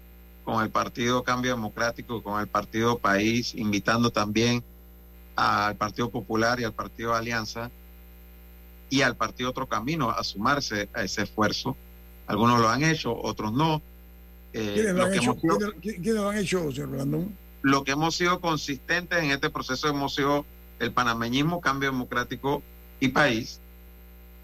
con 0.50 0.64
el 0.64 0.70
Partido 0.70 1.22
Cambio 1.22 1.52
Democrático, 1.52 2.24
con 2.24 2.40
el 2.40 2.48
Partido 2.48 2.98
País, 2.98 3.54
invitando 3.54 4.10
también 4.10 4.64
al 5.36 5.76
Partido 5.76 6.10
Popular 6.10 6.58
y 6.58 6.64
al 6.64 6.72
Partido 6.72 7.14
Alianza 7.14 7.70
y 8.88 9.02
al 9.02 9.16
Partido 9.16 9.50
Otro 9.50 9.68
Camino 9.68 10.10
a 10.10 10.24
sumarse 10.24 10.88
a 10.92 11.04
ese 11.04 11.22
esfuerzo. 11.22 11.76
Algunos 12.26 12.58
lo 12.60 12.68
han 12.68 12.82
hecho, 12.82 13.14
otros 13.16 13.52
no. 13.52 13.80
Eh, 14.52 14.72
¿Quiénes 14.74 14.92
lo 14.92 14.98
lo 14.98 15.04
han 15.04 15.10
que 15.12 15.16
hecho, 15.18 15.30
hemos 15.30 15.40
sido- 15.40 15.58
¿quiénes- 15.80 16.00
quiénes 16.02 16.14
lo 16.14 16.28
han 16.30 16.38
hecho, 16.38 16.72
señor 16.72 16.88
Blandón? 16.88 17.36
lo 17.62 17.84
que 17.84 17.92
hemos 17.92 18.16
sido 18.16 18.40
consistentes 18.40 19.22
en 19.22 19.30
este 19.30 19.50
proceso 19.50 19.86
hemos 19.86 20.14
sido 20.16 20.44
el 20.80 20.90
panameñismo, 20.92 21.60
cambio 21.60 21.92
democrático 21.92 22.60
y 22.98 23.08
país. 23.08 23.60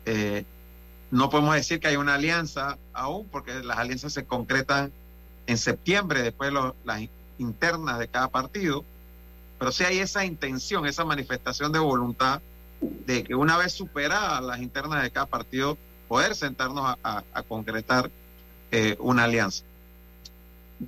Eh, 0.04 0.44
no 1.10 1.30
podemos 1.30 1.54
decir 1.56 1.80
que 1.80 1.88
hay 1.88 1.96
una 1.96 2.14
alianza 2.14 2.78
aún, 2.92 3.26
porque 3.26 3.54
las 3.64 3.78
alianzas 3.78 4.12
se 4.12 4.24
concretan 4.24 4.92
en 5.46 5.58
septiembre, 5.58 6.22
después 6.22 6.48
de 6.48 6.54
los- 6.54 6.74
las 6.84 7.02
internas 7.38 7.98
de 7.98 8.08
cada 8.08 8.28
partido, 8.28 8.84
pero 9.58 9.72
sí 9.72 9.84
hay 9.84 9.98
esa 9.98 10.24
intención, 10.24 10.86
esa 10.86 11.04
manifestación 11.04 11.72
de 11.72 11.78
voluntad 11.78 12.40
de 13.06 13.24
que 13.24 13.34
una 13.34 13.56
vez 13.56 13.72
superadas 13.72 14.42
las 14.42 14.60
internas 14.60 15.02
de 15.02 15.10
cada 15.10 15.26
partido, 15.26 15.78
poder 16.08 16.34
sentarnos 16.34 16.84
a, 16.84 16.98
a- 17.02 17.24
a 17.32 17.42
concretar 17.42 18.10
eh, 18.72 18.96
una 18.98 19.24
alianza. 19.24 19.64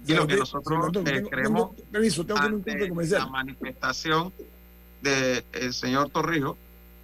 Y 0.07 0.13
lo 0.15 0.27
que 0.27 0.35
nosotros 0.41 0.79
eh, 1.19 1.23
creemos 1.31 1.71
ante 2.57 2.73
la 3.21 3.27
manifestación 3.27 4.33
del 5.01 5.73
señor 5.73 6.11
Torrijos, 6.11 6.57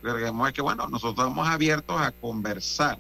creemos 0.03 0.53
que 0.53 0.61
bueno, 0.61 0.87
nosotros 0.89 1.27
estamos 1.27 1.49
abiertos 1.49 1.99
a 2.01 2.11
conversar, 2.13 2.99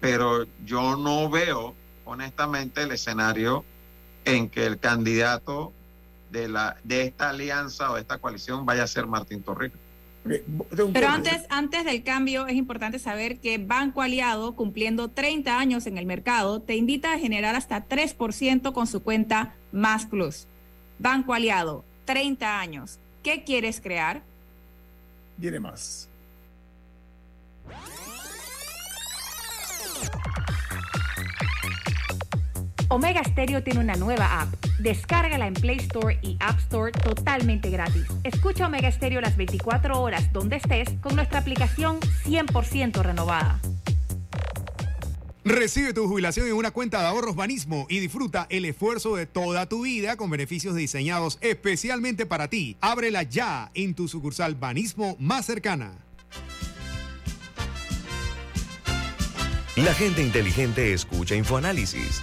pero 0.00 0.46
yo 0.64 0.96
no 0.96 1.28
veo 1.28 1.74
honestamente 2.04 2.82
el 2.82 2.92
escenario 2.92 3.64
en 4.24 4.48
que 4.48 4.66
el 4.66 4.78
candidato 4.78 5.72
de 6.30 6.48
la 6.48 6.76
de 6.84 7.02
esta 7.02 7.30
alianza 7.30 7.90
o 7.90 7.94
de 7.94 8.00
esta 8.00 8.18
coalición 8.18 8.64
vaya 8.64 8.84
a 8.84 8.86
ser 8.86 9.06
Martín 9.06 9.42
Torrijos. 9.42 9.78
Pero 10.92 11.08
antes, 11.08 11.46
antes 11.50 11.84
del 11.84 12.04
cambio 12.04 12.46
es 12.46 12.54
importante 12.54 13.00
saber 13.00 13.40
que 13.40 13.58
Banco 13.58 14.02
Aliado, 14.02 14.54
cumpliendo 14.54 15.08
30 15.08 15.58
años 15.58 15.86
en 15.86 15.98
el 15.98 16.06
mercado, 16.06 16.62
te 16.62 16.76
invita 16.76 17.12
a 17.12 17.18
generar 17.18 17.56
hasta 17.56 17.88
3% 17.88 18.72
con 18.72 18.86
su 18.86 19.02
cuenta 19.02 19.54
Más 19.72 20.06
Plus. 20.06 20.46
Banco 21.00 21.34
Aliado, 21.34 21.84
30 22.04 22.60
años. 22.60 23.00
¿Qué 23.24 23.42
quieres 23.42 23.80
crear? 23.80 24.22
Viene 25.36 25.58
más. 25.58 26.08
Omega 32.92 33.24
Stereo 33.24 33.62
tiene 33.62 33.80
una 33.80 33.94
nueva 33.94 34.42
app. 34.42 34.52
Descárgala 34.78 35.46
en 35.46 35.54
Play 35.54 35.78
Store 35.78 36.18
y 36.20 36.36
App 36.40 36.58
Store 36.58 36.92
totalmente 36.92 37.70
gratis. 37.70 38.04
Escucha 38.22 38.66
Omega 38.66 38.92
Stereo 38.92 39.22
las 39.22 39.34
24 39.34 39.98
horas 39.98 40.30
donde 40.30 40.56
estés 40.56 40.90
con 41.00 41.16
nuestra 41.16 41.38
aplicación 41.38 42.00
100% 42.26 43.00
renovada. 43.00 43.58
Recibe 45.42 45.94
tu 45.94 46.06
jubilación 46.06 46.46
en 46.46 46.52
una 46.52 46.70
cuenta 46.70 47.00
de 47.00 47.06
ahorros 47.06 47.34
Banismo 47.34 47.86
y 47.88 47.98
disfruta 47.98 48.46
el 48.50 48.66
esfuerzo 48.66 49.16
de 49.16 49.24
toda 49.24 49.66
tu 49.70 49.84
vida 49.84 50.18
con 50.18 50.28
beneficios 50.28 50.74
diseñados 50.74 51.38
especialmente 51.40 52.26
para 52.26 52.48
ti. 52.48 52.76
Ábrela 52.82 53.22
ya 53.22 53.70
en 53.72 53.94
tu 53.94 54.06
sucursal 54.06 54.54
Banismo 54.54 55.16
más 55.18 55.46
cercana. 55.46 55.92
La 59.76 59.94
gente 59.94 60.22
inteligente 60.22 60.92
escucha 60.92 61.34
InfoAnálisis. 61.34 62.22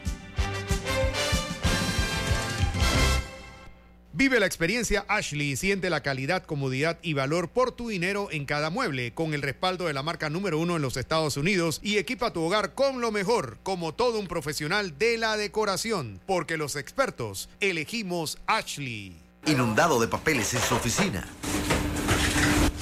Vive 4.21 4.39
la 4.39 4.45
experiencia 4.45 5.03
Ashley 5.07 5.53
y 5.53 5.55
siente 5.55 5.89
la 5.89 6.03
calidad, 6.03 6.43
comodidad 6.43 6.99
y 7.01 7.13
valor 7.13 7.49
por 7.49 7.71
tu 7.71 7.89
dinero 7.89 8.27
en 8.29 8.45
cada 8.45 8.69
mueble, 8.69 9.15
con 9.15 9.33
el 9.33 9.41
respaldo 9.41 9.87
de 9.87 9.93
la 9.93 10.03
marca 10.03 10.29
número 10.29 10.59
uno 10.59 10.75
en 10.75 10.83
los 10.83 10.95
Estados 10.95 11.37
Unidos 11.37 11.79
y 11.81 11.97
equipa 11.97 12.31
tu 12.31 12.43
hogar 12.43 12.75
con 12.75 13.01
lo 13.01 13.11
mejor, 13.11 13.57
como 13.63 13.95
todo 13.95 14.19
un 14.19 14.27
profesional 14.27 14.95
de 14.99 15.17
la 15.17 15.37
decoración, 15.37 16.21
porque 16.27 16.57
los 16.57 16.75
expertos 16.75 17.49
elegimos 17.61 18.37
Ashley. 18.45 19.15
Inundado 19.47 19.99
de 19.99 20.07
papeles 20.07 20.53
en 20.53 20.61
su 20.61 20.75
oficina 20.75 21.27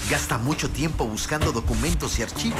Gasta 0.09 0.39
mucho 0.39 0.69
tiempo 0.71 1.05
buscando 1.05 1.51
documentos 1.51 2.17
y 2.17 2.23
archivos. 2.23 2.59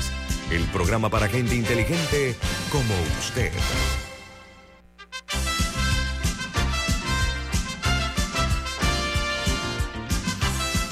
el 0.51 0.65
programa 0.65 1.09
para 1.09 1.29
gente 1.29 1.55
inteligente 1.55 2.35
como 2.71 2.93
usted. 3.19 3.51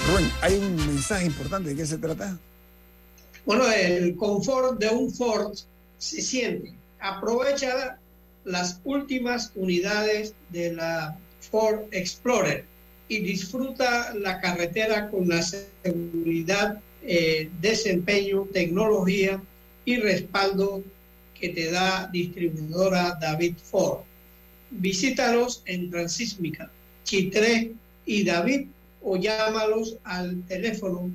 Rubén, 0.07 0.31
hay 0.41 0.55
un 0.55 0.75
mensaje 0.75 1.25
importante. 1.25 1.71
¿De 1.71 1.75
qué 1.75 1.85
se 1.85 1.97
trata? 1.97 2.37
Bueno, 3.45 3.69
el 3.69 4.15
confort 4.15 4.79
de 4.79 4.87
un 4.87 5.13
Ford 5.13 5.57
se 5.97 6.21
siente. 6.21 6.73
Aprovecha 7.01 7.99
las 8.45 8.79
últimas 8.85 9.51
unidades 9.55 10.33
de 10.51 10.73
la 10.73 11.17
Ford 11.51 11.81
Explorer 11.91 12.63
y 13.09 13.19
disfruta 13.19 14.13
la 14.15 14.39
carretera 14.39 15.09
con 15.09 15.27
la 15.27 15.41
seguridad 15.41 16.79
eh, 17.03 17.49
desempeño, 17.59 18.47
tecnología 18.53 19.41
y 19.89 19.97
respaldo 19.97 20.83
que 21.33 21.49
te 21.49 21.71
da 21.71 22.07
distribuidora 22.13 23.17
David 23.19 23.55
Ford. 23.63 24.01
Visítalos 24.69 25.63
en 25.65 25.89
Transísmica, 25.89 26.69
Chitré 27.03 27.71
y 28.05 28.23
David 28.23 28.67
o 29.01 29.17
llámalos 29.17 29.97
al 30.03 30.43
teléfono 30.43 31.09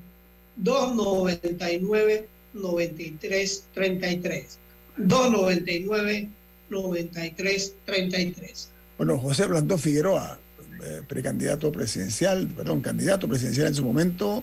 299 0.56 2.26
9333 2.54 4.58
299 4.96 6.28
9333 6.68 8.68
Bueno, 8.98 9.18
José 9.18 9.46
Blandón 9.46 9.78
Figueroa, 9.78 10.40
eh, 10.82 11.02
precandidato 11.06 11.70
presidencial, 11.70 12.48
perdón, 12.48 12.80
candidato 12.80 13.28
presidencial 13.28 13.68
en 13.68 13.74
su 13.76 13.84
momento, 13.84 14.42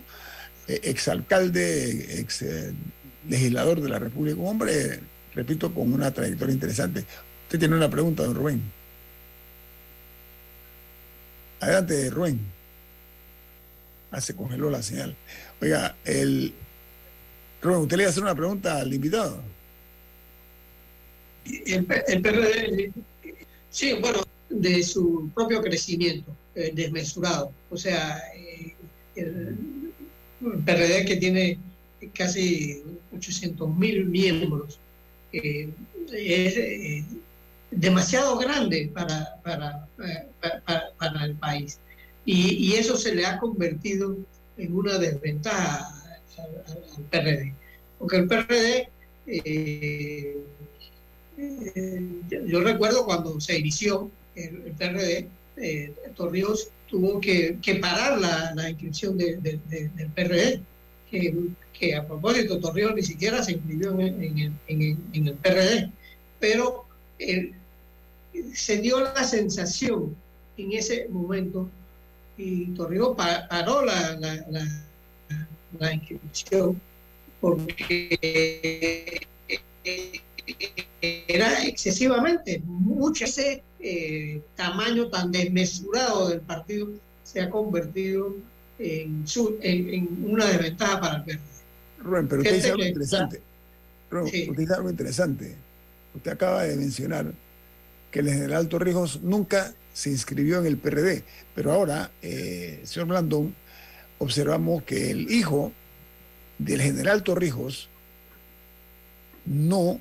eh, 0.70 0.80
exalcalde, 0.84 2.22
ex 2.22 2.44
eh, 2.44 2.74
legislador 3.28 3.82
de 3.82 3.90
la 3.90 4.00
República, 4.00 4.40
un 4.40 4.48
hombre, 4.48 5.00
repito, 5.34 5.74
con 5.74 5.94
una 5.94 6.12
trayectoria 6.12 6.54
interesante. 6.54 7.06
Usted 7.44 7.60
tiene 7.60 7.76
una 7.76 7.90
pregunta, 7.90 8.24
don 8.24 8.36
Rubén. 8.36 8.62
Adelante, 11.60 12.10
Rubén. 12.10 12.40
Ah, 14.12 14.22
se 14.22 14.36
congeló 14.36 14.70
la 14.70 14.82
señal. 14.82 15.16
Oiga, 15.62 15.96
el... 16.06 16.54
Rubén, 17.62 17.82
¿usted 17.82 17.98
le 17.98 18.04
iba 18.04 18.10
a 18.10 18.12
hacer 18.12 18.24
una 18.24 18.36
pregunta 18.36 18.80
al 18.80 18.94
invitado? 18.94 19.42
El, 21.46 21.86
PRD, 21.86 22.92
sí, 23.70 23.94
bueno, 24.00 24.24
de 24.50 24.84
su 24.84 25.30
propio 25.34 25.62
crecimiento 25.62 26.36
eh, 26.56 26.72
desmesurado. 26.74 27.52
O 27.70 27.78
sea, 27.78 28.22
el, 29.16 29.56
PRD 30.66 31.06
que 31.06 31.18
tiene 31.18 31.58
casi 32.10 32.84
800 33.16 33.76
mil 33.76 34.06
miembros. 34.06 34.80
es 35.32 35.72
eh, 36.12 37.06
demasiado 37.72 38.38
grande 38.38 38.92
para, 38.94 39.36
para, 39.44 39.88
para, 40.98 41.26
el 41.26 41.36
país. 41.36 41.80
Y, 42.26 42.74
eso 42.74 42.98
se 42.98 43.16
le 43.16 43.26
ha 43.26 43.40
convertido 43.40 44.18
en 44.58 44.76
una 44.76 44.98
desventaja 44.98 45.88
al, 46.38 47.04
PRD. 47.10 47.54
Porque 47.98 48.18
el 48.18 48.28
PRD, 48.28 48.90
eh, 49.28 50.38
eh, 51.38 52.22
yo, 52.48 52.62
recuerdo 52.62 53.06
cuando 53.06 53.40
se 53.40 53.60
inició 53.60 54.12
el, 54.36 54.74
PRD, 54.78 55.28
Torrijos 56.16 56.70
tuvo 56.88 57.22
que, 57.22 57.58
parar 57.82 58.20
la, 58.20 58.70
inscripción 58.70 59.18
del 59.18 59.60
PRD, 60.16 60.62
que, 61.12 61.96
a 61.96 62.06
propósito 62.06 62.60
Torrijos 62.60 62.96
ni 62.96 63.04
siquiera 63.04 63.44
se 63.44 63.54
inscribió 63.54 64.00
en, 64.00 64.58
el, 64.68 65.34
PRD, 65.36 65.92
pero 66.40 66.86
se 68.54 68.78
dio 68.78 69.02
la 69.02 69.24
sensación 69.24 70.16
en 70.58 70.72
ese 70.72 71.08
momento 71.10 71.70
y 72.38 72.68
Torrijos 72.68 73.16
paró 73.16 73.84
la, 73.86 74.18
la, 75.80 75.94
inscripción 75.94 76.82
porque 77.40 79.28
era 81.02 81.66
excesivamente 81.66 82.62
mucho 82.66 83.26
ese 83.26 83.64
eh, 83.80 84.42
tamaño 84.56 85.10
tan 85.10 85.32
desmesurado 85.32 86.30
del 86.30 86.42
partido 86.42 86.90
se 87.24 87.42
ha 87.42 87.50
convertido 87.50 88.36
en, 88.82 89.26
en, 89.62 90.26
una 90.28 90.46
desventaja 90.46 91.00
para 91.00 91.18
el 91.18 91.24
PRD. 91.24 91.40
Rubén, 92.00 92.28
pero 92.28 92.42
usted 92.42 92.56
dice 92.56 92.72
algo 92.72 92.84
interesante. 92.84 93.42
usted 94.12 94.56
dice 94.58 94.74
algo 94.74 94.90
interesante. 94.90 95.56
Usted 96.16 96.32
acaba 96.32 96.64
de 96.64 96.76
mencionar 96.76 97.32
que 98.10 98.20
el 98.20 98.30
general 98.30 98.68
Torrijos 98.68 99.22
nunca 99.22 99.74
se 99.94 100.10
inscribió 100.10 100.60
en 100.60 100.66
el 100.66 100.78
PRD, 100.78 101.24
pero 101.54 101.72
ahora, 101.72 102.12
eh, 102.22 102.82
señor 102.84 103.10
Blandón, 103.10 103.56
observamos 104.18 104.84
que 104.84 105.12
el 105.12 105.32
hijo 105.32 105.72
del 106.58 106.82
general 106.82 107.24
Torrijos 107.24 107.90
no 109.46 110.00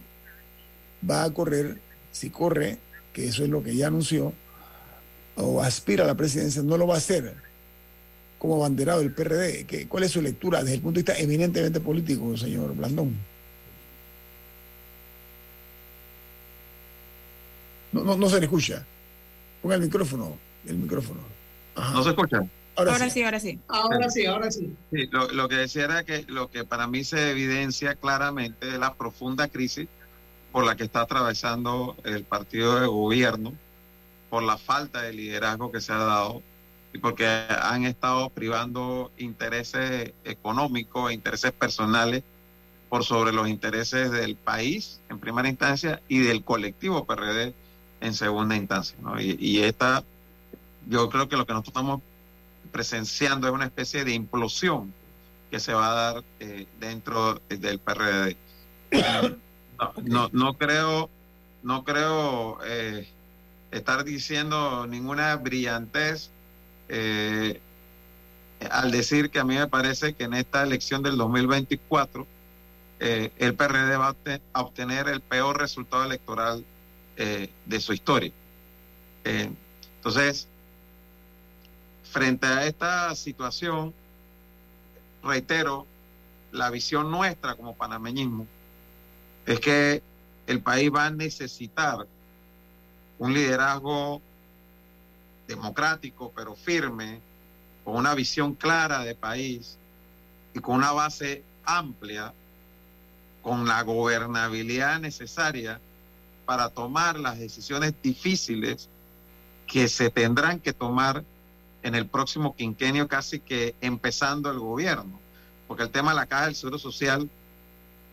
va 1.09 1.24
a 1.24 1.33
correr, 1.33 1.81
si 2.12 2.31
corre, 2.31 2.78
que 3.12 3.26
eso 3.26 3.45
es 3.45 3.51
lo 3.51 3.62
que 3.62 3.76
ya 3.76 3.89
anunció, 3.89 4.33
o 5.37 5.62
aspira 5.62 6.05
a 6.05 6.07
la 6.07 6.16
presidencia, 6.16 6.62
no 6.62 6.76
lo 6.76 6.87
va 6.87 6.95
a 6.95 6.99
hacer 6.99 7.50
como 8.41 8.59
banderado 8.59 9.01
del 9.01 9.12
PRD. 9.12 9.66
¿Qué, 9.66 9.86
¿Cuál 9.86 10.05
es 10.05 10.12
su 10.12 10.22
lectura 10.22 10.61
desde 10.61 10.76
el 10.76 10.80
punto 10.80 10.99
de 10.99 11.03
vista 11.03 11.22
eminentemente 11.22 11.78
político, 11.78 12.34
señor 12.38 12.74
Blandón? 12.74 13.14
No, 17.93 18.16
no, 18.16 18.30
se 18.30 18.38
le 18.38 18.47
escucha. 18.47 18.84
Ponga 19.61 19.74
el 19.74 19.82
micrófono, 19.82 20.38
el 20.66 20.76
micrófono. 20.78 21.20
¿No 21.76 22.03
se 22.03 22.11
escucha? 22.11 22.43
Ahora, 22.76 23.11
sí. 23.11 23.22
ahora 23.22 23.41
sí. 23.41 23.59
Ahora 23.68 24.09
sí, 24.09 24.24
ahora 24.24 24.51
sí. 24.51 24.74
sí 24.91 25.07
lo, 25.11 25.28
lo, 25.32 25.49
que 25.49 25.57
decía 25.57 25.84
era 25.84 26.05
que 26.05 26.24
lo 26.28 26.51
que 26.51 26.64
para 26.64 26.86
mí 26.86 27.05
se 27.05 27.32
evidencia 27.32 27.95
claramente 27.95 28.68
es 28.68 28.78
la 28.78 28.95
profunda 28.95 29.49
crisis 29.49 29.86
por 30.51 30.64
la 30.64 30.76
que 30.76 30.84
está 30.84 31.03
atravesando 31.03 31.95
el 32.05 32.24
partido 32.24 32.80
de 32.80 32.86
gobierno, 32.86 33.53
por 34.30 34.43
la 34.43 34.57
falta 34.57 35.03
de 35.03 35.12
liderazgo 35.12 35.70
que 35.70 35.82
se 35.82 35.93
ha 35.93 35.99
dado 35.99 36.43
y 36.93 36.99
porque 36.99 37.26
han 37.26 37.84
estado 37.84 38.30
privando 38.30 39.12
intereses 39.16 40.12
económicos, 40.24 41.12
intereses 41.12 41.53
personales 41.53 42.22
por 42.88 43.05
sobre 43.05 43.32
los 43.32 43.49
intereses 43.49 44.11
del 44.11 44.34
país 44.34 45.01
en 45.09 45.20
primera 45.20 45.49
instancia 45.49 46.03
y 46.09 46.18
del 46.18 46.43
colectivo 46.43 47.05
PRD 47.05 47.55
en 48.01 48.14
segunda 48.14 48.57
instancia. 48.57 48.97
Y, 49.20 49.61
esta, 49.61 50.03
yo 50.88 51.09
creo 51.09 51.28
que 51.28 51.36
lo 51.36 51.47
que 51.47 51.53
nosotros 51.53 51.72
estamos 51.72 52.01
presenciando 52.72 53.47
es 53.47 53.55
una 53.55 53.66
especie 53.66 54.05
de 54.05 54.12
implosión 54.12 54.93
que 55.51 55.61
se 55.61 55.72
va 55.72 55.91
a 55.91 56.12
dar 56.12 56.24
eh, 56.41 56.66
dentro 56.80 57.41
del 57.49 57.78
PRD. 57.78 58.36
No, 59.78 59.93
no, 60.03 60.28
no 60.32 60.55
creo, 60.59 61.09
no 61.62 61.84
creo 61.84 62.59
eh, 62.64 63.09
estar 63.70 64.05
diciendo 64.05 64.86
ninguna 64.86 65.36
brillantez 65.36 66.30
eh, 66.93 67.61
al 68.68 68.91
decir 68.91 69.30
que 69.30 69.38
a 69.38 69.45
mí 69.45 69.55
me 69.55 69.68
parece 69.68 70.14
que 70.14 70.24
en 70.24 70.34
esta 70.34 70.62
elección 70.64 71.03
del 71.03 71.16
2024 71.16 72.26
eh, 72.99 73.30
el 73.38 73.55
PRD 73.55 73.97
va 73.97 74.16
a 74.53 74.61
obtener 74.61 75.09
el 75.09 75.20
peor 75.20 75.59
resultado 75.59 76.05
electoral 76.05 76.64
eh, 77.16 77.49
de 77.64 77.80
su 77.80 77.93
historia. 77.93 78.32
Entonces, 79.22 80.49
frente 82.11 82.47
a 82.47 82.66
esta 82.66 83.14
situación, 83.14 83.95
reitero, 85.22 85.86
la 86.51 86.70
visión 86.70 87.11
nuestra 87.11 87.55
como 87.55 87.76
panameñismo 87.76 88.47
es 89.47 89.61
que 89.61 90.03
el 90.49 90.61
país 90.61 90.91
va 90.93 91.07
a 91.07 91.11
necesitar 91.11 92.07
un 93.18 93.32
liderazgo 93.32 94.20
democrático, 95.51 96.33
pero 96.35 96.55
firme, 96.55 97.21
con 97.85 97.97
una 97.97 98.15
visión 98.15 98.55
clara 98.55 99.05
de 99.05 99.15
país 99.15 99.77
y 100.55 100.61
con 100.61 100.77
una 100.77 100.93
base 100.93 101.43
amplia, 101.65 102.33
con 103.43 103.67
la 103.67 103.83
gobernabilidad 103.83 105.01
necesaria 105.01 105.81
para 106.47 106.69
tomar 106.69 107.19
las 107.19 107.39
decisiones 107.39 107.95
difíciles 108.03 108.89
que 109.67 109.89
se 109.89 110.11
tendrán 110.11 110.61
que 110.61 110.73
tomar 110.73 111.25
en 111.83 111.95
el 111.95 112.07
próximo 112.07 112.55
quinquenio, 112.55 113.09
casi 113.09 113.41
que 113.41 113.75
empezando 113.81 114.51
el 114.51 114.59
gobierno. 114.59 115.19
Porque 115.67 115.85
el 115.85 115.91
tema 115.91 116.11
de 116.11 116.17
la 116.17 116.27
caja 116.27 116.47
del 116.47 116.55
Seguro 116.55 116.79
Social, 116.79 117.31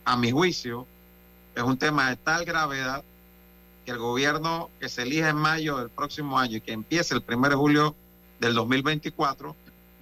a 0.06 0.16
mi 0.16 0.32
juicio, 0.32 0.86
es 1.56 1.64
un 1.64 1.78
tema 1.78 2.10
de 2.10 2.16
tal 2.16 2.46
gravedad 2.46 3.04
que 3.88 3.94
el 3.94 4.00
gobierno 4.00 4.70
que 4.82 4.90
se 4.90 5.04
elija 5.04 5.30
en 5.30 5.38
mayo 5.38 5.78
del 5.78 5.90
próximo 5.90 6.38
año 6.38 6.58
y 6.58 6.62
que 6.62 6.74
empiece 6.74 7.16
el 7.16 7.24
1 7.26 7.48
de 7.48 7.56
julio 7.56 7.96
del 8.38 8.54
2024, 8.54 9.56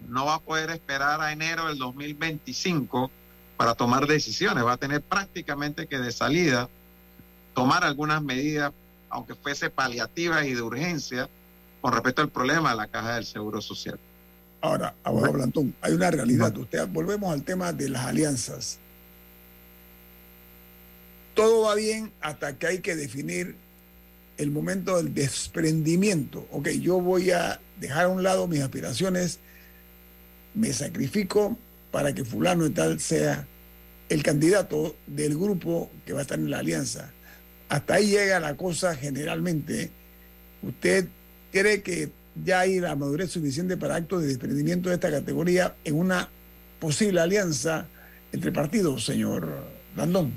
no 0.09 0.25
va 0.25 0.35
a 0.35 0.39
poder 0.39 0.71
esperar 0.71 1.21
a 1.21 1.31
enero 1.31 1.67
del 1.67 1.77
2025 1.77 3.11
para 3.57 3.75
tomar 3.75 4.07
decisiones, 4.07 4.65
va 4.65 4.73
a 4.73 4.77
tener 4.77 5.03
prácticamente 5.03 5.85
que 5.85 5.99
de 5.99 6.11
salida 6.11 6.67
tomar 7.53 7.83
algunas 7.83 8.23
medidas, 8.23 8.73
aunque 9.09 9.35
fuese 9.35 9.69
paliativas 9.69 10.47
y 10.47 10.55
de 10.55 10.63
urgencia, 10.63 11.29
con 11.79 11.93
respecto 11.93 12.23
al 12.23 12.29
problema 12.29 12.71
de 12.71 12.77
la 12.77 12.87
caja 12.87 13.13
del 13.13 13.25
Seguro 13.25 13.61
Social. 13.61 13.99
Ahora, 14.61 14.95
abogado 15.03 15.33
Blantón, 15.33 15.75
hay 15.81 15.93
una 15.93 16.09
realidad. 16.09 16.57
Usted, 16.57 16.87
volvemos 16.87 17.31
al 17.31 17.43
tema 17.43 17.71
de 17.71 17.89
las 17.89 18.07
alianzas. 18.07 18.79
Todo 21.35 21.67
va 21.67 21.75
bien 21.75 22.11
hasta 22.19 22.57
que 22.57 22.65
hay 22.65 22.79
que 22.79 22.95
definir 22.95 23.63
el 24.37 24.51
momento 24.51 24.97
del 24.97 25.13
desprendimiento. 25.13 26.47
Ok, 26.51 26.69
yo 26.69 26.99
voy 26.99 27.31
a 27.31 27.59
dejar 27.79 28.05
a 28.05 28.09
un 28.09 28.23
lado 28.23 28.47
mis 28.47 28.61
aspiraciones, 28.61 29.39
me 30.53 30.71
sacrifico 30.73 31.57
para 31.91 32.13
que 32.13 32.23
fulano 32.23 32.65
y 32.65 32.71
tal 32.71 32.99
sea 32.99 33.47
el 34.09 34.23
candidato 34.23 34.95
del 35.07 35.37
grupo 35.37 35.91
que 36.05 36.13
va 36.13 36.19
a 36.19 36.21
estar 36.23 36.39
en 36.39 36.49
la 36.49 36.59
alianza. 36.59 37.11
Hasta 37.69 37.95
ahí 37.95 38.11
llega 38.11 38.39
la 38.39 38.55
cosa 38.55 38.95
generalmente. 38.95 39.91
¿Usted 40.61 41.07
cree 41.51 41.81
que 41.81 42.11
ya 42.43 42.61
hay 42.61 42.79
la 42.79 42.95
madurez 42.95 43.31
suficiente 43.31 43.77
para 43.77 43.95
actos 43.95 44.21
de 44.21 44.27
desprendimiento 44.27 44.89
de 44.89 44.95
esta 44.95 45.09
categoría 45.09 45.75
en 45.83 45.95
una 45.95 46.29
posible 46.79 47.21
alianza 47.21 47.87
entre 48.31 48.51
partidos, 48.51 49.05
señor 49.05 49.47
Landón? 49.95 50.33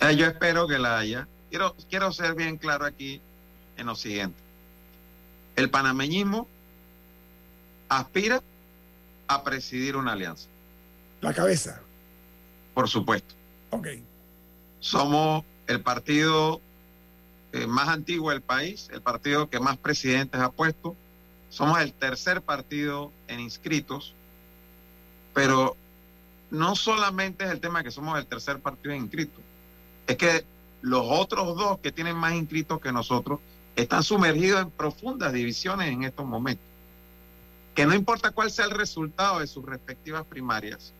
Eh, 0.00 0.16
yo 0.16 0.26
espero 0.26 0.66
que 0.66 0.78
la 0.78 0.98
haya. 0.98 1.28
Quiero, 1.50 1.74
quiero 1.90 2.12
ser 2.12 2.34
bien 2.34 2.56
claro 2.56 2.84
aquí 2.84 3.20
en 3.76 3.86
lo 3.86 3.94
siguiente. 3.94 4.38
El 5.56 5.68
panameñismo 5.68 6.46
aspira 7.88 8.42
a 9.26 9.44
presidir 9.44 9.96
una 9.96 10.12
alianza. 10.12 10.48
La 11.20 11.34
cabeza. 11.34 11.82
Por 12.72 12.88
supuesto. 12.88 13.34
Ok. 13.70 13.88
Somos 14.78 15.44
el 15.66 15.82
partido 15.82 16.60
eh, 17.52 17.66
más 17.66 17.88
antiguo 17.88 18.30
del 18.30 18.42
país, 18.42 18.88
el 18.92 19.02
partido 19.02 19.50
que 19.50 19.60
más 19.60 19.76
presidentes 19.76 20.40
ha 20.40 20.50
puesto. 20.50 20.94
Somos 21.50 21.80
el 21.80 21.92
tercer 21.92 22.42
partido 22.42 23.12
en 23.26 23.40
inscritos, 23.40 24.14
pero 25.34 25.76
no 26.50 26.76
solamente 26.76 27.44
es 27.44 27.50
el 27.50 27.60
tema 27.60 27.82
que 27.82 27.90
somos 27.90 28.18
el 28.18 28.26
tercer 28.26 28.60
partido 28.60 28.94
en 28.94 29.02
inscritos, 29.02 29.40
es 30.06 30.16
que 30.16 30.44
los 30.82 31.04
otros 31.06 31.56
dos 31.56 31.78
que 31.78 31.92
tienen 31.92 32.16
más 32.16 32.34
inscritos 32.34 32.80
que 32.80 32.92
nosotros 32.92 33.40
están 33.76 34.02
sumergidos 34.02 34.62
en 34.62 34.70
profundas 34.70 35.32
divisiones 35.32 35.88
en 35.88 36.04
estos 36.04 36.26
momentos. 36.26 36.64
Que 37.74 37.86
no 37.86 37.94
importa 37.94 38.30
cuál 38.30 38.50
sea 38.50 38.64
el 38.64 38.72
resultado 38.72 39.40
de 39.40 39.46
sus 39.46 39.64
respectivas 39.64 40.24
primarias, 40.24 40.92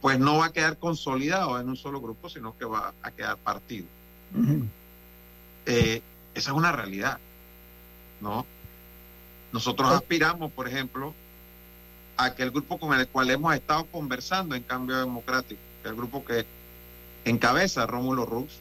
pues 0.00 0.18
no 0.18 0.38
va 0.38 0.46
a 0.46 0.52
quedar 0.52 0.78
consolidado 0.78 1.58
en 1.58 1.68
un 1.68 1.76
solo 1.76 2.00
grupo, 2.00 2.28
sino 2.28 2.56
que 2.56 2.64
va 2.64 2.92
a 3.02 3.10
quedar 3.10 3.36
partido. 3.38 3.86
Uh 4.34 4.38
-huh. 4.38 4.68
eh, 5.66 6.02
esa 6.34 6.50
es 6.50 6.56
una 6.56 6.72
realidad, 6.72 7.18
¿no? 8.20 8.44
Nosotros 9.52 9.88
oh. 9.90 9.94
aspiramos, 9.94 10.52
por 10.52 10.68
ejemplo, 10.68 11.14
a 12.16 12.34
que 12.34 12.42
el 12.42 12.50
grupo 12.50 12.78
con 12.78 12.98
el 12.98 13.08
cual 13.08 13.30
hemos 13.30 13.54
estado 13.54 13.86
conversando 13.86 14.54
en 14.54 14.62
Cambio 14.62 14.98
Democrático, 14.98 15.60
que 15.82 15.88
el 15.88 15.94
grupo 15.94 16.24
que 16.24 16.44
encabeza 17.24 17.86
Rómulo 17.86 18.26
Rux, 18.26 18.52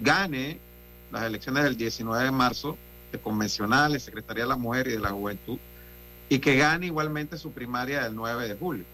gane 0.00 0.58
las 1.10 1.24
elecciones 1.24 1.64
del 1.64 1.76
19 1.76 2.24
de 2.24 2.30
marzo 2.30 2.76
de 3.12 3.18
convencionales, 3.18 4.02
Secretaría 4.02 4.44
de 4.44 4.48
la 4.48 4.56
Mujer 4.56 4.88
y 4.88 4.92
de 4.92 4.98
la 4.98 5.10
Juventud, 5.10 5.58
y 6.28 6.38
que 6.38 6.56
gane 6.56 6.86
igualmente 6.86 7.38
su 7.38 7.52
primaria 7.52 8.02
del 8.02 8.14
9 8.14 8.48
de 8.48 8.54
julio. 8.56 8.84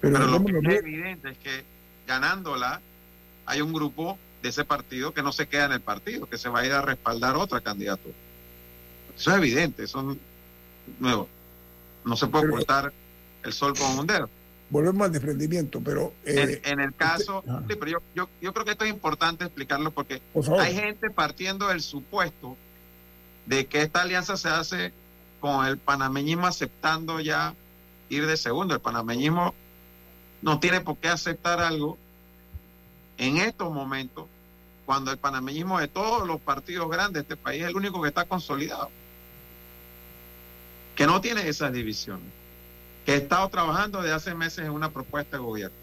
Pero, 0.00 0.18
Pero 0.18 0.26
lo 0.26 0.44
que 0.44 0.58
es 0.58 0.80
evidente 0.80 1.30
es 1.30 1.38
que 1.38 1.64
ganándola 2.06 2.80
hay 3.46 3.60
un 3.60 3.72
grupo 3.72 4.18
de 4.42 4.50
ese 4.50 4.64
partido 4.64 5.12
que 5.12 5.22
no 5.22 5.32
se 5.32 5.48
queda 5.48 5.66
en 5.66 5.72
el 5.72 5.80
partido, 5.80 6.28
que 6.28 6.38
se 6.38 6.48
va 6.48 6.60
a 6.60 6.66
ir 6.66 6.72
a 6.72 6.82
respaldar 6.82 7.36
otra 7.36 7.60
candidatura. 7.60 8.14
Eso 9.16 9.30
es 9.32 9.36
evidente, 9.36 9.82
eso 9.82 10.16
nuevo. 11.00 11.28
No 12.04 12.16
se 12.16 12.28
puede 12.28 12.48
ocultar 12.48 12.92
el 13.42 13.52
sol 13.52 13.74
con 13.76 13.98
un 13.98 14.06
dedo. 14.06 14.30
Volvemos 14.70 15.06
al 15.06 15.12
desprendimiento, 15.12 15.80
pero... 15.80 16.12
Eh, 16.24 16.60
en, 16.64 16.72
en, 16.72 16.80
el 16.80 16.94
caso, 16.94 17.38
usted, 17.38 17.74
sí, 17.74 17.76
pero 17.78 17.90
yo, 17.90 17.98
yo, 18.14 18.28
yo, 18.40 18.52
creo 18.52 18.64
que 18.64 18.72
esto 18.72 18.84
es 18.84 18.90
importante 18.90 19.44
explicarlo 19.44 19.90
porque 19.90 20.20
Por 20.32 20.60
hay 20.60 20.74
gente 20.74 21.10
partiendo 21.10 21.68
del 21.68 21.80
supuesto 21.80 22.56
de 23.46 23.66
que 23.66 23.80
esta 23.80 24.02
alianza 24.02 24.36
se 24.36 24.48
hace 24.48 24.92
con 25.40 25.64
el 25.66 25.78
panameñismo 25.78 26.46
aceptando 26.46 27.20
ya 27.20 27.54
ir 28.08 28.26
de 28.26 28.36
segundo. 28.36 28.74
El 28.74 28.80
panameñismo 28.80 29.54
no 30.42 30.60
tiene 30.60 30.80
por 30.80 30.98
qué 30.98 31.08
aceptar 31.08 31.60
algo 31.60 31.96
en 33.16 33.38
estos 33.38 33.72
momentos 33.72 34.26
cuando 34.86 35.10
el 35.10 35.18
panameñismo 35.18 35.78
de 35.80 35.88
todos 35.88 36.26
los 36.26 36.40
partidos 36.40 36.90
grandes 36.90 37.12
de 37.12 37.34
este 37.34 37.36
país 37.36 37.62
es 37.62 37.68
el 37.68 37.76
único 37.76 38.00
que 38.00 38.08
está 38.08 38.24
consolidado, 38.24 38.90
que 40.96 41.06
no 41.06 41.20
tiene 41.20 41.46
esas 41.46 41.72
divisiones, 41.72 42.26
que 43.08 43.14
ha 43.14 43.16
estado 43.16 43.48
trabajando 43.48 44.02
desde 44.02 44.14
hace 44.14 44.34
meses 44.34 44.66
en 44.66 44.70
una 44.70 44.90
propuesta 44.90 45.38
de 45.38 45.42
gobierno. 45.42 45.74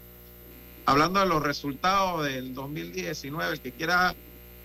Hablando 0.84 1.18
de 1.18 1.26
los 1.26 1.42
resultados 1.42 2.24
del 2.24 2.54
2019, 2.54 3.54
el 3.54 3.60
que 3.60 3.72
quiera 3.72 4.14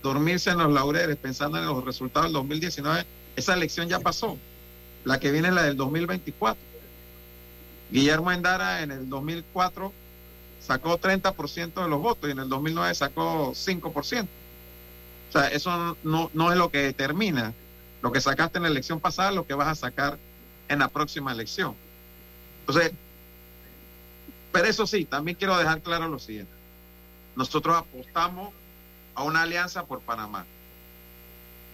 dormirse 0.04 0.52
en 0.52 0.60
los 0.60 0.72
laureles 0.72 1.18
pensando 1.18 1.58
en 1.58 1.66
los 1.66 1.84
resultados 1.84 2.28
del 2.28 2.34
2019, 2.34 3.04
esa 3.36 3.56
elección 3.56 3.90
ya 3.90 4.00
pasó. 4.00 4.38
La 5.06 5.20
que 5.20 5.32
viene 5.32 5.48
es 5.48 5.56
la 5.56 5.64
del 5.64 5.76
2024. 5.76 6.64
Guillermo 7.90 8.32
Endara 8.32 8.84
en 8.84 8.92
el 8.92 9.10
2004 9.10 9.92
sacó 10.60 11.00
30% 11.00 11.82
de 11.82 11.90
los 11.90 12.00
votos 12.00 12.30
y 12.30 12.34
en 12.34 12.40
el 12.42 12.50
2009 12.50 12.94
sacó 12.94 13.54
5%. 13.54 14.28
O 15.30 15.32
sea, 15.32 15.48
eso 15.48 15.98
no, 16.04 16.30
no 16.36 16.52
es 16.52 16.60
lo 16.60 16.70
que 16.70 16.84
determina 16.84 17.56
lo 18.04 18.12
que 18.12 18.22
sacaste 18.22 18.60
en 18.60 18.64
la 18.66 18.70
elección 18.70 19.00
pasada, 19.00 19.32
lo 19.32 19.48
que 19.48 19.56
vas 19.56 19.68
a 19.68 19.74
sacar 19.74 20.20
en 20.70 20.78
la 20.78 20.90
próxima 20.90 21.32
elección. 21.32 21.76
Entonces, 22.72 22.94
pero 24.54 24.68
eso 24.68 24.88
sí, 24.88 25.04
también 25.04 25.36
quiero 25.38 25.58
dejar 25.58 25.82
claro 25.82 26.08
lo 26.08 26.20
siguiente. 26.20 26.52
Nosotros 27.36 27.76
apostamos 27.76 28.54
a 29.14 29.24
una 29.24 29.42
alianza 29.42 29.86
por 29.86 30.00
Panamá. 30.00 30.46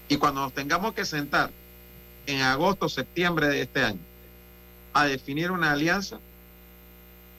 Y 0.09 0.17
cuando 0.17 0.41
nos 0.41 0.53
tengamos 0.53 0.93
que 0.95 1.05
sentar 1.05 1.51
en 2.25 2.41
agosto, 2.41 2.89
septiembre 2.89 3.47
de 3.47 3.61
este 3.61 3.83
año, 3.83 3.99
a 4.93 5.05
definir 5.05 5.51
una 5.51 5.71
alianza, 5.71 6.19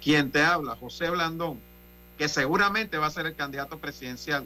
quien 0.02 0.30
te 0.30 0.42
habla, 0.42 0.76
José 0.76 1.10
Blandón, 1.10 1.58
que 2.16 2.28
seguramente 2.28 2.96
va 2.96 3.06
a 3.06 3.10
ser 3.10 3.26
el 3.26 3.34
candidato 3.34 3.78
presidencial 3.78 4.44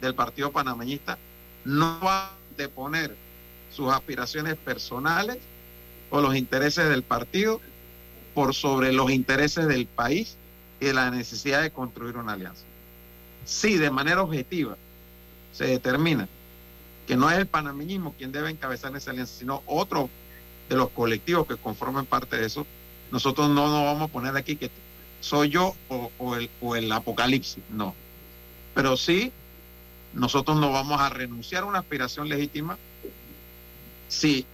del 0.00 0.16
Partido 0.16 0.50
Panameñista, 0.50 1.16
no 1.64 2.00
va 2.00 2.26
a 2.26 2.32
deponer 2.56 3.14
sus 3.72 3.92
aspiraciones 3.92 4.56
personales 4.56 5.38
o 6.10 6.20
los 6.20 6.34
intereses 6.34 6.88
del 6.88 7.04
partido 7.04 7.60
por 8.38 8.54
sobre 8.54 8.92
los 8.92 9.10
intereses 9.10 9.66
del 9.66 9.86
país 9.86 10.36
y 10.78 10.92
la 10.92 11.10
necesidad 11.10 11.60
de 11.60 11.72
construir 11.72 12.16
una 12.16 12.34
alianza. 12.34 12.62
Si 13.44 13.76
de 13.78 13.90
manera 13.90 14.22
objetiva 14.22 14.76
se 15.52 15.64
determina 15.64 16.28
que 17.08 17.16
no 17.16 17.28
es 17.32 17.36
el 17.36 17.48
panameñismo 17.48 18.14
quien 18.16 18.30
debe 18.30 18.48
encabezar 18.48 18.94
esa 18.94 19.10
alianza, 19.10 19.34
sino 19.36 19.64
otro 19.66 20.08
de 20.68 20.76
los 20.76 20.90
colectivos 20.90 21.48
que 21.48 21.56
conforman 21.56 22.06
parte 22.06 22.36
de 22.36 22.46
eso, 22.46 22.64
nosotros 23.10 23.48
no 23.48 23.66
nos 23.66 23.84
vamos 23.86 24.08
a 24.08 24.12
poner 24.12 24.36
aquí 24.36 24.54
que 24.54 24.70
soy 25.20 25.48
yo 25.48 25.74
o, 25.88 26.36
el, 26.36 26.48
o 26.60 26.76
el 26.76 26.92
apocalipsis, 26.92 27.64
no. 27.70 27.92
Pero 28.72 28.96
sí, 28.96 29.32
nosotros 30.12 30.56
no 30.58 30.70
vamos 30.70 31.00
a 31.00 31.08
renunciar 31.08 31.64
a 31.64 31.66
una 31.66 31.80
aspiración 31.80 32.28
legítima 32.28 32.78
si 34.06 34.46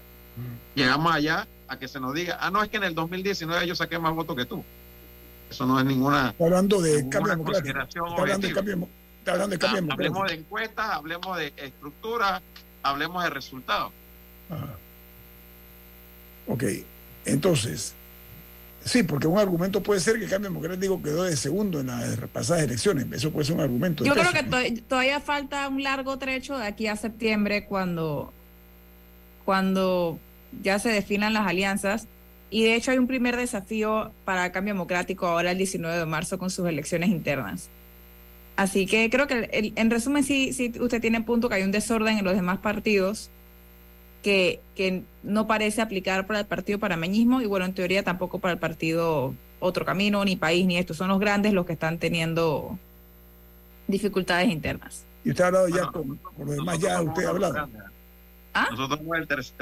llegamos 0.74 1.14
allá 1.14 1.46
a 1.68 1.78
que 1.78 1.88
se 1.88 2.00
nos 2.00 2.14
diga, 2.14 2.38
ah, 2.40 2.50
no, 2.50 2.62
es 2.62 2.68
que 2.68 2.76
en 2.76 2.84
el 2.84 2.94
2019 2.94 3.66
yo 3.66 3.74
saqué 3.74 3.98
más 3.98 4.14
votos 4.14 4.36
que 4.36 4.44
tú. 4.44 4.64
Eso 5.50 5.66
no 5.66 5.78
es 5.78 5.84
ninguna. 5.84 6.34
hablando 6.40 6.80
de 6.80 7.08
cambio 7.08 7.32
democrático. 7.32 7.78
hablando 8.18 8.48
de 8.48 8.54
cambio, 8.54 8.88
hablando 9.26 9.48
de 9.48 9.58
cambio 9.58 9.92
Hablemos 9.92 10.28
de 10.28 10.34
encuestas, 10.34 10.90
hablemos 10.90 11.36
de 11.38 11.52
estructura, 11.56 12.42
hablemos 12.82 13.22
de 13.22 13.30
resultados. 13.30 13.92
Ok, 16.46 16.64
entonces, 17.24 17.94
sí, 18.84 19.02
porque 19.02 19.26
un 19.26 19.38
argumento 19.38 19.82
puede 19.82 20.00
ser 20.00 20.18
que 20.18 20.24
el 20.24 20.30
cambio 20.30 20.50
democrático 20.50 21.02
quedó 21.02 21.24
de 21.24 21.36
segundo 21.36 21.80
en 21.80 21.86
las 21.86 22.16
pasadas 22.32 22.64
elecciones. 22.64 23.06
Eso 23.12 23.30
puede 23.30 23.46
ser 23.46 23.54
un 23.54 23.62
argumento. 23.62 24.04
Yo 24.04 24.14
creo 24.14 24.32
que 24.32 24.82
todavía 24.82 25.20
falta 25.20 25.68
un 25.68 25.82
largo 25.82 26.18
trecho 26.18 26.58
de 26.58 26.66
aquí 26.66 26.86
a 26.86 26.96
septiembre 26.96 27.64
cuando, 27.64 28.32
cuando 29.44 30.18
ya 30.62 30.78
se 30.78 30.90
definan 30.90 31.34
las 31.34 31.46
alianzas. 31.46 32.08
Y 32.50 32.62
de 32.64 32.74
hecho 32.74 32.90
hay 32.90 32.98
un 32.98 33.06
primer 33.06 33.36
desafío 33.36 34.12
para 34.24 34.46
el 34.46 34.52
cambio 34.52 34.74
democrático 34.74 35.26
ahora 35.26 35.50
el 35.50 35.58
19 35.58 35.98
de 35.98 36.06
marzo 36.06 36.38
con 36.38 36.50
sus 36.50 36.68
elecciones 36.68 37.10
internas. 37.10 37.70
Así 38.56 38.86
que 38.86 39.10
creo 39.10 39.26
que 39.26 39.72
en 39.74 39.90
resumen 39.90 40.22
sí, 40.22 40.52
sí 40.52 40.72
usted 40.78 41.00
tiene 41.00 41.20
punto 41.22 41.48
que 41.48 41.56
hay 41.56 41.62
un 41.64 41.72
desorden 41.72 42.18
en 42.18 42.24
los 42.24 42.34
demás 42.34 42.58
partidos 42.58 43.30
que, 44.22 44.60
que 44.76 45.02
no 45.24 45.46
parece 45.46 45.82
aplicar 45.82 46.26
para 46.26 46.40
el 46.40 46.46
partido 46.46 46.78
parameñismo 46.78 47.42
y 47.42 47.46
bueno, 47.46 47.66
en 47.66 47.74
teoría 47.74 48.04
tampoco 48.04 48.38
para 48.38 48.52
el 48.52 48.58
partido 48.60 49.34
Otro 49.58 49.84
Camino, 49.84 50.24
ni 50.24 50.36
País, 50.36 50.66
ni 50.66 50.78
esto. 50.78 50.94
Son 50.94 51.08
los 51.08 51.18
grandes 51.18 51.52
los 51.52 51.66
que 51.66 51.72
están 51.72 51.98
teniendo 51.98 52.78
dificultades 53.88 54.48
internas. 54.48 55.04
Y 55.24 55.30
usted 55.30 55.44
ha 55.44 55.46
hablado 55.48 55.68
ya 55.68 55.86
con, 55.86 56.18
los 56.38 56.56
demás, 56.56 56.78
ya 56.78 57.02
usted 57.02 57.24
ha 57.24 57.30
hablado. 57.30 57.68
¿Ah? 58.54 58.68
Nosotros, 58.70 59.00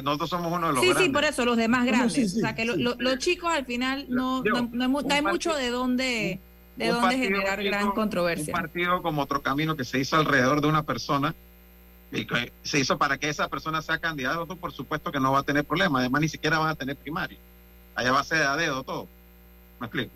nosotros, 0.02 0.30
somos 0.30 0.52
uno 0.52 0.66
de 0.66 0.72
los 0.74 0.82
sí, 0.82 0.88
grandes. 0.88 1.06
Sí, 1.06 1.12
por 1.12 1.24
eso, 1.24 1.44
los 1.46 1.56
demás 1.56 1.86
grandes. 1.86 2.36
o 2.36 2.40
sea, 2.40 2.54
que 2.54 2.66
los 2.66 3.18
chicos 3.18 3.50
al 3.50 3.64
final 3.64 4.04
no, 4.10 4.42
no, 4.44 5.00
hay 5.10 5.22
mucho 5.22 5.54
de 5.54 5.70
dónde, 5.70 6.40
de 6.76 6.88
dónde 6.88 7.16
generar 7.16 7.62
gran 7.64 7.92
controversia. 7.92 8.54
Un 8.54 8.60
partido 8.60 9.02
como 9.02 9.22
otro 9.22 9.40
camino 9.40 9.76
que 9.76 9.84
se 9.84 9.98
hizo 9.98 10.16
alrededor 10.16 10.60
de 10.60 10.68
una 10.68 10.82
persona 10.82 11.34
y 12.12 12.26
que 12.26 12.52
se 12.62 12.80
hizo 12.80 12.98
para 12.98 13.16
que 13.16 13.30
esa 13.30 13.48
persona 13.48 13.80
sea 13.80 13.98
candidato, 13.98 14.56
por 14.56 14.72
supuesto 14.72 15.10
que 15.10 15.18
no 15.18 15.32
va 15.32 15.38
a 15.38 15.42
tener 15.42 15.64
problema. 15.64 16.00
Además, 16.00 16.20
ni 16.20 16.28
siquiera 16.28 16.58
van 16.58 16.68
a 16.68 16.74
tener 16.74 16.94
primaria. 16.96 17.38
Allá 17.94 18.12
va 18.12 18.20
a 18.20 18.24
ser 18.24 18.42
a 18.42 18.56
dedo 18.56 18.84
todo. 18.84 19.08
¿Me 19.80 19.86
explico? 19.86 20.12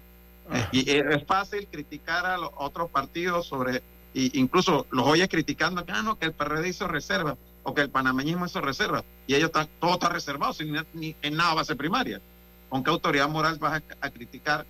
Ah. 0.50 0.68
Y 0.70 0.90
es 0.90 1.24
fácil 1.24 1.66
criticar 1.70 2.26
a 2.26 2.36
los 2.36 2.50
otros 2.56 2.90
partidos 2.90 3.46
sobre, 3.46 3.82
y 4.12 4.38
incluso 4.38 4.86
los 4.90 5.06
oyes 5.06 5.28
criticando 5.30 5.86
que, 5.86 5.92
ah, 5.92 6.02
no, 6.02 6.18
que 6.18 6.26
el 6.26 6.32
PRD 6.32 6.68
hizo 6.68 6.86
reserva 6.86 7.38
o 7.66 7.74
que 7.74 7.80
el 7.80 7.90
panameñismo 7.90 8.46
hizo 8.46 8.60
reserva, 8.60 9.02
y 9.26 9.34
ellos 9.34 9.48
están, 9.48 9.68
todo 9.80 9.94
está 9.94 10.08
reservado, 10.08 10.52
sin, 10.52 10.72
ni, 10.94 11.16
en 11.20 11.34
nada 11.34 11.54
va 11.54 11.62
a 11.62 11.64
ser 11.64 11.76
primaria. 11.76 12.20
¿Con 12.68 12.84
qué 12.84 12.90
autoridad 12.90 13.28
moral 13.28 13.58
vas 13.58 13.82
a, 14.00 14.10
criticar 14.10 14.64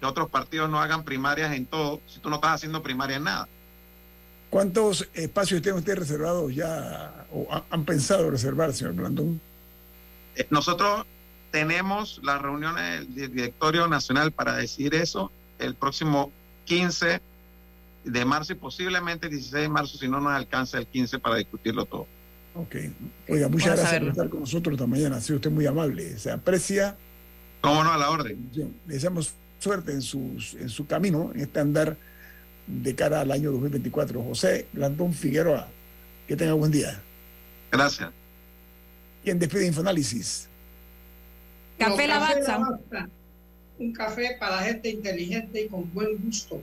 que 0.00 0.06
otros 0.06 0.30
partidos 0.30 0.70
no 0.70 0.80
hagan 0.80 1.04
primarias 1.04 1.52
en 1.52 1.66
todo 1.66 2.00
si 2.06 2.20
tú 2.20 2.30
no 2.30 2.36
estás 2.36 2.52
haciendo 2.52 2.82
primaria 2.82 3.18
en 3.18 3.24
nada? 3.24 3.48
¿Cuántos 4.48 5.06
espacios 5.12 5.60
tienen 5.60 5.80
ustedes 5.80 5.98
reservados 5.98 6.54
ya 6.54 7.26
o 7.30 7.46
han 7.68 7.84
pensado 7.84 8.30
reservar, 8.30 8.72
señor 8.72 8.94
Blandón? 8.94 9.42
Eh, 10.34 10.46
nosotros 10.48 11.04
tenemos 11.50 12.18
las 12.22 12.40
reuniones 12.40 13.14
del 13.14 13.30
directorio 13.30 13.88
nacional 13.88 14.32
para 14.32 14.56
decir 14.56 14.94
eso 14.94 15.30
el 15.58 15.74
próximo 15.74 16.32
15 16.64 17.20
de 18.04 18.24
marzo 18.24 18.54
y 18.54 18.56
posiblemente 18.56 19.26
el 19.26 19.32
16 19.32 19.64
de 19.64 19.68
marzo 19.68 19.98
si 19.98 20.08
no 20.08 20.18
nos 20.18 20.32
alcanza 20.32 20.78
el 20.78 20.86
15 20.86 21.18
para 21.18 21.36
discutirlo 21.36 21.84
todo. 21.84 22.06
Ok. 22.58 22.74
Oiga, 23.28 23.48
muchas 23.48 23.76
gracias 23.76 24.00
por 24.00 24.08
estar 24.08 24.28
con 24.28 24.40
nosotros 24.40 24.74
esta 24.74 24.86
mañana. 24.86 25.16
Ha 25.16 25.20
sido 25.20 25.36
usted 25.36 25.50
muy 25.50 25.64
amable. 25.66 26.18
Se 26.18 26.30
aprecia. 26.30 26.96
Cómo 27.60 27.84
no, 27.84 27.92
a 27.92 27.96
la 27.96 28.10
orden. 28.10 28.50
Le 28.52 28.94
deseamos 28.94 29.32
suerte 29.60 29.92
en, 29.92 30.02
sus, 30.02 30.54
en 30.54 30.68
su 30.68 30.86
camino, 30.86 31.30
en 31.34 31.40
este 31.40 31.60
andar 31.60 31.96
de 32.66 32.94
cara 32.96 33.20
al 33.20 33.30
año 33.30 33.52
2024. 33.52 34.22
José 34.22 34.66
Blandón 34.72 35.14
Figueroa, 35.14 35.68
que 36.26 36.34
tenga 36.36 36.54
buen 36.54 36.72
día. 36.72 37.00
Gracias. 37.70 38.10
¿Quién 39.22 39.38
despide 39.38 39.66
Infoanálisis? 39.66 40.48
Café 41.78 42.08
Lavazza. 42.08 42.60
Un 43.78 43.92
café 43.92 44.36
para 44.40 44.62
gente 44.62 44.90
inteligente 44.90 45.62
y 45.62 45.68
con 45.68 45.92
buen 45.94 46.18
gusto, 46.24 46.60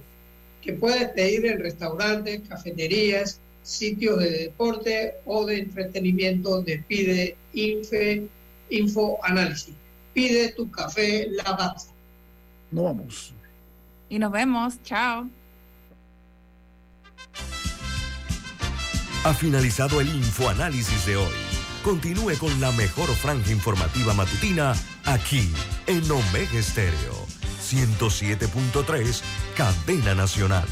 que 0.61 0.73
puedes 0.73 1.07
pedir 1.11 1.45
en 1.45 1.59
restaurantes, 1.59 2.41
cafeterías, 2.49 3.39
sitios 3.65 4.19
de 4.19 4.29
deporte 4.29 5.15
o 5.25 5.45
de 5.45 5.59
entretenimiento 5.59 6.61
de 6.61 6.77
Pide 6.87 7.35
Infe, 7.53 8.27
Info 8.69 9.19
Análisis. 9.23 9.73
Pide 10.13 10.49
tu 10.53 10.69
café 10.71 11.27
Lavazza. 11.31 11.91
Nos 12.71 12.83
vamos. 12.83 13.33
Y 14.07 14.19
nos 14.19 14.31
vemos. 14.31 14.81
Chao. 14.83 15.27
Ha 19.23 19.33
finalizado 19.33 19.99
el 19.99 20.07
Infoanálisis 20.07 21.05
de 21.07 21.17
hoy. 21.17 21.33
Continúe 21.83 22.37
con 22.39 22.61
la 22.61 22.71
mejor 22.71 23.09
franja 23.15 23.51
informativa 23.51 24.13
matutina 24.13 24.73
aquí 25.03 25.49
en 25.87 26.09
Omega 26.09 26.59
Estéreo 26.59 27.25
107.3, 27.65 29.21
Cadena 29.55 30.13
Nacional. 30.13 30.67